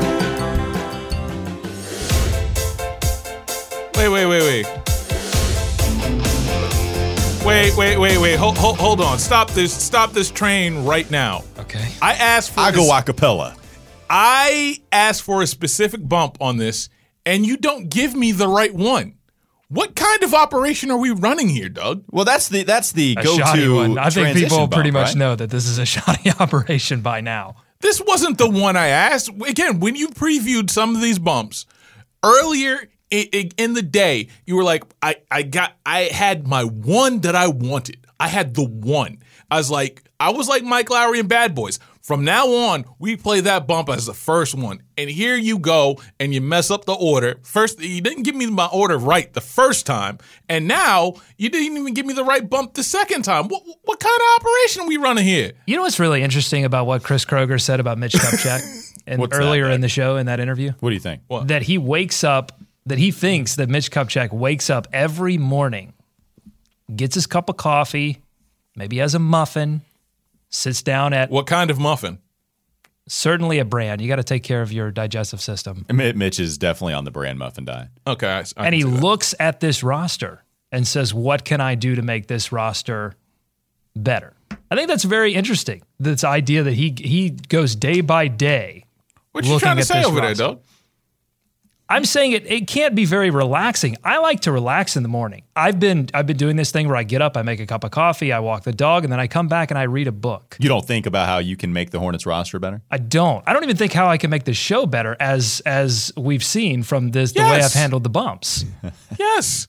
Wait, 3.98 4.08
wait, 4.08 4.26
wait, 4.28 4.42
wait. 4.42 4.66
Wait, 7.46 7.76
wait, 7.76 7.98
wait, 7.98 8.18
wait. 8.18 8.36
Hold, 8.38 8.58
hold, 8.58 8.78
hold 8.78 9.02
on. 9.02 9.20
Stop 9.20 9.50
this. 9.52 9.74
Stop 9.74 10.14
this 10.14 10.32
train 10.32 10.86
right 10.86 11.12
now. 11.12 11.44
Okay. 11.58 11.90
I 12.02 12.14
asked 12.14 12.52
for. 12.52 12.62
I 12.62 12.72
go 12.72 12.84
this- 12.84 12.92
acapella. 12.94 13.58
I 14.10 14.78
asked 14.94 15.24
for 15.24 15.42
a 15.42 15.48
specific 15.48 16.08
bump 16.08 16.38
on 16.40 16.56
this, 16.56 16.88
and 17.26 17.46
you 17.46 17.58
don't 17.58 17.90
give 17.90 18.16
me 18.16 18.32
the 18.32 18.48
right 18.48 18.74
one. 18.74 19.19
What 19.70 19.96
kind 19.96 20.24
of 20.24 20.34
operation 20.34 20.90
are 20.92 20.98
we 20.98 21.12
running 21.12 21.48
here, 21.48 21.70
Doug? 21.70 22.04
Well, 22.12 22.26
that's 22.26 22.50
the 22.50 22.64
that's 22.64 22.92
the 22.92 23.16
A 23.18 23.24
go-to. 23.24 23.76
one. 23.76 23.98
I 24.00 24.10
think 24.10 24.36
people 24.38 24.68
pretty 24.68 24.90
much 24.92 25.16
know 25.16 25.36
that 25.36 25.50
this 25.52 25.68
is 25.68 25.78
a 25.78 25.86
shoddy 25.94 26.32
operation 26.40 27.02
by 27.02 27.22
now. 27.22 27.56
This 27.82 28.02
wasn't 28.06 28.38
the 28.40 28.50
one 28.50 28.76
I 28.76 28.88
asked. 28.88 29.30
Again, 29.48 29.80
when 29.80 29.96
you 29.96 30.10
previewed 30.10 30.70
some 30.70 30.96
of 30.96 31.02
these 31.02 31.20
bumps 31.20 31.66
earlier 32.24 32.90
i- 33.14 33.30
i- 33.34 33.50
in 33.58 33.74
the 33.74 33.82
day, 33.82 34.28
you 34.46 34.56
were 34.56 34.64
like, 34.64 34.84
I, 35.02 35.18
I 35.32 35.44
got, 35.44 35.74
I 35.86 36.02
had 36.12 36.48
my 36.48 36.64
one 36.64 37.22
that 37.22 37.36
I 37.36 37.48
wanted. 37.48 38.06
I 38.20 38.28
had 38.28 38.54
the 38.56 38.66
one. 38.66 39.20
I 39.50 39.58
was 39.58 39.72
like, 39.72 40.04
I 40.20 40.32
was 40.32 40.48
like 40.50 40.64
Mike 40.64 40.90
Lowrey 40.90 41.20
and 41.20 41.30
Bad 41.30 41.56
Boys. 41.56 41.80
From 42.10 42.24
now 42.24 42.52
on, 42.52 42.86
we 42.98 43.16
play 43.18 43.40
that 43.42 43.68
bump 43.68 43.88
as 43.88 44.08
the 44.08 44.16
first 44.16 44.56
one. 44.56 44.82
And 44.98 45.12
here 45.12 45.36
you 45.36 45.60
go, 45.60 46.02
and 46.20 46.34
you 46.34 46.42
mess 46.42 46.72
up 46.72 46.86
the 46.86 46.96
order. 46.96 47.38
First, 47.44 47.80
you 47.80 48.02
didn't 48.02 48.24
give 48.24 48.34
me 48.34 48.48
my 48.48 48.66
order 48.66 48.98
right 48.98 49.32
the 49.32 49.42
first 49.42 49.86
time, 49.86 50.18
and 50.50 50.68
now 50.68 51.14
you 51.38 51.50
didn't 51.50 51.78
even 51.78 51.94
give 51.94 52.08
me 52.08 52.16
the 52.16 52.24
right 52.24 52.50
bump 52.50 52.74
the 52.74 52.82
second 52.82 53.26
time. 53.26 53.48
What, 53.48 53.62
what 53.84 54.00
kind 54.00 54.20
of 54.20 54.42
operation 54.42 54.82
are 54.82 54.88
we 54.88 54.98
running 54.98 55.24
here? 55.24 55.52
You 55.68 55.76
know 55.76 55.84
what's 55.84 56.00
really 56.00 56.24
interesting 56.24 56.66
about 56.66 56.88
what 56.88 57.04
Chris 57.04 57.26
Kroeger 57.26 57.62
said 57.62 57.80
about 57.80 58.00
Mitch 58.00 58.14
Kupchak 58.14 59.04
and 59.06 59.22
What's 59.22 59.38
that, 59.38 59.44
earlier 59.44 59.70
in 59.70 59.82
the 59.82 59.88
show 59.88 60.18
in 60.18 60.26
that 60.26 60.40
interview? 60.40 60.72
What 60.80 60.90
do 60.90 60.96
you 60.96 61.00
think? 61.00 61.22
That 61.44 61.62
he 61.62 61.78
wakes 61.78 62.24
up, 62.24 62.60
that 62.88 62.98
he 62.98 63.12
thinks 63.12 63.56
that 63.58 63.70
Mitch 63.70 63.92
Kupchak 63.92 64.34
wakes 64.34 64.72
up 64.72 64.88
every 64.92 65.38
morning, 65.38 65.94
gets 66.96 67.14
his 67.14 67.28
cup 67.28 67.50
of 67.50 67.58
coffee, 67.58 68.24
maybe 68.76 68.98
has 68.98 69.14
a 69.14 69.20
muffin, 69.20 69.84
sits 70.50 70.82
down 70.82 71.14
at 71.14 71.30
What 71.30 71.48
kind 71.48 71.72
of 71.72 71.80
muffin? 71.80 72.20
certainly 73.08 73.60
a 73.60 73.66
brand. 73.66 74.02
You 74.02 74.08
got 74.08 74.18
to 74.18 74.24
take 74.24 74.44
care 74.44 74.62
of 74.62 74.72
your 74.72 74.92
digestive 74.92 75.42
system. 75.42 75.86
Mitch 75.92 76.40
is 76.40 76.58
definitely 76.58 76.94
on 76.94 77.06
the 77.06 77.12
brand 77.12 77.40
muffin 77.40 77.66
diet. 77.66 77.90
Okay, 78.08 78.28
I, 78.28 78.44
I 78.58 78.66
and 78.68 78.76
he 78.76 78.82
can 78.82 78.92
see 78.92 78.96
that. 78.96 79.04
looks 79.04 79.36
at 79.40 79.60
this 79.60 79.84
roster 79.84 80.44
and 80.72 80.88
says, 80.88 81.14
What 81.14 81.44
can 81.44 81.62
I 81.62 81.76
do 81.76 81.96
to 81.96 82.02
make 82.02 82.28
this 82.28 82.52
roster 82.52 83.16
better? 83.96 84.34
I 84.72 84.76
think 84.76 84.88
that's 84.88 85.04
very 85.04 85.34
interesting. 85.34 85.82
This 86.00 86.24
idea 86.24 86.64
that 86.64 86.74
he 86.74 86.96
he 86.98 87.32
goes 87.32 87.76
day 87.76 88.02
by 88.02 88.28
day. 88.28 88.86
What 89.32 89.44
you 89.44 89.52
looking 89.52 89.66
trying 89.66 89.78
to 89.78 89.84
say 89.84 90.00
this 90.00 90.08
over 90.08 90.22
there, 90.22 90.30
roster. 90.30 90.60
Doug? 91.90 91.96
I'm 91.98 92.06
saying 92.06 92.32
it 92.34 92.46
it 92.50 92.68
can't 92.68 92.96
be 92.96 93.06
very 93.06 93.30
relaxing. 93.30 93.98
I 94.04 94.20
like 94.20 94.42
to 94.42 94.52
relax 94.52 94.96
in 94.96 95.04
the 95.04 95.10
morning. 95.10 95.44
I've 95.56 95.80
been 95.80 96.10
I've 96.14 96.28
been 96.28 96.38
doing 96.38 96.56
this 96.56 96.72
thing 96.72 96.88
where 96.88 96.96
I 96.98 97.04
get 97.04 97.22
up, 97.22 97.36
I 97.36 97.42
make 97.42 97.60
a 97.60 97.66
cup 97.66 97.84
of 97.84 97.92
coffee, 97.92 98.32
I 98.32 98.40
walk 98.40 98.64
the 98.64 98.72
dog, 98.72 99.04
and 99.04 99.12
then 99.12 99.20
I 99.20 99.28
come 99.28 99.48
back 99.48 99.72
and 99.72 99.78
I 99.78 99.84
read 99.84 100.08
a 100.08 100.12
book. 100.12 100.56
You 100.60 100.70
don't 100.70 100.86
think 100.86 101.06
about 101.06 101.28
how 101.28 101.40
you 101.40 101.58
can 101.58 101.74
make 101.74 101.92
the 101.92 102.00
Hornets 102.00 102.26
roster 102.26 102.60
better? 102.60 102.82
I 102.92 102.98
don't. 103.00 103.44
I 103.48 103.54
don't 103.54 103.64
even 103.64 103.78
think 103.78 103.92
how 103.94 104.08
I 104.08 104.18
can 104.18 104.30
make 104.30 104.44
the 104.46 104.54
show 104.54 104.86
better 104.86 105.18
as 105.20 105.62
as 105.66 106.12
we've 106.16 106.44
seen 106.44 106.84
from 106.84 107.12
this 107.12 107.32
the 107.34 107.42
way 107.42 107.62
I've 107.62 107.74
handled 107.74 108.04
the 108.04 108.10
bumps. 108.10 108.66
Yes. 109.20 109.68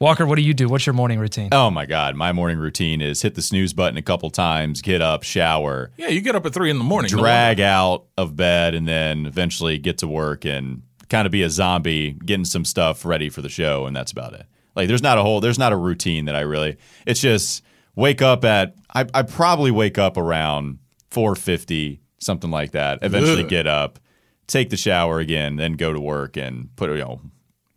Walker, 0.00 0.26
what 0.26 0.34
do 0.34 0.42
you 0.42 0.52
do? 0.52 0.68
What's 0.68 0.84
your 0.84 0.94
morning 0.94 1.20
routine? 1.20 1.50
Oh 1.52 1.70
my 1.70 1.86
God. 1.86 2.16
My 2.16 2.32
morning 2.32 2.58
routine 2.58 3.00
is 3.00 3.22
hit 3.22 3.36
the 3.36 3.42
snooze 3.42 3.72
button 3.72 3.96
a 3.96 4.02
couple 4.02 4.30
times, 4.30 4.82
get 4.82 5.00
up, 5.00 5.22
shower, 5.22 5.92
Yeah, 5.96 6.08
you 6.08 6.20
get 6.20 6.34
up 6.34 6.44
at 6.44 6.52
three 6.52 6.70
in 6.70 6.78
the 6.78 6.82
morning. 6.84 7.12
no 7.12 7.18
drag 7.18 7.60
out 7.60 8.06
of 8.18 8.34
bed, 8.34 8.74
and 8.74 8.88
then 8.88 9.26
eventually 9.26 9.78
get 9.78 9.98
to 9.98 10.08
work 10.08 10.44
and 10.44 10.82
kind 11.12 11.26
of 11.26 11.30
be 11.30 11.42
a 11.42 11.50
zombie, 11.50 12.12
getting 12.24 12.46
some 12.46 12.64
stuff 12.64 13.04
ready 13.04 13.28
for 13.28 13.42
the 13.42 13.48
show. 13.48 13.86
And 13.86 13.94
that's 13.94 14.10
about 14.10 14.32
it. 14.32 14.46
Like 14.74 14.88
there's 14.88 15.02
not 15.02 15.18
a 15.18 15.22
whole, 15.22 15.40
there's 15.40 15.58
not 15.58 15.72
a 15.72 15.76
routine 15.76 16.24
that 16.24 16.34
I 16.34 16.40
really, 16.40 16.78
it's 17.06 17.20
just 17.20 17.62
wake 17.94 18.22
up 18.22 18.44
at, 18.44 18.74
I, 18.94 19.06
I 19.12 19.22
probably 19.22 19.70
wake 19.70 19.98
up 19.98 20.16
around 20.16 20.78
450, 21.10 22.00
something 22.18 22.50
like 22.50 22.72
that. 22.72 23.00
Eventually 23.02 23.44
Ugh. 23.44 23.48
get 23.48 23.66
up, 23.66 23.98
take 24.46 24.70
the 24.70 24.76
shower 24.78 25.20
again, 25.20 25.56
then 25.56 25.74
go 25.74 25.92
to 25.92 26.00
work 26.00 26.38
and 26.38 26.74
put, 26.76 26.88
you 26.90 26.96
know, 26.96 27.20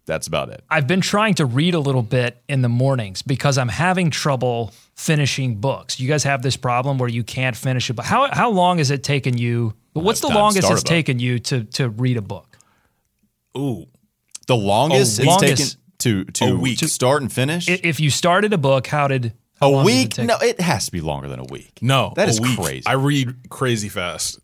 that's 0.06 0.28
about 0.28 0.50
it. 0.50 0.64
I've 0.70 0.88
been 0.88 1.02
trying 1.02 1.34
to 1.36 1.46
read 1.46 1.74
a 1.74 1.80
little 1.80 2.04
bit 2.04 2.42
in 2.48 2.62
the 2.62 2.70
mornings 2.70 3.22
because 3.22 3.58
I'm 3.58 3.68
having 3.68 4.12
trouble 4.12 4.72
finishing 4.96 5.56
books. 5.56 6.00
You 6.00 6.08
guys 6.08 6.24
have 6.24 6.42
this 6.42 6.56
problem 6.56 7.00
where 7.00 7.10
you 7.10 7.24
can't 7.24 7.56
finish 7.56 7.90
it. 7.90 7.94
But 7.94 8.06
how 8.06 8.30
how 8.32 8.52
long 8.52 8.78
has 8.78 8.92
it 8.92 9.04
taken 9.04 9.36
you? 9.36 9.74
What's 9.94 10.20
the 10.20 10.28
longest 10.28 10.70
it's 10.70 10.84
taken 10.84 11.18
you 11.18 11.40
to 11.40 11.64
to 11.64 11.90
read 11.90 12.18
a 12.18 12.22
book? 12.22 12.55
Ooh. 13.58 13.86
The 14.48 14.56
longest 14.56 15.20
Oh, 15.24 15.24
it's 15.42 15.42
taken 15.42 15.82
to 16.00 16.24
to 16.26 16.46
A 16.46 16.56
week. 16.56 16.80
start 16.80 17.22
and 17.22 17.32
finish. 17.32 17.68
If 17.68 18.00
you 18.00 18.10
started 18.10 18.54
a 18.54 18.58
book, 18.58 18.88
how 18.88 19.08
did 19.08 19.34
how 19.60 19.70
a 19.70 19.72
long 19.72 19.86
does 19.86 19.94
it 19.94 19.98
week? 19.98 20.10
take? 20.14 20.26
no, 20.28 20.38
it 20.40 20.60
has 20.62 20.86
to 20.86 20.92
be 20.92 21.02
longer 21.02 21.28
than 21.28 21.40
a 21.40 21.46
week. 21.46 21.80
No, 21.82 22.14
that 22.16 22.28
a 22.28 22.32
is 22.32 22.42
week. 22.42 22.58
crazy. 22.60 22.84
I 22.86 22.94
read 22.94 23.50
crazy 23.50 23.90
fast. 23.90 24.40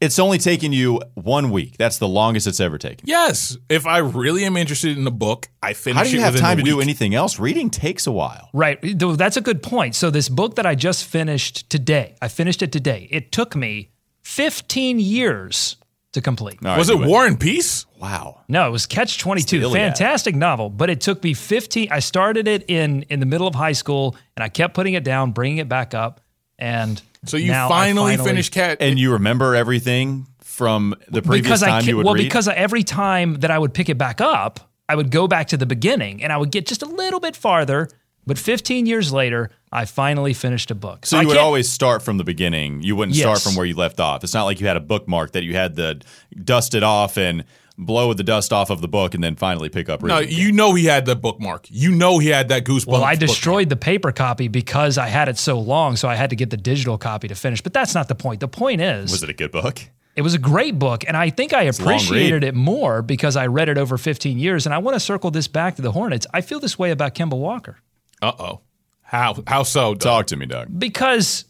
it's 0.00 0.18
only 0.18 0.38
taken 0.38 0.72
you 0.72 1.00
one 1.14 1.50
week. 1.50 1.76
That's 1.76 1.98
the 1.98 2.08
longest 2.08 2.46
it's 2.46 2.58
ever 2.60 2.78
taken. 2.78 3.06
Yes, 3.06 3.56
if 3.68 3.86
I 3.86 3.98
really 3.98 4.44
am 4.44 4.56
interested 4.56 4.96
in 4.96 5.06
a 5.06 5.10
book, 5.12 5.48
I 5.62 5.72
finish 5.74 5.96
How 5.98 6.04
do 6.04 6.10
you 6.10 6.20
have 6.20 6.36
time 6.36 6.56
to 6.56 6.62
do 6.62 6.80
anything 6.80 7.14
else? 7.14 7.38
Reading 7.38 7.68
takes 7.70 8.06
a 8.06 8.12
while. 8.12 8.48
Right. 8.52 8.78
That's 8.82 9.36
a 9.36 9.40
good 9.42 9.62
point. 9.62 9.94
So 9.94 10.10
this 10.10 10.28
book 10.28 10.54
that 10.56 10.66
I 10.66 10.74
just 10.74 11.04
finished 11.04 11.68
today, 11.68 12.14
I 12.22 12.28
finished 12.28 12.62
it 12.62 12.72
today. 12.72 13.06
It 13.10 13.30
took 13.32 13.54
me 13.54 13.90
15 14.22 14.98
years 14.98 15.76
to 16.18 16.22
complete. 16.22 16.58
All 16.62 16.70
right, 16.70 16.78
Was 16.78 16.90
it 16.90 16.98
War 16.98 17.26
and 17.26 17.38
Peace? 17.38 17.86
Wow. 17.98 18.42
No, 18.48 18.66
it 18.68 18.70
was 18.70 18.86
Catch 18.86 19.18
Twenty 19.18 19.42
Two. 19.42 19.56
It's 19.56 19.64
the 19.64 19.70
Iliad. 19.78 19.96
Fantastic 19.96 20.34
novel, 20.34 20.70
but 20.70 20.90
it 20.90 21.00
took 21.00 21.22
me 21.24 21.34
fifteen. 21.34 21.88
I 21.90 22.00
started 22.00 22.46
it 22.48 22.64
in 22.68 23.02
in 23.04 23.20
the 23.20 23.26
middle 23.26 23.46
of 23.46 23.54
high 23.54 23.72
school, 23.72 24.16
and 24.36 24.44
I 24.44 24.48
kept 24.48 24.74
putting 24.74 24.94
it 24.94 25.04
down, 25.04 25.32
bringing 25.32 25.58
it 25.58 25.68
back 25.68 25.94
up, 25.94 26.20
and 26.58 27.00
So 27.24 27.36
you 27.36 27.50
now 27.50 27.66
I 27.66 27.68
finally, 27.68 28.16
finished 28.16 28.52
Cat. 28.52 28.78
And 28.80 28.98
you 28.98 29.12
remember 29.12 29.54
everything 29.54 30.26
from 30.40 30.94
the 31.08 31.22
previous 31.22 31.42
because 31.46 31.62
I 31.62 31.68
time 31.68 31.82
ca- 31.82 31.88
you 31.88 31.96
would 31.98 32.04
well 32.06 32.14
read? 32.14 32.22
because 32.24 32.48
every 32.48 32.82
time 32.82 33.34
that 33.40 33.50
I 33.50 33.58
would 33.58 33.74
pick 33.74 33.88
it 33.88 33.96
back 33.98 34.20
up, 34.20 34.60
I 34.88 34.94
would 34.96 35.10
go 35.10 35.28
back 35.28 35.48
to 35.48 35.56
the 35.56 35.66
beginning, 35.66 36.22
and 36.22 36.32
I 36.32 36.36
would 36.36 36.50
get 36.50 36.66
just 36.66 36.82
a 36.82 36.86
little 36.86 37.20
bit 37.20 37.36
farther. 37.36 37.88
But 38.26 38.38
15 38.38 38.84
years 38.86 39.10
later, 39.12 39.50
I 39.72 39.84
finally 39.84 40.32
finished 40.34 40.70
a 40.70 40.74
book. 40.74 41.06
so 41.06 41.18
I 41.18 41.22
you 41.22 41.28
would 41.28 41.36
always 41.36 41.70
start 41.70 42.02
from 42.02 42.16
the 42.18 42.24
beginning. 42.24 42.82
You 42.82 42.96
wouldn't 42.96 43.16
start 43.16 43.40
from 43.40 43.54
where 43.54 43.66
you 43.66 43.74
left 43.74 44.00
off. 44.00 44.24
It's 44.24 44.34
not 44.34 44.44
like 44.44 44.60
you 44.60 44.66
had 44.66 44.76
a 44.76 44.80
bookmark 44.80 45.32
that 45.32 45.44
you 45.44 45.54
had 45.54 45.76
to 45.76 46.00
dust 46.44 46.74
it 46.74 46.82
off 46.82 47.16
and 47.18 47.44
blow 47.76 48.12
the 48.12 48.24
dust 48.24 48.52
off 48.52 48.70
of 48.70 48.80
the 48.80 48.88
book 48.88 49.14
and 49.14 49.22
then 49.22 49.36
finally 49.36 49.68
pick 49.68 49.88
up 49.88 50.02
No, 50.02 50.18
you 50.18 50.50
know 50.50 50.74
he 50.74 50.86
had 50.86 51.06
the 51.06 51.14
bookmark. 51.14 51.66
You 51.70 51.92
know 51.92 52.18
he 52.18 52.28
had 52.28 52.48
that 52.48 52.64
goosebumps. 52.64 52.86
Well, 52.88 53.04
I 53.04 53.14
bookmark. 53.14 53.20
destroyed 53.20 53.68
the 53.68 53.76
paper 53.76 54.10
copy 54.10 54.48
because 54.48 54.98
I 54.98 55.06
had 55.06 55.28
it 55.28 55.38
so 55.38 55.60
long, 55.60 55.94
so 55.96 56.08
I 56.08 56.16
had 56.16 56.30
to 56.30 56.36
get 56.36 56.50
the 56.50 56.56
digital 56.56 56.98
copy 56.98 57.28
to 57.28 57.34
finish. 57.34 57.60
But 57.60 57.72
that's 57.74 57.94
not 57.94 58.08
the 58.08 58.14
point. 58.16 58.40
The 58.40 58.48
point 58.48 58.80
is, 58.80 59.12
Was 59.12 59.22
it 59.22 59.30
a 59.30 59.34
good 59.34 59.52
book? 59.52 59.80
It 60.16 60.22
was 60.22 60.34
a 60.34 60.38
great 60.38 60.76
book, 60.80 61.04
and 61.06 61.16
I 61.16 61.30
think 61.30 61.52
I 61.54 61.62
appreciated 61.62 62.42
it 62.42 62.52
more 62.56 63.02
because 63.02 63.36
I 63.36 63.46
read 63.46 63.68
it 63.68 63.78
over 63.78 63.96
15 63.96 64.36
years. 64.36 64.66
And 64.66 64.74
I 64.74 64.78
want 64.78 64.96
to 64.96 65.00
circle 65.00 65.30
this 65.30 65.46
back 65.46 65.76
to 65.76 65.82
the 65.82 65.92
Hornets. 65.92 66.26
I 66.34 66.40
feel 66.40 66.58
this 66.58 66.76
way 66.76 66.90
about 66.90 67.14
Kemba 67.14 67.38
Walker 67.38 67.78
Uh 68.20 68.32
oh. 68.36 68.60
How 69.08 69.42
how 69.46 69.62
so? 69.62 69.94
Doug? 69.94 70.00
Talk 70.00 70.26
to 70.26 70.36
me, 70.36 70.44
Doug. 70.46 70.68
because 70.78 71.46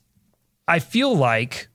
I 0.69 0.79
feel 0.79 1.17
like 1.17 1.69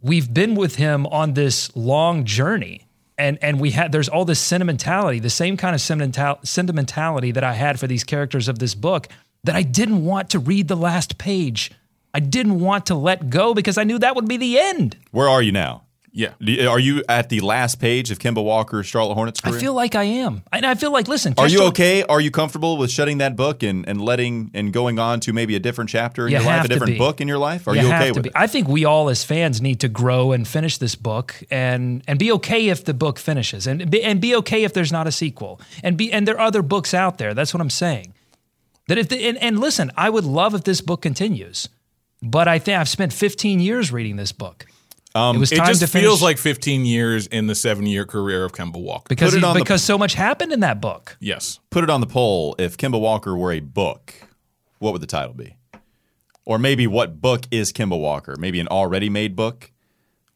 we've 0.00 0.32
been 0.32 0.54
with 0.54 0.76
him 0.76 1.06
on 1.06 1.34
this 1.34 1.74
long 1.76 2.24
journey. 2.24 2.86
And, 3.18 3.36
and 3.42 3.58
we 3.60 3.72
had 3.72 3.90
there's 3.90 4.08
all 4.08 4.24
this 4.24 4.38
sentimentality, 4.38 5.18
the 5.18 5.28
same 5.28 5.56
kind 5.56 5.74
of 5.74 5.80
sentimental, 5.80 6.38
sentimentality 6.44 7.32
that 7.32 7.42
I 7.42 7.52
had 7.54 7.80
for 7.80 7.88
these 7.88 8.04
characters 8.04 8.46
of 8.46 8.60
this 8.60 8.76
book 8.76 9.08
that 9.42 9.56
I 9.56 9.62
didn't 9.62 10.04
want 10.04 10.30
to 10.30 10.38
read 10.38 10.68
the 10.68 10.76
last 10.76 11.18
page. 11.18 11.72
I 12.14 12.20
didn't 12.20 12.60
want 12.60 12.86
to 12.86 12.94
let 12.94 13.28
go 13.28 13.54
because 13.54 13.76
I 13.76 13.82
knew 13.82 13.98
that 13.98 14.14
would 14.14 14.28
be 14.28 14.36
the 14.36 14.58
end. 14.58 14.96
Where 15.10 15.28
are 15.28 15.42
you 15.42 15.50
now? 15.50 15.82
Yeah. 16.18 16.66
Are 16.68 16.80
you 16.80 17.04
at 17.08 17.28
the 17.28 17.38
last 17.38 17.78
page 17.78 18.10
of 18.10 18.18
Kemba 18.18 18.42
Walker's 18.42 18.86
Charlotte 18.86 19.14
Hornets 19.14 19.40
career? 19.40 19.56
I 19.56 19.60
feel 19.60 19.72
like 19.72 19.94
I 19.94 20.02
am. 20.02 20.42
And 20.52 20.66
I 20.66 20.74
feel 20.74 20.90
like, 20.90 21.06
listen, 21.06 21.32
Are 21.38 21.46
you 21.46 21.62
okay? 21.66 22.02
Are 22.02 22.20
you 22.20 22.32
comfortable 22.32 22.76
with 22.76 22.90
shutting 22.90 23.18
that 23.18 23.36
book 23.36 23.62
and, 23.62 23.88
and 23.88 24.00
letting 24.00 24.50
and 24.52 24.72
going 24.72 24.98
on 24.98 25.20
to 25.20 25.32
maybe 25.32 25.54
a 25.54 25.60
different 25.60 25.90
chapter 25.90 26.26
in 26.26 26.32
You 26.32 26.38
your 26.38 26.46
life, 26.46 26.64
a 26.64 26.68
different 26.68 26.94
be. 26.94 26.98
book 26.98 27.20
in 27.20 27.28
your 27.28 27.38
life? 27.38 27.68
Are 27.68 27.76
You 27.76 27.82
you, 27.82 27.92
okay 27.94 28.10
with 28.10 28.24
be. 28.24 28.30
it? 28.30 28.32
I 28.34 28.48
think 28.48 28.66
we 28.66 28.84
all 28.84 29.08
as 29.08 29.22
fans 29.22 29.62
need 29.62 29.78
to 29.78 29.88
grow 29.88 30.32
and 30.32 30.46
finish 30.46 30.76
this 30.78 30.96
book 30.96 31.40
and 31.52 32.02
and 32.08 32.18
be 32.18 32.32
okay 32.32 32.66
if 32.66 32.84
the 32.84 32.94
book 32.94 33.20
finishes 33.20 33.68
and 33.68 33.88
be, 33.88 34.02
and 34.02 34.20
be 34.20 34.34
okay 34.34 34.64
if 34.64 34.72
there's 34.72 34.90
not 34.90 35.06
a 35.06 35.12
sequel 35.12 35.60
and 35.84 35.96
be 35.96 36.12
and 36.12 36.26
there 36.26 36.34
are 36.34 36.46
other 36.48 36.62
books 36.62 36.94
out 36.94 37.18
there. 37.18 37.32
That's 37.32 37.54
what 37.54 37.60
I'm 37.60 37.70
saying. 37.70 38.12
That 38.88 38.98
if 38.98 39.08
the, 39.08 39.24
and, 39.24 39.38
and 39.38 39.60
listen, 39.60 39.92
I 39.96 40.10
would 40.10 40.24
love 40.24 40.52
if 40.52 40.64
this 40.64 40.80
book 40.80 41.00
continues, 41.00 41.68
but 42.20 42.48
I 42.48 42.58
think 42.58 42.76
I've 42.76 42.88
spent 42.88 43.12
15 43.12 43.60
years 43.60 43.92
reading 43.92 44.16
this 44.16 44.32
book. 44.32 44.66
Um, 45.18 45.36
it 45.36 45.38
was 45.40 45.52
It 45.52 45.56
just 45.56 45.80
to 45.80 45.86
finish 45.86 46.04
feels 46.06 46.22
like 46.22 46.38
15 46.38 46.84
years 46.84 47.26
in 47.26 47.46
the 47.46 47.54
seven 47.54 47.86
year 47.86 48.04
career 48.04 48.44
of 48.44 48.52
Kemba 48.52 48.80
Walker. 48.80 49.06
because 49.08 49.30
Put 49.32 49.36
it 49.38 49.40
he- 49.40 49.46
on 49.46 49.54
the- 49.54 49.60
because 49.60 49.82
so 49.82 49.98
much 49.98 50.14
happened 50.14 50.52
in 50.52 50.60
that 50.60 50.80
book. 50.80 51.16
yes. 51.20 51.58
Put 51.70 51.84
it 51.84 51.90
on 51.90 52.00
the 52.00 52.06
poll. 52.06 52.54
If 52.58 52.76
Kemba 52.76 53.00
Walker 53.00 53.36
were 53.36 53.52
a 53.52 53.60
book, 53.60 54.14
what 54.78 54.92
would 54.92 55.02
the 55.02 55.06
title 55.06 55.34
be? 55.34 55.56
Or 56.44 56.58
maybe 56.58 56.86
what 56.86 57.20
book 57.20 57.42
is 57.50 57.72
Kemba 57.72 57.98
Walker? 57.98 58.36
Maybe 58.38 58.58
an 58.60 58.68
already 58.68 59.10
made 59.10 59.34
book? 59.36 59.70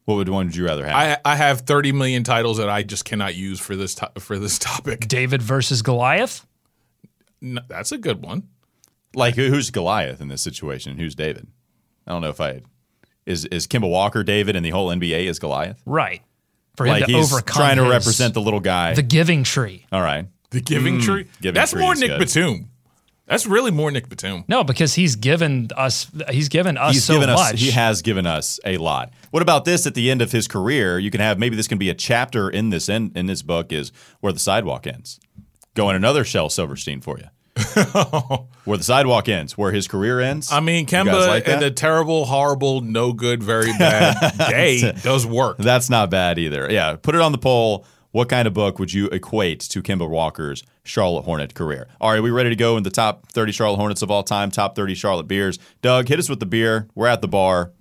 What 0.05 0.15
would 0.15 0.27
one 0.29 0.47
would 0.47 0.55
you 0.55 0.65
rather 0.65 0.85
have? 0.85 0.95
I, 0.95 1.17
I 1.33 1.35
have 1.37 1.61
30 1.61 1.93
million 1.93 2.23
titles 2.25 2.57
that 2.57 2.69
I 2.69 2.83
just 2.83 3.05
cannot 3.05 3.35
use 3.35 3.59
for 3.59 3.75
this 3.75 3.95
to- 3.95 4.11
for 4.19 4.37
this 4.37 4.59
topic. 4.59 5.07
David 5.07 5.41
versus 5.41 5.81
Goliath. 5.81 6.45
No, 7.41 7.61
that's 7.69 7.91
a 7.91 7.97
good 7.97 8.21
one. 8.23 8.49
like 9.15 9.35
who's 9.35 9.69
Goliath 9.71 10.19
in 10.21 10.27
this 10.27 10.41
situation? 10.41 10.97
Who's 10.97 11.15
David? 11.15 11.47
I 12.05 12.11
don't 12.11 12.21
know 12.21 12.29
if 12.29 12.41
I 12.41 12.61
is 13.25 13.45
is 13.45 13.67
Kemba 13.67 13.89
Walker 13.89 14.23
David 14.23 14.55
and 14.55 14.65
the 14.65 14.69
whole 14.71 14.87
NBA 14.89 15.25
is 15.25 15.39
Goliath? 15.39 15.81
Right. 15.85 16.21
For 16.75 16.85
him 16.85 16.93
Like 16.93 17.05
to 17.05 17.11
he's 17.11 17.31
overcome 17.31 17.55
trying 17.55 17.77
to 17.77 17.83
his- 17.83 17.91
represent 17.91 18.33
the 18.33 18.41
little 18.41 18.59
guy. 18.59 18.93
the 18.93 19.01
giving 19.03 19.43
tree. 19.43 19.85
All 19.91 20.01
right. 20.01 20.27
The 20.49 20.61
Giving 20.61 20.99
mm, 20.99 21.03
Tree. 21.03 21.25
Giving 21.41 21.55
that's 21.55 21.71
Tree 21.71 21.81
more 21.81 21.93
is 21.93 21.99
Nick 21.99 22.09
good. 22.11 22.19
Batum. 22.19 22.69
That's 23.25 23.47
really 23.47 23.71
more 23.71 23.89
Nick 23.89 24.07
Batum. 24.07 24.43
No, 24.47 24.63
because 24.63 24.93
he's 24.93 25.15
given 25.15 25.69
us 25.75 26.11
he's 26.29 26.47
given 26.49 26.77
us 26.77 26.93
He's 26.93 27.03
so 27.05 27.13
given 27.15 27.29
us 27.29 27.39
much. 27.53 27.59
he 27.59 27.71
has 27.71 28.01
given 28.03 28.27
us 28.27 28.59
a 28.65 28.77
lot. 28.77 29.11
What 29.31 29.41
about 29.41 29.65
this 29.65 29.87
at 29.87 29.95
the 29.95 30.11
end 30.11 30.21
of 30.21 30.31
his 30.31 30.47
career? 30.47 30.99
You 30.99 31.09
can 31.09 31.21
have 31.21 31.39
maybe 31.39 31.55
this 31.55 31.67
can 31.67 31.79
be 31.79 31.89
a 31.89 31.95
chapter 31.95 32.49
in 32.49 32.69
this 32.69 32.87
in, 32.89 33.11
in 33.15 33.25
this 33.25 33.41
book 33.41 33.71
is 33.71 33.91
where 34.19 34.31
the 34.33 34.39
sidewalk 34.39 34.85
ends. 34.85 35.19
Going 35.73 35.95
another 35.95 36.23
Shel 36.23 36.49
Silverstein 36.49 37.01
for 37.01 37.17
you. 37.17 37.25
where 38.63 38.77
the 38.77 38.83
sidewalk 38.83 39.29
ends, 39.29 39.57
where 39.57 39.71
his 39.71 39.87
career 39.87 40.19
ends. 40.19 40.51
I 40.51 40.59
mean, 40.59 40.85
Kemba 40.85 41.27
like 41.27 41.47
and 41.47 41.61
a 41.63 41.71
terrible, 41.71 42.25
horrible, 42.25 42.81
no 42.81 43.13
good, 43.13 43.43
very 43.43 43.71
bad 43.73 44.37
day 44.49 44.93
does 45.03 45.25
work. 45.25 45.57
That's 45.57 45.89
not 45.89 46.09
bad 46.09 46.39
either. 46.39 46.71
Yeah, 46.71 46.95
put 46.95 47.15
it 47.15 47.21
on 47.21 47.31
the 47.31 47.37
poll. 47.37 47.85
What 48.11 48.29
kind 48.29 48.47
of 48.47 48.53
book 48.53 48.77
would 48.77 48.93
you 48.93 49.07
equate 49.07 49.59
to 49.61 49.81
Kemba 49.81 50.07
Walker's 50.07 50.63
Charlotte 50.83 51.23
Hornet 51.23 51.55
career? 51.55 51.87
All 51.99 52.11
right, 52.11 52.21
we 52.21 52.29
ready 52.29 52.49
to 52.49 52.55
go 52.55 52.77
in 52.77 52.83
the 52.83 52.91
top 52.91 53.31
30 53.31 53.51
Charlotte 53.51 53.77
Hornets 53.77 54.03
of 54.03 54.11
all 54.11 54.21
time, 54.21 54.51
top 54.51 54.75
30 54.75 54.93
Charlotte 54.93 55.27
beers. 55.27 55.57
Doug, 55.81 56.07
hit 56.07 56.19
us 56.19 56.29
with 56.29 56.39
the 56.39 56.45
beer. 56.45 56.87
We're 56.93 57.07
at 57.07 57.21
the 57.21 57.27
bar. 57.27 57.71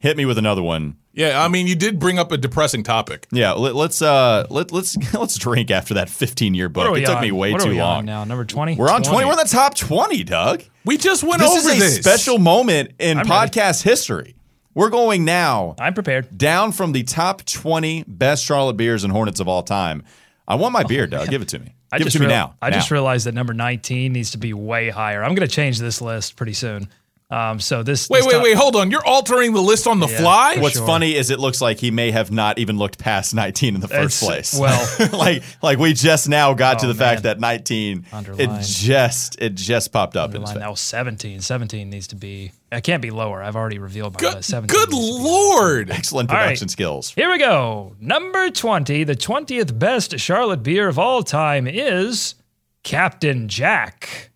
Hit 0.00 0.16
me 0.16 0.24
with 0.24 0.38
another 0.38 0.62
one. 0.62 0.96
Yeah, 1.12 1.42
I 1.44 1.48
mean, 1.48 1.66
you 1.66 1.74
did 1.76 1.98
bring 1.98 2.18
up 2.18 2.32
a 2.32 2.36
depressing 2.38 2.82
topic. 2.82 3.26
Yeah, 3.30 3.52
let, 3.52 3.74
let's 3.74 4.00
uh 4.00 4.46
let, 4.50 4.72
let's 4.72 4.96
let's 5.14 5.36
drink 5.36 5.70
after 5.70 5.94
that 5.94 6.08
15 6.08 6.54
year 6.54 6.68
book. 6.68 6.96
It 6.96 7.04
took 7.06 7.16
on? 7.16 7.22
me 7.22 7.32
way 7.32 7.52
What 7.52 7.60
are 7.60 7.64
too 7.64 7.70
we 7.70 7.80
on 7.80 7.86
long. 7.96 8.04
now. 8.06 8.24
Number 8.24 8.44
20? 8.44 8.76
We're 8.76 8.90
on 8.90 9.02
20. 9.02 9.24
We're 9.26 9.32
in 9.32 9.38
the 9.38 9.44
top 9.44 9.74
20, 9.76 10.24
Doug. 10.24 10.62
We 10.84 10.96
just 10.96 11.22
went 11.22 11.40
This 11.40 11.50
over 11.50 11.58
is 11.70 11.76
a 11.76 11.78
this. 11.78 11.96
special 12.00 12.38
moment 12.38 12.92
in 12.98 13.18
I'm 13.18 13.28
ready. 13.28 13.50
podcast 13.52 13.82
history. 13.82 14.36
We're 14.74 14.88
going 14.90 15.24
now 15.24 15.74
I'm 15.78 15.94
prepared. 15.94 16.38
down 16.38 16.72
from 16.72 16.92
the 16.92 17.02
top 17.02 17.44
20 17.44 18.04
best 18.06 18.44
Charlotte 18.44 18.76
beers 18.76 19.02
and 19.04 19.12
Hornets 19.12 19.40
of 19.40 19.48
all 19.48 19.62
time. 19.64 20.04
I 20.46 20.54
want 20.54 20.72
my 20.72 20.84
beer, 20.84 21.06
Doug. 21.08 21.28
Give 21.28 21.42
it 21.42 21.48
to 21.48 21.58
me. 21.58 21.74
I 21.92 21.98
Give 21.98 22.06
it 22.06 22.10
just 22.10 22.16
to 22.18 22.22
me 22.22 22.28
now. 22.28 22.54
I 22.62 22.70
Now. 22.70 22.76
just 22.76 22.92
realized 22.92 23.26
that 23.26 23.34
number 23.34 23.52
19 23.52 24.12
needs 24.12 24.30
to 24.30 24.38
be 24.38 24.54
way 24.54 24.88
higher. 24.90 25.24
I'm 25.24 25.34
going 25.34 25.46
to 25.46 25.52
change 25.54 25.80
this 25.80 26.00
list 26.00 26.36
pretty 26.36 26.52
soon. 26.52 26.88
Um, 27.30 27.60
so 27.60 27.82
this. 27.84 28.08
Wait, 28.10 28.18
this 28.18 28.26
wait, 28.26 28.32
top- 28.32 28.42
wait. 28.42 28.56
Hold 28.56 28.74
on. 28.76 28.90
You're 28.90 29.06
altering 29.06 29.52
the 29.52 29.60
list 29.60 29.86
on 29.86 30.00
the 30.00 30.08
Yeah. 30.08 30.18
fly? 30.18 30.56
What's 30.58 30.76
sure. 30.78 30.86
funny 30.86 31.14
is 31.14 31.30
it 31.30 31.38
looks 31.38 31.60
like 31.60 31.78
he 31.78 31.92
may 31.92 32.10
have 32.10 32.32
not 32.32 32.58
even 32.58 32.76
looked 32.76 32.98
past 32.98 33.34
19 33.34 33.76
in 33.76 33.80
the 33.80 33.86
first 33.86 34.20
It's- 34.22 34.50
place. 34.50 34.60
well- 34.60 35.10
like 35.18 35.42
like 35.62 35.78
we 35.78 35.92
just 35.92 36.28
now 36.28 36.54
got 36.54 36.80
to 36.80 36.86
Oh, 36.86 36.88
the 36.88 36.94
fact 36.96 37.22
that 37.22 37.38
19 37.38 38.04
Underline. 38.12 38.40
it 38.58 38.62
just 38.64 39.40
it 39.40 39.54
just 39.54 39.92
popped 39.92 40.16
up 40.16 40.34
in 40.34 40.40
his 40.40 40.50
Line 40.50 40.58
now 40.60 40.74
17. 40.74 41.40
17 41.40 41.88
needs 41.88 42.08
to 42.08 42.16
be. 42.16 42.50
I 42.72 42.80
can't 42.80 43.00
be 43.02 43.10
lower. 43.12 43.42
I've 43.42 43.56
already 43.56 43.78
revealed 43.78 44.14
my 44.14 44.18
Good, 44.20 44.34
list. 44.34 44.50
17 44.50 44.76
good 44.76 44.90
needs 44.92 45.18
be- 45.18 45.22
lord. 45.24 45.90
Excellent 45.90 46.30
All 46.30 46.36
right. 46.36 46.42
production 46.46 46.68
skills. 46.68 47.12
Here 47.14 47.30
we 47.30 47.38
go. 47.38 47.94
Number 48.00 48.50
20, 48.50 49.04
the 49.04 49.14
20th 49.16 49.78
best 49.78 50.18
Charlotte 50.18 50.62
beer 50.64 50.88
of 50.88 50.98
all 50.98 51.22
time 51.22 51.66
is 51.68 52.34
Captain 52.82 53.48
Jack. 53.48 54.29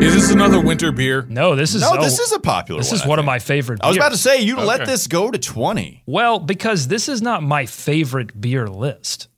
Is 0.00 0.14
this 0.14 0.30
another 0.30 0.60
winter 0.60 0.92
beer? 0.92 1.26
No, 1.28 1.54
this 1.54 1.74
is 1.74 1.82
No, 1.82 1.90
oh, 1.98 2.02
this 2.02 2.18
is 2.18 2.32
a 2.32 2.38
popular 2.38 2.80
this 2.80 2.90
one. 2.90 2.96
is 2.96 3.02
I 3.02 3.08
one 3.08 3.18
of 3.18 3.24
my 3.24 3.38
favorite. 3.38 3.80
I 3.82 3.88
was 3.88 3.96
about 3.96 4.12
to 4.12 4.16
say 4.18 4.40
you 4.40 4.56
let 4.56 4.86
this 4.86 5.06
go 5.06 5.30
to 5.30 5.38
20. 5.38 6.04
Well, 6.06 6.38
because 6.38 6.88
this 6.88 7.08
is 7.08 7.20
not 7.20 7.42
my 7.42 7.66
favorite 7.66 8.40
beer 8.40 8.66
list. 8.66 9.28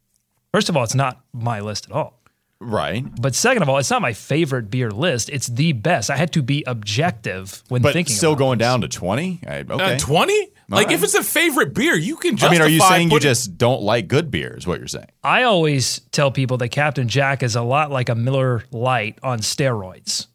First 0.53 0.69
of 0.69 0.77
all, 0.77 0.85
it's 0.85 0.95
not 0.95 1.21
my 1.33 1.61
list 1.61 1.87
at 1.87 1.93
all. 1.93 2.21
Right. 2.61 3.05
But 3.21 3.35
second 3.35 3.63
of 3.65 3.69
all, 3.69 3.79
it's 3.79 3.91
not 3.91 4.03
my 4.03 4.13
favorite 4.13 4.71
beer 4.71 4.93
list. 4.93 5.31
It's 5.31 5.49
the 5.49 5.73
best. 5.73 6.11
I 6.11 6.17
had 6.17 6.33
to 6.35 6.43
be 6.43 6.63
objective 6.67 7.65
when 7.69 7.83
But 7.83 7.93
thinking. 7.93 8.15
still 8.15 8.33
about 8.33 8.39
going 8.39 8.59
this. 8.59 8.67
down 8.67 8.81
to 8.83 8.89
20? 8.89 9.41
I- 9.47 9.65
Okay. 9.69 9.95
Uh, 9.95 9.99
20? 9.99 10.49
Like, 10.69 10.87
right. 10.87 10.95
if 10.95 11.03
it's 11.03 11.15
a 11.15 11.25
favorite 11.25 11.75
beer, 11.75 11.97
you 11.97 12.17
can 12.17 12.39
I 12.43 12.51
mean, 12.51 12.63
are 12.63 12.69
you 12.69 12.81
saying 12.81 13.11
you 13.11 13.19
just 13.21 13.59
don't 13.59 13.83
like 13.83 14.07
good 14.07 14.31
beer 14.31 14.55
is 14.57 14.67
what 14.67 14.79
you're 14.79 14.87
saying? 14.89 15.09
I 15.25 15.43
always 15.43 16.01
tell 16.13 16.31
people 16.31 16.57
that 16.59 16.69
Captain 16.69 17.09
Jack 17.09 17.43
is 17.43 17.57
a 17.57 17.63
lot 17.63 17.91
like 17.91 18.09
a 18.09 18.15
Miller 18.15 18.63
Lite 18.71 19.19
on 19.25 19.41
steroids. 19.41 20.29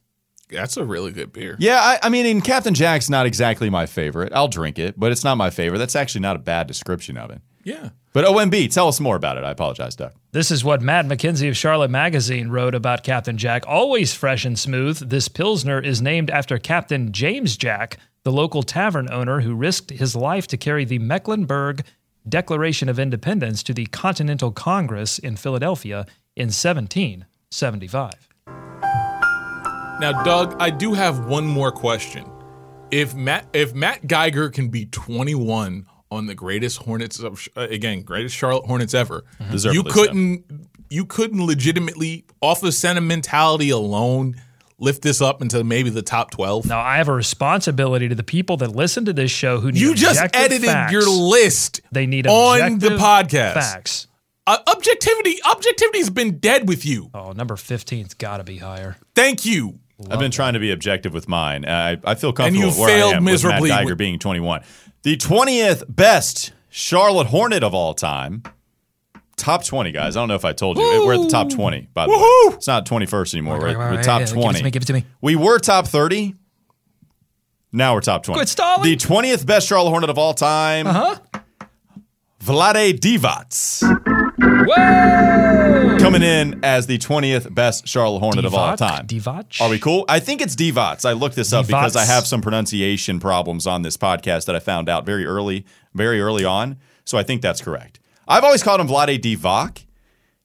That's 0.50 0.78
a 0.78 0.86
really 0.86 1.12
good 1.12 1.34
beer. 1.34 1.58
Yeah, 1.60 1.80
I, 1.82 2.00
I 2.04 2.10
mean, 2.10 2.26
in 2.26 2.42
Captain 2.42 2.74
Jack's 2.74 3.10
not 3.10 3.26
exactly 3.26 3.70
my 3.70 3.86
favorite. 3.86 4.32
I'll 4.34 4.48
drink 4.48 4.80
it, 4.80 4.98
but 4.98 5.12
it's 5.12 5.24
not 5.24 5.36
my 5.36 5.50
favorite. 5.50 5.80
That's 5.80 5.96
actually 5.96 6.22
not 6.22 6.36
a 6.36 6.40
bad 6.40 6.68
description 6.68 7.18
of 7.18 7.32
it. 7.32 7.42
Yeah. 7.64 7.90
But 8.14 8.26
OMB, 8.26 8.72
tell 8.72 8.88
us 8.88 9.02
more 9.02 9.18
about 9.18 9.38
it. 9.38 9.44
I 9.44 9.52
apologize, 9.52 9.96
Doug. 9.96 10.14
This 10.32 10.52
is 10.52 10.64
what 10.64 10.82
Matt 10.82 11.06
McKenzie 11.06 11.50
of 11.50 11.58
Charlotte 11.58 11.92
Magazine 11.92 12.50
wrote 12.50 12.74
about 12.74 13.04
Captain 13.04 13.38
Jack. 13.38 13.66
Always 13.68 14.14
fresh 14.14 14.46
and 14.46 14.58
smooth, 14.58 15.10
this 15.10 15.28
Pilsner 15.28 15.82
is 15.82 16.02
named 16.02 16.32
after 16.32 16.58
Captain 16.58 17.12
James 17.12 17.58
Jack, 17.58 17.98
the 18.24 18.32
local 18.32 18.64
tavern 18.64 19.12
owner 19.12 19.42
who 19.42 19.54
risked 19.54 19.92
his 19.92 20.16
life 20.16 20.48
to 20.48 20.58
carry 20.58 20.86
the 20.86 21.00
Mecklenburg 21.00 21.84
Declaration 22.28 22.88
of 22.88 23.00
Independence 23.00 23.64
to 23.64 23.74
the 23.74 23.86
Continental 23.88 24.52
Congress 24.52 25.20
in 25.20 25.36
Philadelphia 25.36 26.06
in 26.36 26.48
1775. 26.48 28.27
Now, 30.00 30.24
Doug, 30.24 30.56
I 30.60 30.70
do 30.70 30.94
have 30.94 31.26
one 31.26 31.46
more 31.48 31.72
question. 31.72 32.30
If 32.92 33.16
Matt 33.16 33.48
if 33.54 33.74
Matt 33.74 34.08
Geiger 34.08 34.50
can 34.50 34.70
be 34.70 34.86
21 34.86 35.88
on 36.12 36.26
the 36.26 36.36
greatest 36.36 36.84
Hornets 36.84 37.20
of 37.20 37.48
uh, 37.58 37.62
again 37.62 38.04
greatest 38.04 38.36
Charlotte 38.36 38.66
Hornets 38.66 38.94
ever, 38.94 39.26
you 39.40 39.46
Deservedly 39.52 39.92
so. 39.92 39.94
couldn't 39.94 40.70
you 40.90 41.06
couldn't 41.06 41.46
legitimately 41.46 42.26
off 42.42 42.64
of 42.64 42.74
sentimentality 42.74 43.72
alone 43.72 44.36
lift 44.80 45.02
this 45.02 45.22
up 45.22 45.42
into 45.42 45.64
maybe 45.64 45.90
the 45.90 46.04
top 46.04 46.30
12. 46.30 46.68
Now, 46.68 46.80
I 46.80 46.98
have 46.98 47.08
a 47.08 47.14
responsibility 47.14 48.08
to 48.10 48.16
the 48.16 48.24
people 48.24 48.58
that 48.58 48.76
listen 48.76 49.06
to 49.06 49.14
this 49.14 49.32
show 49.32 49.60
who 49.60 49.72
need 49.72 49.82
you 49.82 49.96
just 49.96 50.22
objective 50.22 50.42
edited 50.42 50.70
facts. 50.70 50.94
your 50.94 51.10
list. 51.10 51.82
They 51.92 52.06
need 52.06 52.28
on 52.28 52.78
the 52.78 52.90
podcast. 52.90 53.54
facts. 53.54 54.08
Uh, 54.46 54.60
objectivity 54.68 55.40
objectivity's 55.50 56.10
been 56.10 56.38
dead 56.40 56.70
with 56.70 56.86
you. 56.86 57.10
Oh, 57.14 57.34
number 57.34 57.56
15's 57.56 58.14
got 58.14 58.38
to 58.38 58.44
be 58.46 58.58
higher. 58.58 58.96
Thank 59.14 59.46
you. 59.46 59.80
I've 60.10 60.20
been 60.20 60.32
trying 60.32 60.54
to 60.54 60.60
be 60.60 60.72
objective 60.72 61.14
with 61.14 61.28
mine. 61.28 61.66
I, 61.66 61.98
I 62.04 62.16
feel 62.16 62.32
comfortable 62.32 62.60
you 62.60 62.68
with 62.68 62.78
where 62.78 62.90
I 62.90 62.94
failed 63.00 63.14
am 63.16 63.24
miserably 63.24 63.62
with 63.62 63.70
Matt 63.70 63.78
Geiger 63.80 63.90
with- 63.94 63.98
being 63.98 64.20
21. 64.20 64.64
The 65.04 65.18
20th 65.18 65.84
best 65.88 66.54
Charlotte 66.70 67.28
Hornet 67.28 67.64
of 67.64 67.74
all 67.74 67.94
time 67.94 68.44
top 69.38 69.64
20, 69.64 69.92
guys. 69.92 70.18
I 70.18 70.20
don't 70.20 70.28
know 70.28 70.36
if 70.36 70.44
I 70.46 70.52
told 70.52 70.78
you. 70.78 70.84
We're 70.84 71.14
at 71.14 71.22
the 71.22 71.30
top 71.30 71.50
20, 71.50 71.90
by 71.94 72.06
the 72.08 72.12
way. 72.12 72.56
It's 72.56 72.68
not 72.68 72.86
21st 72.86 73.36
anymore. 73.36 73.60
We're, 73.60 73.78
we're 73.78 74.04
top 74.04 74.26
20. 74.28 74.32
Give 74.34 74.42
it 74.52 74.58
to 74.58 74.64
me. 74.64 74.72
Give 74.72 74.82
it 74.82 74.86
to 74.88 74.94
me. 74.94 75.06
We 75.22 75.36
were 75.36 75.60
top 75.60 75.88
30. 75.88 76.36
Now 77.72 77.94
we're 77.94 78.02
top 78.02 78.24
20. 78.24 78.38
Quit 78.38 78.50
stalling. 78.50 78.84
The 78.84 78.98
20th 78.98 79.46
best 79.46 79.68
Charlotte 79.68 79.92
Hornet 79.92 80.10
of 80.10 80.18
all 80.18 80.34
time. 80.34 80.88
Uh 80.88 80.94
huh? 80.94 81.40
Vlade 82.44 83.00
Divac. 83.00 84.07
Whoa! 84.68 85.98
Coming 86.00 86.24
in 86.24 86.64
as 86.64 86.88
the 86.88 86.98
20th 86.98 87.54
best 87.54 87.88
Charlotte 87.88 88.20
Hornet 88.20 88.46
of 88.46 88.54
all 88.54 88.76
time. 88.78 89.08
Divac? 89.08 89.62
Are 89.62 89.70
we 89.70 89.80
cool? 89.80 90.06
I 90.10 90.20
think 90.20 90.42
it's 90.42 90.56
Divac. 90.56 91.06
I 91.06 91.14
looked 91.14 91.36
this 91.36 91.54
up 91.54 91.66
Divac. 91.66 91.68
because 91.68 91.96
I 91.96 92.06
have 92.06 92.28
some 92.28 92.42
pronunciation 92.42 93.20
problems 93.20 93.66
on 93.66 93.82
this 93.82 93.98
podcast 93.98 94.46
that 94.46 94.56
I 94.56 94.60
found 94.60 94.90
out 94.90 95.06
very 95.06 95.26
early, 95.26 95.66
very 95.94 96.20
early 96.22 96.44
on. 96.46 96.78
So 97.06 97.18
I 97.18 97.24
think 97.24 97.42
that's 97.42 97.62
correct. 97.62 98.00
I've 98.28 98.44
always 98.44 98.62
called 98.64 98.82
him 98.82 98.88
Vlade 98.88 99.20
Divac, 99.22 99.86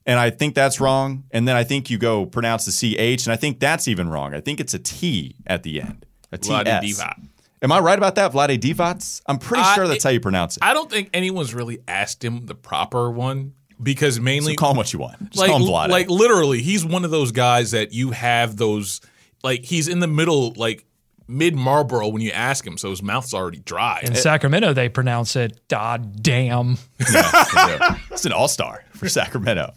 and 0.07 0.19
I 0.21 0.31
think 0.31 0.55
that's 0.55 0.81
wrong. 0.81 1.25
And 1.33 1.49
then 1.49 1.57
I 1.57 1.65
think 1.65 1.91
you 1.91 1.99
go 1.99 2.25
pronounce 2.27 2.65
the 2.65 2.73
CH, 2.73 3.27
and 3.27 3.33
I 3.33 3.37
think 3.37 3.59
that's 3.59 3.89
even 3.89 4.09
wrong. 4.09 4.35
I 4.35 4.41
think 4.41 4.61
it's 4.61 4.73
a 4.75 4.79
T 4.79 5.35
at 5.47 5.65
the 5.65 5.81
end. 5.81 6.07
A 6.31 6.39
Vlade 6.39 6.65
TS. 6.81 7.01
Divac. 7.01 7.27
Am 7.61 7.71
I 7.71 7.79
right 7.79 7.99
about 7.99 8.15
that? 8.17 8.33
Vlade 8.33 8.59
Divac? 8.59 9.23
I'm 9.27 9.39
pretty 9.39 9.63
Uh, 9.65 9.75
sure 9.75 9.89
that's 9.89 10.05
it- 10.05 10.09
how 10.09 10.13
you 10.13 10.21
pronounce 10.21 10.57
it. 10.57 10.63
I 10.65 10.75
don't 10.75 10.91
think 10.91 11.11
anyone's 11.13 11.55
really 11.55 11.79
asked 11.89 12.25
him 12.25 12.47
the 12.47 12.55
proper 12.55 13.11
one 13.11 13.53
because 13.83 14.21
mainly 14.21 14.53
so 14.55 14.59
call 14.59 14.71
him 14.73 14.77
what 14.77 14.93
you 14.93 14.99
want. 14.99 15.19
Just 15.31 15.37
like 15.39 15.51
call 15.51 15.59
him 15.61 15.67
Vlade. 15.69 15.89
like 15.89 16.09
literally 16.09 16.63
he's 16.63 16.85
one 16.85 17.05
of 17.05 17.11
those 17.11 17.33
guys 17.33 17.73
that 17.73 17.93
you 17.93 18.11
have 18.13 18.57
those 18.57 19.01
like 19.43 19.65
he's 19.65 19.89
in 19.89 19.99
the 20.01 20.07
middle 20.07 20.53
like 20.57 20.85
mid 21.29 21.55
Marlboro 21.57 22.09
when 22.09 22.21
you 22.23 22.31
ask 22.31 22.67
him 22.67 22.77
so 22.77 22.91
his 22.91 23.03
mouth's 23.03 23.33
already 23.35 23.59
dry. 23.61 24.01
In 24.03 24.15
Sacramento, 24.15 24.73
they 24.73 24.89
pronounce 24.89 25.35
it 25.37 25.61
"God 25.69 26.23
damn." 26.23 26.79
it's 26.99 28.25
an 28.27 28.33
all 28.33 28.49
star 28.49 28.85
for 28.93 29.09
Sacramento. 29.09 29.73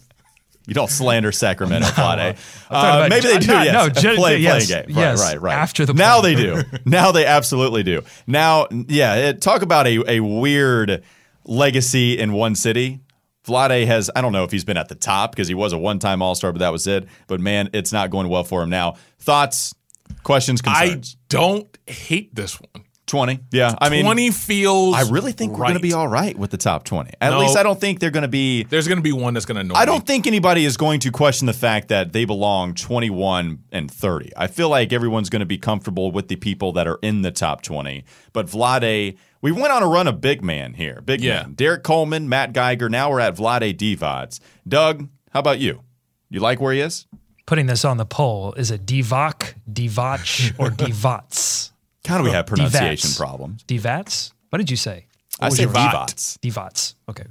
You 0.68 0.74
don't 0.74 0.90
slander 0.90 1.30
Sacramento, 1.30 1.86
Vlade. 1.86 1.94
talking 1.94 2.36
Uh, 2.70 3.06
maybe 3.08 3.28
they 3.28 3.38
do. 3.38 3.46
no, 3.46 3.62
yes. 3.62 3.72
no, 3.72 3.84
A 3.84 3.90
gen- 3.90 4.16
play, 4.16 4.36
yes, 4.38 4.66
playing 4.66 4.86
game. 4.88 4.96
yes, 4.96 5.20
Right, 5.20 5.28
right, 5.34 5.40
right. 5.40 5.54
after 5.54 5.86
the 5.86 5.94
now 5.94 6.20
they 6.20 6.34
do. 6.34 6.60
now 6.84 7.12
they 7.12 7.24
absolutely 7.24 7.84
do. 7.84 8.02
Now, 8.26 8.66
yeah. 8.72 9.14
It, 9.28 9.40
talk 9.40 9.62
about 9.62 9.86
a 9.86 10.02
a 10.16 10.20
weird 10.20 11.04
legacy 11.44 12.18
in 12.18 12.32
one 12.32 12.56
city. 12.56 12.98
Vlade 13.46 13.86
has. 13.86 14.10
I 14.16 14.20
don't 14.20 14.32
know 14.32 14.44
if 14.44 14.50
he's 14.50 14.64
been 14.64 14.76
at 14.76 14.88
the 14.88 14.94
top 14.94 15.32
because 15.32 15.48
he 15.48 15.54
was 15.54 15.72
a 15.72 15.78
one 15.78 15.98
time 15.98 16.22
All 16.22 16.34
Star, 16.34 16.52
but 16.52 16.58
that 16.58 16.72
was 16.72 16.86
it. 16.86 17.06
But 17.26 17.40
man, 17.40 17.70
it's 17.72 17.92
not 17.92 18.10
going 18.10 18.28
well 18.28 18.44
for 18.44 18.62
him 18.62 18.70
now. 18.70 18.96
Thoughts, 19.20 19.74
questions, 20.22 20.60
concerns? 20.62 21.16
I 21.16 21.24
don't 21.28 21.78
hate 21.86 22.34
this 22.34 22.60
one. 22.60 22.85
Twenty. 23.06 23.38
Yeah. 23.52 23.74
I 23.80 23.88
mean, 23.88 24.04
20 24.04 24.32
feels 24.32 24.94
I 24.96 25.02
really 25.02 25.30
think 25.30 25.52
we're 25.52 25.64
going 25.64 25.74
to 25.74 25.80
be 25.80 25.92
all 25.92 26.08
right 26.08 26.36
with 26.36 26.50
the 26.50 26.56
top 26.56 26.82
20. 26.84 27.12
At 27.20 27.30
No. 27.30 27.38
least 27.38 27.56
I 27.56 27.62
don't 27.62 27.80
think 27.80 28.00
they're 28.00 28.10
going 28.10 28.22
to 28.22 28.28
be. 28.28 28.64
There's 28.64 28.88
going 28.88 28.98
to 28.98 29.02
be 29.02 29.12
one 29.12 29.32
that's 29.34 29.46
going 29.46 29.54
to 29.54 29.60
annoy 29.60 29.74
I 29.76 29.84
don't 29.84 30.04
think 30.04 30.26
anybody 30.26 30.64
is 30.64 30.76
going 30.76 30.98
to 31.00 31.12
question 31.12 31.46
the 31.46 31.52
fact 31.52 31.86
that 31.88 32.12
they 32.12 32.24
belong 32.24 32.74
21 32.74 33.60
and 33.70 33.88
30. 33.90 34.32
I 34.36 34.48
feel 34.48 34.68
like 34.68 34.92
everyone's 34.92 35.30
going 35.30 35.40
to 35.40 35.46
be 35.46 35.56
comfortable 35.58 36.10
with 36.10 36.26
the 36.26 36.34
people 36.36 36.72
that 36.72 36.88
are 36.88 36.98
in 37.00 37.22
the 37.22 37.30
top 37.30 37.62
20. 37.62 38.04
But 38.32 38.46
Vlade, 38.46 39.16
we 39.40 39.52
went 39.52 39.72
on 39.72 39.84
a 39.84 39.86
run 39.86 40.08
of 40.08 40.20
big 40.20 40.42
man 40.42 40.74
here. 40.74 41.00
Big 41.04 41.20
Yeah. 41.20 41.42
man. 41.42 41.52
Derrick 41.54 41.84
Coleman, 41.84 42.28
Matt 42.28 42.52
Geiger. 42.52 42.88
Now 42.88 43.10
we're 43.10 43.20
at 43.20 43.36
Vlade 43.36 43.76
Divac. 43.76 44.40
Doug, 44.66 45.08
how 45.30 45.38
about 45.40 45.60
you? 45.60 45.82
You 46.28 46.40
like 46.40 46.60
where 46.60 46.72
he 46.72 46.80
is? 46.80 47.06
Putting 47.46 47.66
this 47.66 47.84
on 47.84 47.98
the 47.98 48.04
poll 48.06 48.52
is 48.54 48.72
it 48.72 48.84
Divac, 48.84 49.54
Divac, 49.72 50.54
or 50.58 50.70
Divats? 50.76 51.70
Of 52.10 52.24
we 52.24 52.30
have 52.30 52.44
oh, 52.44 52.48
pronunciation 52.48 53.08
Divats. 53.08 53.18
problems. 53.18 53.62
Divats? 53.64 54.32
What 54.50 54.58
did 54.58 54.70
you 54.70 54.76
say? 54.76 55.06
I 55.40 55.48
say 55.50 55.64
your 55.64 55.72
vote? 55.72 56.38
Divats. 56.40 56.94
Okay, 57.08 57.24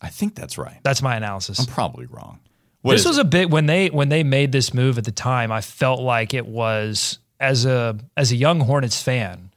I 0.00 0.08
think 0.08 0.34
that's 0.34 0.58
right. 0.58 0.78
that's 0.82 1.02
my 1.02 1.16
analysis. 1.16 1.58
I'm 1.58 1.66
probably 1.66 2.06
wrong. 2.06 2.40
What 2.82 2.92
this 2.92 3.06
was 3.06 3.18
it? 3.18 3.22
a 3.22 3.24
bit 3.24 3.50
when 3.50 3.66
they 3.66 3.88
when 3.88 4.08
they 4.08 4.22
made 4.22 4.52
this 4.52 4.74
move 4.74 4.98
at 4.98 5.04
the 5.04 5.12
time. 5.12 5.50
I 5.50 5.60
felt 5.60 6.00
like 6.00 6.34
it 6.34 6.46
was 6.46 7.18
as 7.40 7.64
a 7.64 7.98
as 8.16 8.32
a 8.32 8.36
young 8.36 8.60
Hornets 8.60 9.02
fan, 9.02 9.50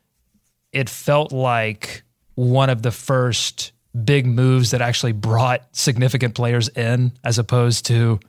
it 0.72 0.90
felt 0.90 1.32
like 1.32 2.04
one 2.36 2.70
of 2.70 2.82
the 2.82 2.92
first 2.92 3.72
big 4.04 4.26
moves 4.26 4.72
that 4.72 4.82
actually 4.82 5.12
brought 5.12 5.64
significant 5.76 6.36
players 6.36 6.70
in, 6.70 7.12
as 7.24 7.38
opposed 7.38 7.86
to 7.88 8.20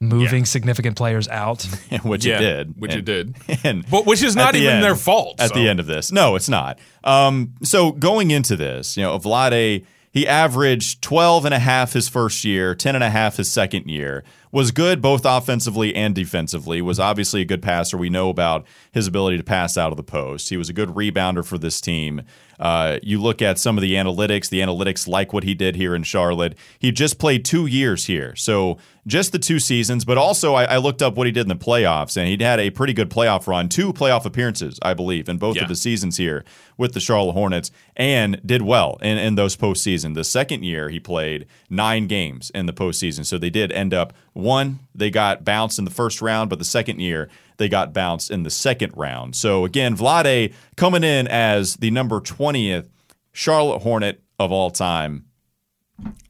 moving 0.00 0.44
significant 0.44 0.96
players 0.96 1.26
out. 1.28 1.62
which 2.02 2.24
Yeah, 2.26 2.36
it 2.36 2.40
did. 2.40 2.80
which 2.80 2.92
And- 2.94 3.00
it 3.00 3.04
did. 3.04 3.36
And 3.64 3.88
But 3.90 4.06
which 4.06 4.22
is 4.22 4.36
not 4.36 4.52
the 4.52 4.60
even 4.60 4.74
end- 4.74 4.84
their 4.84 4.96
fault. 4.96 5.40
at 5.40 5.48
so. 5.50 5.54
the 5.54 5.68
end 5.68 5.80
of 5.80 5.86
this. 5.86 6.12
No, 6.12 6.36
it's 6.36 6.48
not. 6.48 6.78
Um, 7.04 7.54
so 7.62 7.92
going 7.92 8.30
into 8.30 8.56
this, 8.56 8.96
you 8.96 9.02
know, 9.02 9.18
Vlade, 9.18 9.84
he 10.12 10.26
averaged 10.26 11.02
12 11.02 11.44
and 11.44 11.54
a 11.54 11.58
half 11.58 11.92
his 11.92 12.08
first 12.08 12.44
year, 12.44 12.74
10 12.74 12.94
and 12.94 13.04
a 13.04 13.10
half 13.10 13.36
his 13.36 13.50
second 13.50 13.86
year. 13.88 14.24
Was 14.56 14.70
good 14.70 15.02
both 15.02 15.26
offensively 15.26 15.94
and 15.94 16.14
defensively. 16.14 16.80
Was 16.80 16.98
obviously 16.98 17.42
a 17.42 17.44
good 17.44 17.60
passer. 17.60 17.98
We 17.98 18.08
know 18.08 18.30
about 18.30 18.64
his 18.90 19.06
ability 19.06 19.36
to 19.36 19.42
pass 19.44 19.76
out 19.76 19.90
of 19.92 19.98
the 19.98 20.02
post. 20.02 20.48
He 20.48 20.56
was 20.56 20.70
a 20.70 20.72
good 20.72 20.88
rebounder 20.88 21.44
for 21.44 21.58
this 21.58 21.78
team. 21.78 22.22
Uh, 22.58 22.98
you 23.02 23.20
look 23.20 23.42
at 23.42 23.58
some 23.58 23.76
of 23.76 23.82
the 23.82 23.92
analytics. 23.96 24.48
The 24.48 24.60
analytics 24.60 25.06
like 25.06 25.34
what 25.34 25.44
he 25.44 25.52
did 25.52 25.76
here 25.76 25.94
in 25.94 26.04
Charlotte. 26.04 26.56
He 26.78 26.90
just 26.90 27.18
played 27.18 27.44
two 27.44 27.66
years 27.66 28.06
here, 28.06 28.34
so 28.34 28.78
just 29.06 29.32
the 29.32 29.38
two 29.38 29.58
seasons. 29.58 30.06
But 30.06 30.16
also, 30.16 30.54
I, 30.54 30.64
I 30.64 30.76
looked 30.78 31.02
up 31.02 31.16
what 31.16 31.26
he 31.26 31.32
did 31.34 31.42
in 31.42 31.48
the 31.48 31.54
playoffs, 31.62 32.16
and 32.16 32.26
he'd 32.26 32.40
had 32.40 32.58
a 32.58 32.70
pretty 32.70 32.94
good 32.94 33.10
playoff 33.10 33.46
run, 33.46 33.68
two 33.68 33.92
playoff 33.92 34.24
appearances, 34.24 34.78
I 34.80 34.94
believe, 34.94 35.28
in 35.28 35.36
both 35.36 35.56
Yeah. 35.56 35.64
of 35.64 35.68
the 35.68 35.76
seasons 35.76 36.16
here 36.16 36.46
with 36.78 36.94
the 36.94 37.00
Charlotte 37.00 37.34
Hornets, 37.34 37.70
and 37.94 38.40
did 38.44 38.62
well 38.62 38.96
in, 39.02 39.18
in 39.18 39.34
those 39.34 39.54
postseason. 39.54 40.14
The 40.14 40.24
second 40.24 40.64
year, 40.64 40.88
he 40.88 40.98
played 40.98 41.44
nine 41.68 42.06
games 42.06 42.48
in 42.54 42.64
the 42.64 42.72
postseason, 42.72 43.26
so 43.26 43.36
they 43.36 43.50
did 43.50 43.70
end 43.70 43.92
up 43.92 44.14
one. 44.46 44.78
They 44.94 45.10
got 45.10 45.44
bounced 45.44 45.78
in 45.78 45.84
the 45.84 45.90
first 45.90 46.22
round, 46.22 46.48
but 46.48 46.58
the 46.58 46.64
second 46.64 47.00
year 47.00 47.28
they 47.58 47.68
got 47.68 47.92
bounced 47.92 48.30
in 48.30 48.42
the 48.42 48.50
second 48.50 48.92
round. 48.96 49.36
So 49.36 49.64
again, 49.64 49.96
Vlade 49.96 50.54
coming 50.76 51.04
in 51.04 51.26
as 51.28 51.76
the 51.76 51.90
number 51.90 52.20
twentieth 52.20 52.88
Charlotte 53.32 53.82
Hornet 53.82 54.22
of 54.38 54.52
all 54.52 54.70
time. 54.70 55.26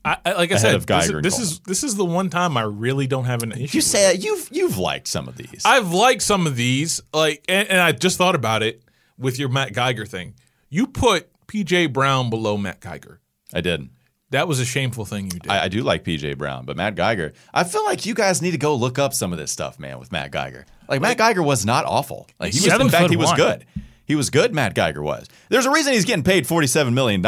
I, 0.05 0.19
like 0.35 0.53
I 0.53 0.57
said, 0.57 0.77
of 0.77 0.87
this, 0.87 1.09
and 1.09 1.25
this 1.25 1.41
is 1.41 1.59
this 1.61 1.83
is 1.83 1.97
the 1.97 2.05
one 2.05 2.31
time 2.31 2.57
I 2.57 2.63
really 2.63 3.09
don't 3.09 3.25
have 3.25 3.43
an 3.43 3.51
issue. 3.51 3.79
You 3.79 3.81
say 3.81 4.15
you've 4.15 4.49
you've 4.53 4.79
liked 4.79 5.09
some 5.09 5.27
of 5.27 5.37
these. 5.37 5.63
I've 5.65 5.93
liked 5.93 6.23
some 6.23 6.47
of 6.47 6.55
these, 6.55 7.01
like, 7.13 7.45
and, 7.49 7.69
and 7.69 7.81
I 7.81 7.91
just 7.91 8.17
thought 8.17 8.37
about 8.37 8.63
it 8.63 8.83
with 9.19 9.41
your 9.41 9.49
Matt 9.49 9.73
Geiger 9.73 10.07
thing. 10.07 10.35
You 10.69 10.87
put 10.87 11.29
PJ 11.49 11.93
Brown 11.93 12.31
below 12.31 12.57
Matt 12.57 12.81
Geiger. 12.81 13.21
I 13.53 13.61
did. 13.61 13.89
That 14.31 14.49
was 14.49 14.59
a 14.59 14.65
shameful 14.65 15.05
thing 15.05 15.27
you 15.27 15.39
did. 15.39 15.51
I, 15.51 15.65
I 15.65 15.69
do 15.69 15.83
like 15.83 16.03
PJ 16.05 16.37
Brown, 16.37 16.65
but 16.65 16.77
Matt 16.77 16.97
Geiger. 16.97 17.33
I 17.55 17.63
feel 17.65 17.85
like 17.85 18.05
you 18.07 18.15
guys 18.15 18.43
need 18.43 18.51
to 18.51 18.59
go 18.59 18.75
look 18.75 18.99
up 18.99 19.15
some 19.15 19.33
of 19.33 19.39
this 19.39 19.53
stuff, 19.53 19.79
man. 19.79 20.01
With 20.01 20.11
Matt 20.11 20.33
Geiger, 20.33 20.67
like 20.89 21.01
Matt 21.01 21.19
Geiger 21.19 21.43
was 21.43 21.65
not 21.65 21.85
awful. 21.85 22.27
Like 22.41 22.53
he 22.53 22.61
was, 22.61 22.81
in 22.81 22.89
fact, 22.89 23.11
he 23.11 23.17
was 23.17 23.29
one. 23.29 23.37
good. 23.37 23.67
He 24.05 24.15
was 24.15 24.31
good. 24.31 24.55
Matt 24.55 24.75
Geiger 24.75 25.03
was. 25.03 25.27
There's 25.49 25.67
a 25.67 25.71
reason 25.71 25.93
he's 25.93 26.05
getting 26.05 26.23
paid 26.23 26.47
$47 26.47 26.93
million 26.93 27.27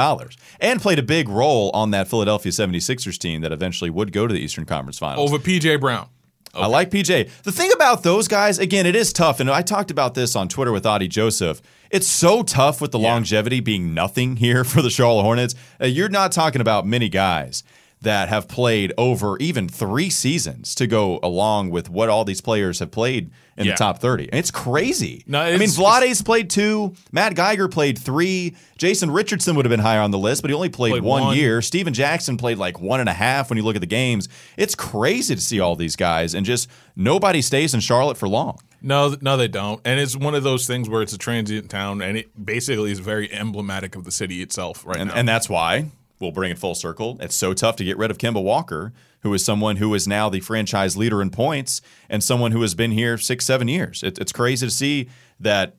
and 0.60 0.80
played 0.80 1.00
a 1.00 1.02
big 1.02 1.28
role 1.28 1.70
on 1.74 1.90
that 1.90 2.06
Philadelphia 2.06 2.52
76ers 2.52 3.18
team 3.18 3.40
that 3.40 3.50
eventually 3.50 3.90
would 3.90 4.12
go 4.12 4.28
to 4.28 4.32
the 4.32 4.40
Eastern 4.40 4.64
Conference 4.64 4.96
Finals. 4.96 5.28
Over 5.28 5.42
PJ 5.42 5.80
Brown. 5.80 6.08
I 6.54 6.66
like 6.66 6.90
PJ. 6.90 7.42
The 7.42 7.52
thing 7.52 7.70
about 7.72 8.02
those 8.02 8.28
guys, 8.28 8.58
again, 8.58 8.86
it 8.86 8.96
is 8.96 9.12
tough. 9.12 9.40
And 9.40 9.50
I 9.50 9.62
talked 9.62 9.90
about 9.90 10.14
this 10.14 10.34
on 10.34 10.48
Twitter 10.48 10.72
with 10.72 10.86
Adi 10.86 11.08
Joseph. 11.08 11.60
It's 11.90 12.06
so 12.08 12.42
tough 12.42 12.80
with 12.80 12.90
the 12.92 12.98
longevity 12.98 13.60
being 13.60 13.94
nothing 13.94 14.36
here 14.38 14.64
for 14.64 14.82
the 14.82 14.90
Charlotte 14.90 15.22
Hornets. 15.22 15.54
Uh, 15.80 15.86
you're 15.86 16.08
not 16.08 16.32
talking 16.32 16.60
about 16.60 16.86
many 16.86 17.08
guys 17.08 17.62
that 18.00 18.28
have 18.28 18.46
played 18.46 18.92
over 18.96 19.36
even 19.38 19.68
three 19.68 20.08
seasons 20.08 20.74
to 20.76 20.86
go 20.86 21.18
along 21.22 21.70
with 21.70 21.90
what 21.90 22.08
all 22.08 22.24
these 22.24 22.40
players 22.40 22.78
have 22.78 22.90
played 22.92 23.30
in 23.56 23.66
Yeah. 23.66 23.72
the 23.72 23.76
top 23.78 23.98
30. 23.98 24.28
And 24.30 24.38
it's 24.38 24.52
crazy. 24.52 25.24
No, 25.26 25.40
I 25.40 25.46
mean, 25.52 25.62
it's- 25.62 25.76
Vlade's 25.76 26.22
played 26.22 26.48
two. 26.48 26.94
Matt 27.10 27.34
Geiger 27.34 27.66
played 27.66 27.98
three. 27.98 28.54
Jason 28.76 29.10
Richardson 29.10 29.56
would 29.56 29.64
have 29.64 29.70
been 29.70 29.80
higher 29.80 30.00
on 30.00 30.12
the 30.12 30.18
list, 30.18 30.42
but 30.42 30.50
he 30.50 30.54
only 30.54 30.68
played, 30.68 30.90
Played 30.92 31.02
one, 31.02 31.22
one. 31.24 31.36
year. 31.36 31.60
Stephen 31.60 31.92
Jackson 31.92 32.36
played 32.36 32.56
like 32.58 32.80
one 32.80 33.00
and 33.00 33.08
a 33.08 33.12
half 33.14 33.50
when 33.50 33.56
you 33.56 33.64
look 33.64 33.74
at 33.74 33.80
the 33.80 33.86
games. 33.86 34.28
It's 34.56 34.76
crazy 34.76 35.34
to 35.34 35.40
see 35.40 35.58
all 35.58 35.74
these 35.74 35.96
guys, 35.96 36.34
and 36.34 36.46
just 36.46 36.68
nobody 36.94 37.42
stays 37.42 37.74
in 37.74 37.80
Charlotte 37.80 38.16
for 38.16 38.28
long. 38.28 38.58
No, 38.80 39.16
no, 39.20 39.36
they 39.36 39.48
don't. 39.48 39.80
And 39.84 39.98
it's 39.98 40.14
one 40.14 40.36
of 40.36 40.44
those 40.44 40.68
things 40.68 40.88
where 40.88 41.02
it's 41.02 41.12
a 41.12 41.18
transient 41.18 41.68
town, 41.68 42.00
and 42.00 42.16
it 42.16 42.46
basically 42.46 42.92
is 42.92 43.00
very 43.00 43.32
emblematic 43.34 43.96
of 43.96 44.04
the 44.04 44.12
city 44.12 44.40
itself 44.40 44.86
right 44.86 44.98
And, 44.98 45.08
now. 45.10 45.16
and 45.16 45.28
that's 45.28 45.48
why 45.48 45.86
we'll 46.20 46.32
bring 46.32 46.50
it 46.50 46.58
full 46.58 46.74
circle. 46.74 47.16
It's 47.20 47.34
so 47.34 47.54
tough 47.54 47.76
to 47.76 47.84
get 47.84 47.96
rid 47.98 48.10
of 48.10 48.18
Kemba 48.18 48.42
Walker, 48.42 48.92
who 49.22 49.32
is 49.34 49.44
someone 49.44 49.76
who 49.76 49.92
is 49.94 50.06
now 50.08 50.28
the 50.28 50.40
franchise 50.40 50.96
leader 50.96 51.20
in 51.22 51.30
points 51.30 51.80
and 52.08 52.22
someone 52.22 52.52
who 52.52 52.62
has 52.62 52.74
been 52.74 52.92
here 52.92 53.18
six, 53.18 53.44
seven 53.44 53.68
years. 53.68 54.02
It, 54.02 54.18
it's 54.18 54.32
crazy 54.32 54.66
to 54.66 54.70
see 54.70 55.08
that 55.40 55.76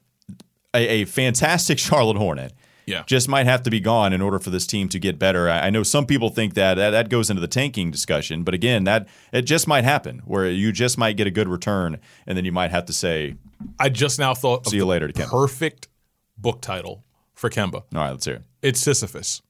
a, 0.73 1.01
a 1.01 1.05
fantastic 1.05 1.79
Charlotte 1.87 2.17
Hornet 2.17 2.53
Yeah. 2.85 3.03
just 3.07 3.27
might 3.27 3.45
have 3.45 3.63
to 3.63 3.69
be 3.69 3.79
gone 3.79 4.13
in 4.13 4.21
order 4.21 4.39
for 4.39 4.49
this 4.49 4.67
team 4.67 4.89
to 4.89 4.99
get 4.99 5.17
better. 5.17 5.49
I, 5.49 5.67
I 5.67 5.69
know 5.69 5.83
some 5.83 6.05
people 6.05 6.29
think 6.29 6.53
that, 6.55 6.75
that 6.75 6.89
that 6.91 7.09
goes 7.09 7.29
into 7.29 7.39
the 7.41 7.47
tanking 7.47 7.91
discussion, 7.91 8.43
but 8.43 8.53
again, 8.53 8.83
that 8.85 9.07
it 9.31 9.43
just 9.43 9.67
might 9.67 9.83
happen 9.83 10.21
where 10.25 10.49
you 10.49 10.71
just 10.71 10.97
might 10.97 11.17
get 11.17 11.27
a 11.27 11.31
good 11.31 11.47
return, 11.47 11.97
and 12.27 12.37
then 12.37 12.45
you 12.45 12.51
might 12.51 12.71
have 12.71 12.85
to 12.85 12.93
say, 12.93 13.35
I 13.79 13.89
just 13.89 14.19
now 14.19 14.33
thought 14.33 14.67
See 14.67 14.75
you 14.77 14.81
the 14.83 14.87
later 14.87 15.07
to 15.07 15.13
Kemba. 15.13 15.29
perfect 15.29 15.87
book 16.37 16.61
title 16.61 17.03
for 17.35 17.49
Kemba. 17.49 17.75
"All 17.75 17.83
right, 17.93 18.11
let's 18.11 18.25
hear 18.25 18.35
it." 18.35 18.43
It's 18.61 18.79
Sisyphus. 18.79 19.41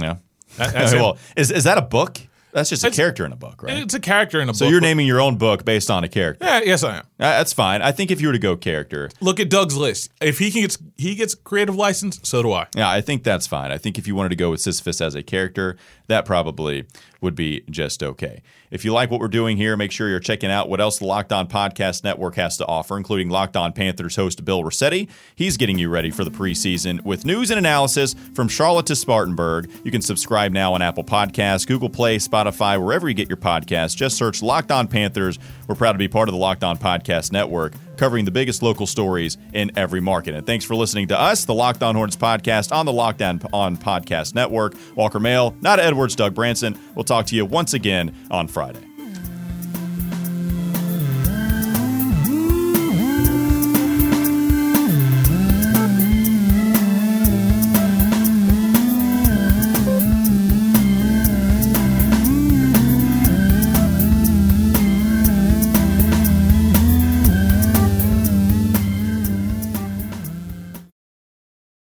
Yeah. 0.00 0.16
That's 0.56 0.92
well, 0.94 1.18
is 1.36 1.50
is 1.50 1.64
that 1.64 1.78
a 1.78 1.82
book? 1.82 2.18
That's 2.50 2.70
just 2.70 2.82
a 2.82 2.86
It's- 2.86 2.96
character 2.96 3.26
in 3.26 3.32
a 3.32 3.36
book, 3.36 3.62
right? 3.62 3.76
It's 3.76 3.92
a 3.92 4.00
character 4.00 4.40
in 4.40 4.48
a 4.48 4.52
book. 4.52 4.56
So 4.58 4.68
you're 4.68 4.80
naming 4.80 5.06
your 5.06 5.20
own 5.20 5.36
book 5.36 5.66
based 5.66 5.90
on 5.90 6.02
a 6.02 6.08
character. 6.08 6.46
Yeah, 6.46 6.60
yes, 6.64 6.82
I 6.82 6.96
am. 6.96 7.02
Uh, 7.02 7.04
That's 7.18 7.52
fine. 7.52 7.82
I 7.82 7.92
think 7.92 8.10
if 8.10 8.22
you 8.22 8.28
were 8.28 8.32
to 8.32 8.38
go 8.38 8.56
character, 8.56 9.10
Look 9.20 9.38
at 9.38 9.50
Doug's 9.50 9.76
list. 9.76 10.10
If 10.22 10.38
he 10.38 10.50
can 10.50 10.62
get 10.62 10.76
he 10.96 11.14
gets 11.14 11.34
creative 11.34 11.76
license, 11.76 12.18
so 12.22 12.42
do 12.42 12.50
I. 12.52 12.66
yeah, 12.74 12.88
I 12.90 13.02
think 13.02 13.22
that's 13.22 13.46
fine. 13.46 13.70
I 13.70 13.76
think 13.76 13.98
if 13.98 14.06
you 14.08 14.14
wanted 14.16 14.30
to 14.30 14.36
go 14.36 14.50
with 14.50 14.62
Sisyphus 14.62 15.02
as 15.02 15.14
a 15.14 15.22
character, 15.22 15.76
that 16.06 16.24
probably 16.24 16.86
would 17.20 17.34
be 17.34 17.62
just 17.68 18.02
okay. 18.02 18.42
If 18.70 18.84
you 18.84 18.92
like 18.92 19.10
what 19.10 19.20
we're 19.20 19.28
doing 19.28 19.56
here, 19.56 19.76
make 19.76 19.90
sure 19.90 20.08
you're 20.08 20.20
checking 20.20 20.50
out 20.50 20.68
what 20.68 20.80
else 20.80 20.98
the 20.98 21.06
Locked 21.06 21.32
On 21.32 21.48
Podcast 21.48 22.04
Network 22.04 22.36
has 22.36 22.56
to 22.58 22.66
offer, 22.66 22.96
including 22.96 23.28
Locked 23.28 23.56
On 23.56 23.72
Panthers 23.72 24.16
host 24.16 24.44
Bill 24.44 24.62
Rossetti. 24.62 25.08
He's 25.34 25.56
getting 25.56 25.78
you 25.78 25.88
ready 25.88 26.10
for 26.10 26.22
the 26.24 26.30
preseason 26.30 27.02
with 27.04 27.24
news 27.24 27.50
and 27.50 27.58
analysis 27.58 28.14
from 28.34 28.48
Charlotte 28.48 28.86
to 28.86 28.96
Spartanburg. 28.96 29.70
You 29.84 29.90
can 29.90 30.02
subscribe 30.02 30.52
now 30.52 30.74
on 30.74 30.82
Apple 30.82 31.04
Podcasts, 31.04 31.66
Google 31.66 31.90
Play, 31.90 32.18
Spotify, 32.18 32.82
wherever 32.82 33.08
you 33.08 33.14
get 33.14 33.28
your 33.28 33.36
podcasts. 33.36 33.96
Just 33.96 34.16
search 34.16 34.42
Locked 34.42 34.70
On 34.70 34.86
Panthers. 34.86 35.38
We're 35.66 35.74
proud 35.74 35.92
to 35.92 35.98
be 35.98 36.08
part 36.08 36.28
of 36.28 36.32
the 36.32 36.38
Locked 36.38 36.62
On 36.62 36.76
Podcast 36.76 37.32
Network, 37.32 37.72
covering 37.98 38.24
the 38.24 38.30
biggest 38.30 38.62
local 38.62 38.86
stories 38.86 39.36
in 39.52 39.70
every 39.76 40.00
market. 40.00 40.34
And 40.34 40.46
thanks 40.46 40.64
for 40.64 40.74
listening 40.74 41.08
to 41.08 41.20
us, 41.20 41.44
the 41.44 41.54
Locked 41.54 41.82
On 41.82 41.94
Hornets 41.94 42.16
podcast 42.16 42.72
on 42.72 42.86
the 42.86 42.92
Locked 42.92 43.22
On 43.22 43.38
Podcast 43.76 44.34
Network. 44.34 44.74
Walker 44.94 45.20
Mail, 45.20 45.54
not 45.60 45.80
Edwards, 45.80 46.16
Doug 46.16 46.34
Branson. 46.34 46.78
We'll 46.94 47.04
talk 47.04 47.26
to 47.26 47.36
you 47.36 47.44
once 47.44 47.74
again 47.74 48.14
on 48.30 48.48
Friday. 48.48 48.87